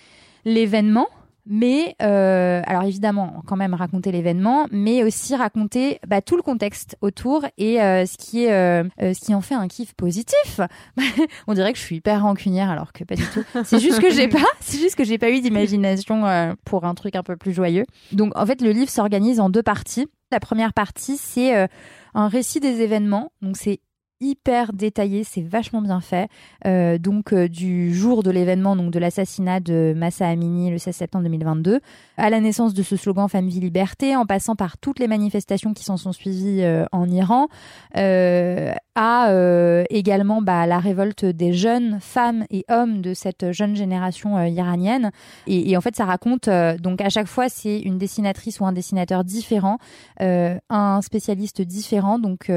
l'événement, 0.46 1.08
mais 1.46 1.96
euh, 2.02 2.62
alors 2.66 2.84
évidemment 2.84 3.42
quand 3.48 3.56
même 3.56 3.74
raconter 3.74 4.12
l'événement, 4.12 4.68
mais 4.72 5.04
aussi 5.04 5.36
raconter 5.36 6.00
bah, 6.08 6.22
tout 6.22 6.36
le 6.36 6.42
contexte 6.42 6.98
autour 7.02 7.46
et 7.58 7.82
euh, 7.82 8.06
ce 8.06 8.18
qui 8.18 8.46
est 8.46 8.52
euh, 8.52 8.84
ce 9.00 9.20
qui 9.20 9.34
en 9.34 9.42
fait 9.42 9.56
un 9.56 9.68
kiff 9.68 9.94
positif. 9.94 10.62
On 11.48 11.54
dirait 11.54 11.74
que 11.74 11.80
je 11.80 11.84
suis 11.84 11.98
hyper 11.98 12.22
rancunière 12.22 12.70
alors 12.70 12.94
que 12.94 13.04
pas 13.04 13.16
du 13.16 13.26
tout. 13.26 13.44
C'est 13.64 13.80
juste 13.80 14.00
que 14.00 14.12
j'ai 14.12 14.28
pas, 14.28 14.40
c'est 14.60 14.78
juste 14.78 14.96
que 14.96 15.04
j'ai 15.04 15.18
pas 15.18 15.32
eu 15.32 15.42
d'imagination 15.42 16.56
pour 16.66 16.86
un 16.86 16.94
truc 16.94 17.16
un 17.16 17.24
peu 17.24 17.38
plus 17.38 17.54
joyeux. 17.54 17.86
Donc 18.12 18.38
en 18.38 18.46
fait 18.46 18.62
le 18.62 18.72
livre 18.72 18.90
s'organise 18.90 19.40
en 19.40 19.50
deux 19.50 19.64
parties. 19.64 20.08
La 20.32 20.40
première 20.40 20.74
partie 20.74 21.18
c'est 21.18 21.68
un 22.14 22.28
récit 22.28 22.60
des 22.60 22.82
événements, 22.82 23.32
donc 23.42 23.58
c'est 23.58 23.80
hyper 24.22 24.72
détaillé, 24.72 25.24
c'est 25.24 25.42
vachement 25.42 25.82
bien 25.82 26.00
fait. 26.00 26.30
Euh, 26.66 26.98
donc 26.98 27.34
euh, 27.34 27.50
du 27.50 27.94
jour 27.94 28.24
de 28.24 28.32
l'événement, 28.32 28.76
donc 28.76 28.92
de 28.92 29.00
l'assassinat 29.00 29.60
de 29.60 29.94
Massa 29.98 30.28
Amini 30.28 30.70
le 30.70 30.78
16 30.78 30.96
septembre 30.96 31.24
2022, 31.26 31.82
à 32.18 32.30
la 32.30 32.40
naissance 32.40 32.74
de 32.74 32.84
ce 32.84 32.96
slogan 32.96 33.28
Femme, 33.28 33.48
vie, 33.48 33.60
liberté, 33.60 34.16
en 34.16 34.26
passant 34.26 34.56
par 34.56 34.78
toutes 34.78 35.00
les 35.00 35.08
manifestations 35.08 35.74
qui 35.74 35.84
s'en 35.84 35.98
sont 35.98 36.12
suivies 36.12 36.62
euh, 36.62 36.86
en 36.92 37.10
Iran, 37.10 37.48
à 38.96 39.32
également 39.90 40.42
bah, 40.42 40.68
la 40.68 40.78
révolte 40.80 41.26
des 41.26 41.54
jeunes 41.54 42.00
femmes 42.02 42.46
et 42.52 42.66
hommes 42.70 43.02
de 43.02 43.14
cette 43.14 43.52
jeune 43.52 43.76
génération 43.76 44.44
iranienne. 44.46 45.12
Et, 45.48 45.72
et 45.72 45.78
en 45.78 45.82
fait, 45.82 45.96
ça 45.96 46.06
raconte, 46.06 46.50
donc 46.80 47.02
à 47.02 47.10
chaque 47.10 47.28
fois, 47.28 47.50
c'est 47.50 47.80
une 47.80 47.98
dessinatrice 47.98 48.60
ou 48.60 48.66
un 48.66 48.74
dessinateur 48.74 49.24
différent, 49.24 49.78
un 50.20 51.02
spécialiste 51.02 51.62
différent. 51.62 52.20
Donc 52.20 52.52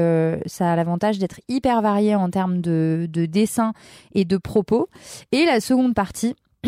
ça 0.45 0.71
a 0.71 0.75
l'avantage 0.75 1.17
d'être 1.19 1.39
hyper 1.55 1.81
varié 1.81 2.15
en 2.15 2.29
termes 2.29 2.61
de, 2.61 3.07
de 3.09 3.25
dessin 3.25 3.73
et 4.13 4.25
de 4.25 4.37
propos. 4.37 4.89
Et 5.31 5.45
la 5.45 5.59
seconde 5.59 5.93
partie 5.95 6.35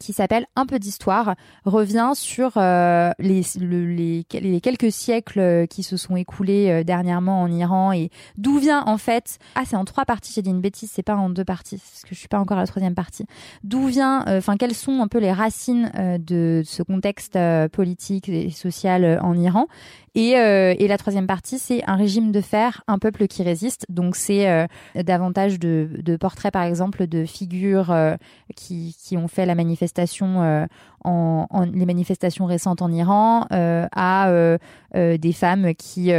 qui 0.00 0.14
s'appelle 0.14 0.46
Un 0.56 0.64
peu 0.64 0.78
d'histoire, 0.78 1.34
revient 1.66 2.12
sur 2.14 2.52
euh, 2.56 3.10
les, 3.18 3.42
le- 3.60 3.86
les, 3.94 4.24
les 4.40 4.60
quelques 4.62 4.90
siècles 4.90 5.66
qui 5.68 5.82
se 5.82 5.98
sont 5.98 6.16
écoulés 6.16 6.70
euh, 6.70 6.82
dernièrement 6.82 7.42
en 7.42 7.52
Iran 7.52 7.92
et 7.92 8.08
d'où 8.38 8.58
vient 8.58 8.82
en 8.86 8.96
fait... 8.96 9.38
Ah, 9.54 9.64
c'est 9.66 9.76
en 9.76 9.84
trois 9.84 10.06
parties, 10.06 10.32
j'ai 10.34 10.40
dit 10.40 10.48
une 10.48 10.62
bêtise, 10.62 10.90
c'est 10.92 11.02
pas 11.02 11.14
en 11.14 11.28
deux 11.28 11.44
parties, 11.44 11.76
parce 11.76 12.02
que 12.04 12.14
je 12.14 12.18
suis 12.18 12.26
pas 12.28 12.38
encore 12.38 12.56
à 12.56 12.62
la 12.62 12.66
troisième 12.66 12.94
partie. 12.94 13.26
D'où 13.64 13.86
vient, 13.86 14.24
euh, 14.28 14.38
enfin, 14.38 14.56
quelles 14.56 14.74
sont 14.74 15.02
un 15.02 15.08
peu 15.08 15.18
les 15.18 15.30
racines 15.30 15.92
de 16.18 16.62
ce 16.64 16.82
contexte 16.82 17.38
politique 17.72 18.30
et 18.30 18.48
social 18.50 19.20
en 19.22 19.34
Iran? 19.38 19.66
Et, 20.14 20.36
euh, 20.36 20.74
et 20.78 20.88
la 20.88 20.98
troisième 20.98 21.26
partie, 21.26 21.58
c'est 21.58 21.82
un 21.86 21.96
régime 21.96 22.32
de 22.32 22.40
fer, 22.40 22.82
un 22.86 22.98
peuple 22.98 23.26
qui 23.26 23.42
résiste. 23.42 23.86
Donc 23.88 24.14
c'est 24.14 24.48
euh, 24.48 24.66
davantage 24.94 25.58
de, 25.58 25.88
de 25.98 26.16
portraits, 26.16 26.52
par 26.52 26.64
exemple, 26.64 27.06
de 27.06 27.24
figures 27.24 27.90
euh, 27.90 28.16
qui, 28.54 28.94
qui 29.02 29.16
ont 29.16 29.28
fait 29.28 29.46
la 29.46 29.54
manifestation, 29.54 30.42
euh, 30.42 30.66
en, 31.04 31.46
les 31.72 31.86
manifestations 31.86 32.46
récentes 32.46 32.82
en 32.82 32.90
Iran, 32.90 33.46
euh, 33.52 33.86
à 33.92 34.28
euh, 34.28 34.58
euh, 34.94 35.16
des 35.16 35.32
femmes 35.32 35.74
qui, 35.74 36.10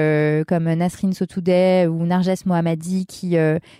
comme 0.47 0.71
Nasrin 0.73 1.11
Sotoudeh 1.11 1.87
ou 1.87 2.05
Narges 2.05 2.45
Mohammadi, 2.45 3.05
qui, 3.05 3.35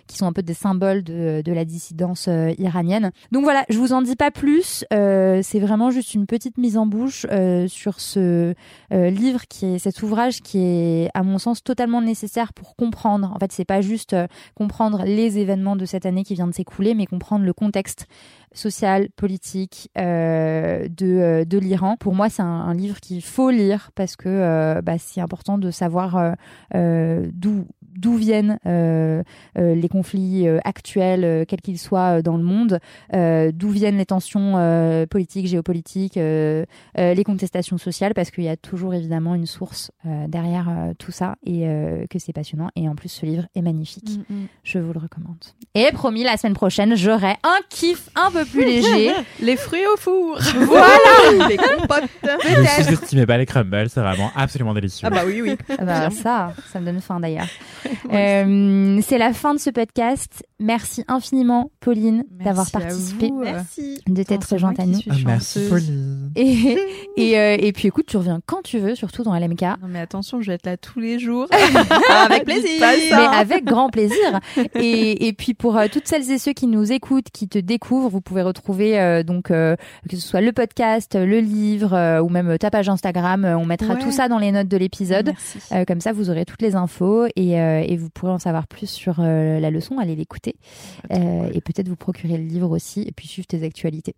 qui 0.06 0.16
sont 0.16 0.26
un 0.26 0.32
peu 0.32 0.42
des 0.42 0.54
symboles 0.54 1.02
de, 1.02 1.42
de 1.44 1.52
la 1.52 1.64
dissidence 1.64 2.28
iranienne. 2.58 3.10
Donc 3.32 3.44
voilà, 3.44 3.64
je 3.68 3.78
vous 3.78 3.92
en 3.92 4.02
dis 4.02 4.16
pas 4.16 4.30
plus. 4.30 4.84
C'est 4.90 5.60
vraiment 5.60 5.90
juste 5.90 6.14
une 6.14 6.26
petite 6.26 6.58
mise 6.58 6.76
en 6.76 6.86
bouche 6.86 7.26
sur 7.66 8.00
ce 8.00 8.54
livre 8.90 9.42
qui 9.48 9.66
est 9.66 9.78
cet 9.78 10.02
ouvrage 10.02 10.40
qui 10.40 10.58
est 10.58 11.10
à 11.14 11.22
mon 11.22 11.38
sens 11.38 11.62
totalement 11.62 12.00
nécessaire 12.00 12.52
pour 12.52 12.76
comprendre. 12.76 13.32
En 13.34 13.38
fait, 13.38 13.52
c'est 13.52 13.64
pas 13.64 13.80
juste 13.80 14.16
comprendre 14.54 15.02
les 15.04 15.38
événements 15.38 15.76
de 15.76 15.84
cette 15.84 16.06
année 16.06 16.24
qui 16.24 16.34
vient 16.34 16.46
de 16.46 16.54
s'écouler, 16.54 16.94
mais 16.94 17.06
comprendre 17.06 17.44
le 17.44 17.52
contexte 17.52 18.06
social, 18.54 19.08
politique 19.16 19.90
euh, 19.98 20.88
de, 20.88 21.06
euh, 21.06 21.44
de 21.44 21.58
l'Iran. 21.58 21.96
Pour 21.96 22.14
moi, 22.14 22.30
c'est 22.30 22.42
un, 22.42 22.72
livre 22.74 23.00
qu'il 23.00 23.22
faut 23.22 23.50
lire 23.50 23.90
parce 23.94 24.16
que 24.16 24.28
euh, 24.28 24.80
bah, 24.80 24.98
c'est 24.98 25.20
important 25.20 25.58
de 25.58 25.70
savoir 25.70 26.34
d'où 26.72 27.66
d'où 27.96 28.16
viennent 28.16 28.58
euh, 28.66 29.22
euh, 29.58 29.74
les 29.74 29.88
conflits 29.88 30.46
euh, 30.48 30.58
actuels, 30.64 31.24
euh, 31.24 31.44
quels 31.46 31.60
qu'ils 31.60 31.78
soient 31.78 32.18
euh, 32.18 32.22
dans 32.22 32.36
le 32.36 32.42
monde, 32.42 32.78
euh, 33.14 33.50
d'où 33.54 33.68
viennent 33.70 33.96
les 33.98 34.06
tensions 34.06 34.54
euh, 34.56 35.06
politiques, 35.06 35.46
géopolitiques, 35.46 36.16
euh, 36.16 36.64
euh, 36.98 37.14
les 37.14 37.24
contestations 37.24 37.78
sociales, 37.78 38.14
parce 38.14 38.30
qu'il 38.30 38.44
y 38.44 38.48
a 38.48 38.56
toujours 38.56 38.94
évidemment 38.94 39.34
une 39.34 39.46
source 39.46 39.90
euh, 40.06 40.26
derrière 40.28 40.68
euh, 40.68 40.92
tout 40.98 41.12
ça 41.12 41.36
et 41.44 41.66
euh, 41.66 42.04
que 42.10 42.18
c'est 42.18 42.32
passionnant. 42.32 42.70
Et 42.76 42.88
en 42.88 42.94
plus, 42.94 43.08
ce 43.08 43.26
livre 43.26 43.44
est 43.54 43.62
magnifique. 43.62 44.20
Je 44.62 44.78
vous 44.78 44.92
le 44.92 44.98
recommande. 44.98 45.36
Et 45.74 45.90
promis, 45.92 46.24
la 46.24 46.36
semaine 46.36 46.54
prochaine, 46.54 46.96
j'aurai 46.96 47.36
un 47.42 47.58
kiff 47.68 48.08
un 48.16 48.30
peu 48.30 48.44
plus 48.44 48.64
léger. 48.64 49.12
Les 49.40 49.56
fruits 49.56 49.86
au 49.92 49.96
four. 49.96 50.38
Voilà 50.56 51.48
Les 51.48 51.56
compotes 51.56 52.04
Ne 52.22 52.84
sous-estimez 52.84 53.26
pas 53.26 53.38
les 53.38 53.46
crumbles, 53.46 53.88
c'est 53.88 54.00
vraiment 54.00 54.30
absolument 54.36 54.74
délicieux. 54.74 55.06
Ah 55.06 55.10
bah 55.10 55.22
oui, 55.26 55.40
oui. 55.42 55.56
Ah 55.78 55.84
bah, 55.84 56.10
ça, 56.10 56.52
ça 56.72 56.80
me 56.80 56.86
donne 56.86 57.00
faim 57.00 57.20
d'ailleurs. 57.20 57.46
Euh, 58.12 58.98
c'est 59.02 59.18
la 59.18 59.32
fin 59.32 59.54
de 59.54 59.58
ce 59.58 59.70
podcast. 59.70 60.44
Merci 60.60 61.04
infiniment, 61.08 61.70
Pauline, 61.80 62.24
d'avoir 62.30 62.70
participé. 62.70 63.30
Merci. 63.30 64.00
de 64.06 64.22
t'être 64.22 64.44
rejointe 64.52 64.78
à 64.80 64.86
nous. 64.86 64.98
Ah, 65.10 65.14
merci. 65.26 65.60
Pauline. 65.68 66.30
Et, 66.36 66.78
et, 67.16 67.38
euh, 67.38 67.56
et 67.58 67.72
puis 67.72 67.88
écoute, 67.88 68.06
tu 68.06 68.16
reviens 68.16 68.40
quand 68.46 68.62
tu 68.62 68.78
veux, 68.78 68.94
surtout 68.94 69.22
dans 69.24 69.34
LMK. 69.38 69.62
Non 69.62 69.88
mais 69.88 70.00
attention, 70.00 70.40
je 70.40 70.48
vais 70.48 70.54
être 70.54 70.66
là 70.66 70.76
tous 70.76 71.00
les 71.00 71.18
jours. 71.18 71.46
Avec 72.10 72.44
plaisir. 72.44 72.80
Mais 72.80 73.36
avec 73.36 73.64
grand 73.64 73.90
plaisir. 73.90 74.40
Et, 74.74 75.26
et 75.26 75.32
puis 75.32 75.54
pour 75.54 75.76
euh, 75.76 75.86
toutes 75.92 76.06
celles 76.06 76.30
et 76.30 76.38
ceux 76.38 76.52
qui 76.52 76.66
nous 76.66 76.92
écoutent, 76.92 77.30
qui 77.32 77.48
te 77.48 77.58
découvrent, 77.58 78.08
vous 78.08 78.20
pouvez 78.20 78.42
retrouver 78.42 78.98
euh, 78.98 79.22
donc 79.22 79.50
euh, 79.50 79.76
que 80.08 80.16
ce 80.16 80.26
soit 80.26 80.40
le 80.40 80.52
podcast, 80.52 81.14
le 81.14 81.40
livre 81.40 81.92
euh, 81.94 82.20
ou 82.22 82.28
même 82.28 82.56
ta 82.58 82.70
page 82.70 82.88
Instagram. 82.88 83.44
On 83.44 83.66
mettra 83.66 83.94
Ouais. 83.94 84.00
tout 84.00 84.10
ça 84.12 84.28
dans 84.28 84.38
les 84.38 84.50
notes 84.50 84.68
de 84.68 84.76
l'épisode. 84.78 85.32
Euh, 85.72 85.84
comme 85.84 86.00
ça, 86.00 86.12
vous 86.12 86.30
aurez 86.30 86.44
toutes 86.46 86.62
les 86.62 86.74
infos 86.74 87.26
et, 87.36 87.60
euh, 87.60 87.73
et 87.82 87.96
vous 87.96 88.10
pourrez 88.10 88.32
en 88.32 88.38
savoir 88.38 88.66
plus 88.66 88.88
sur 88.88 89.16
euh, 89.20 89.58
la 89.60 89.70
leçon. 89.70 89.98
Allez 89.98 90.16
l'écouter 90.16 90.54
Euh, 91.12 91.50
et 91.52 91.60
peut-être 91.60 91.88
vous 91.88 91.96
procurer 91.96 92.36
le 92.38 92.44
livre 92.44 92.70
aussi 92.70 93.02
et 93.02 93.12
puis 93.12 93.26
suivre 93.28 93.46
tes 93.46 93.64
actualités. 93.64 94.14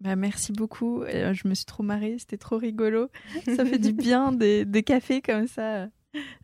Bah, 0.00 0.16
merci 0.16 0.52
beaucoup. 0.52 1.02
Euh, 1.02 1.32
Je 1.32 1.46
me 1.48 1.54
suis 1.54 1.64
trop 1.64 1.82
marrée, 1.82 2.16
c'était 2.18 2.36
trop 2.38 2.58
rigolo. 2.58 3.08
Ça 3.56 3.64
fait 3.64 3.78
du 3.78 3.92
bien 3.92 4.32
des, 4.32 4.64
des 4.64 4.82
cafés 4.82 5.20
comme 5.22 5.46
ça. 5.46 5.86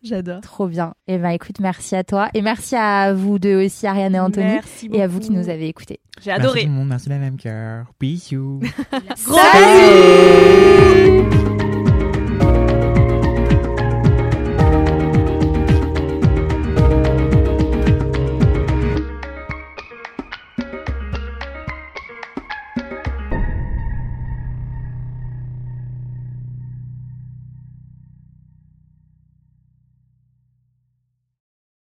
J'adore. 0.02 0.40
Trop 0.40 0.66
bien. 0.66 0.94
Et 1.08 1.18
ben 1.18 1.28
écoute, 1.28 1.60
merci 1.60 1.94
à 1.94 2.02
toi 2.02 2.30
et 2.32 2.40
merci 2.40 2.74
à 2.74 3.12
vous 3.12 3.38
deux 3.38 3.66
aussi, 3.66 3.86
Ariane 3.86 4.14
et 4.14 4.20
Anthony, 4.20 4.46
Merci 4.46 4.88
et 4.94 5.02
à 5.02 5.06
vous 5.06 5.20
qui 5.20 5.30
nous 5.30 5.50
avez 5.50 5.68
écoutés. 5.68 6.00
J'ai 6.22 6.30
Merci 6.30 6.40
adoré. 6.42 6.60
tout 6.62 6.68
le 6.68 6.72
monde, 6.72 6.88
merci 6.88 7.08
la 7.10 7.18
même 7.18 7.36
cœur. 7.36 7.84
Bisous. 8.00 8.60
Salut 9.16 9.48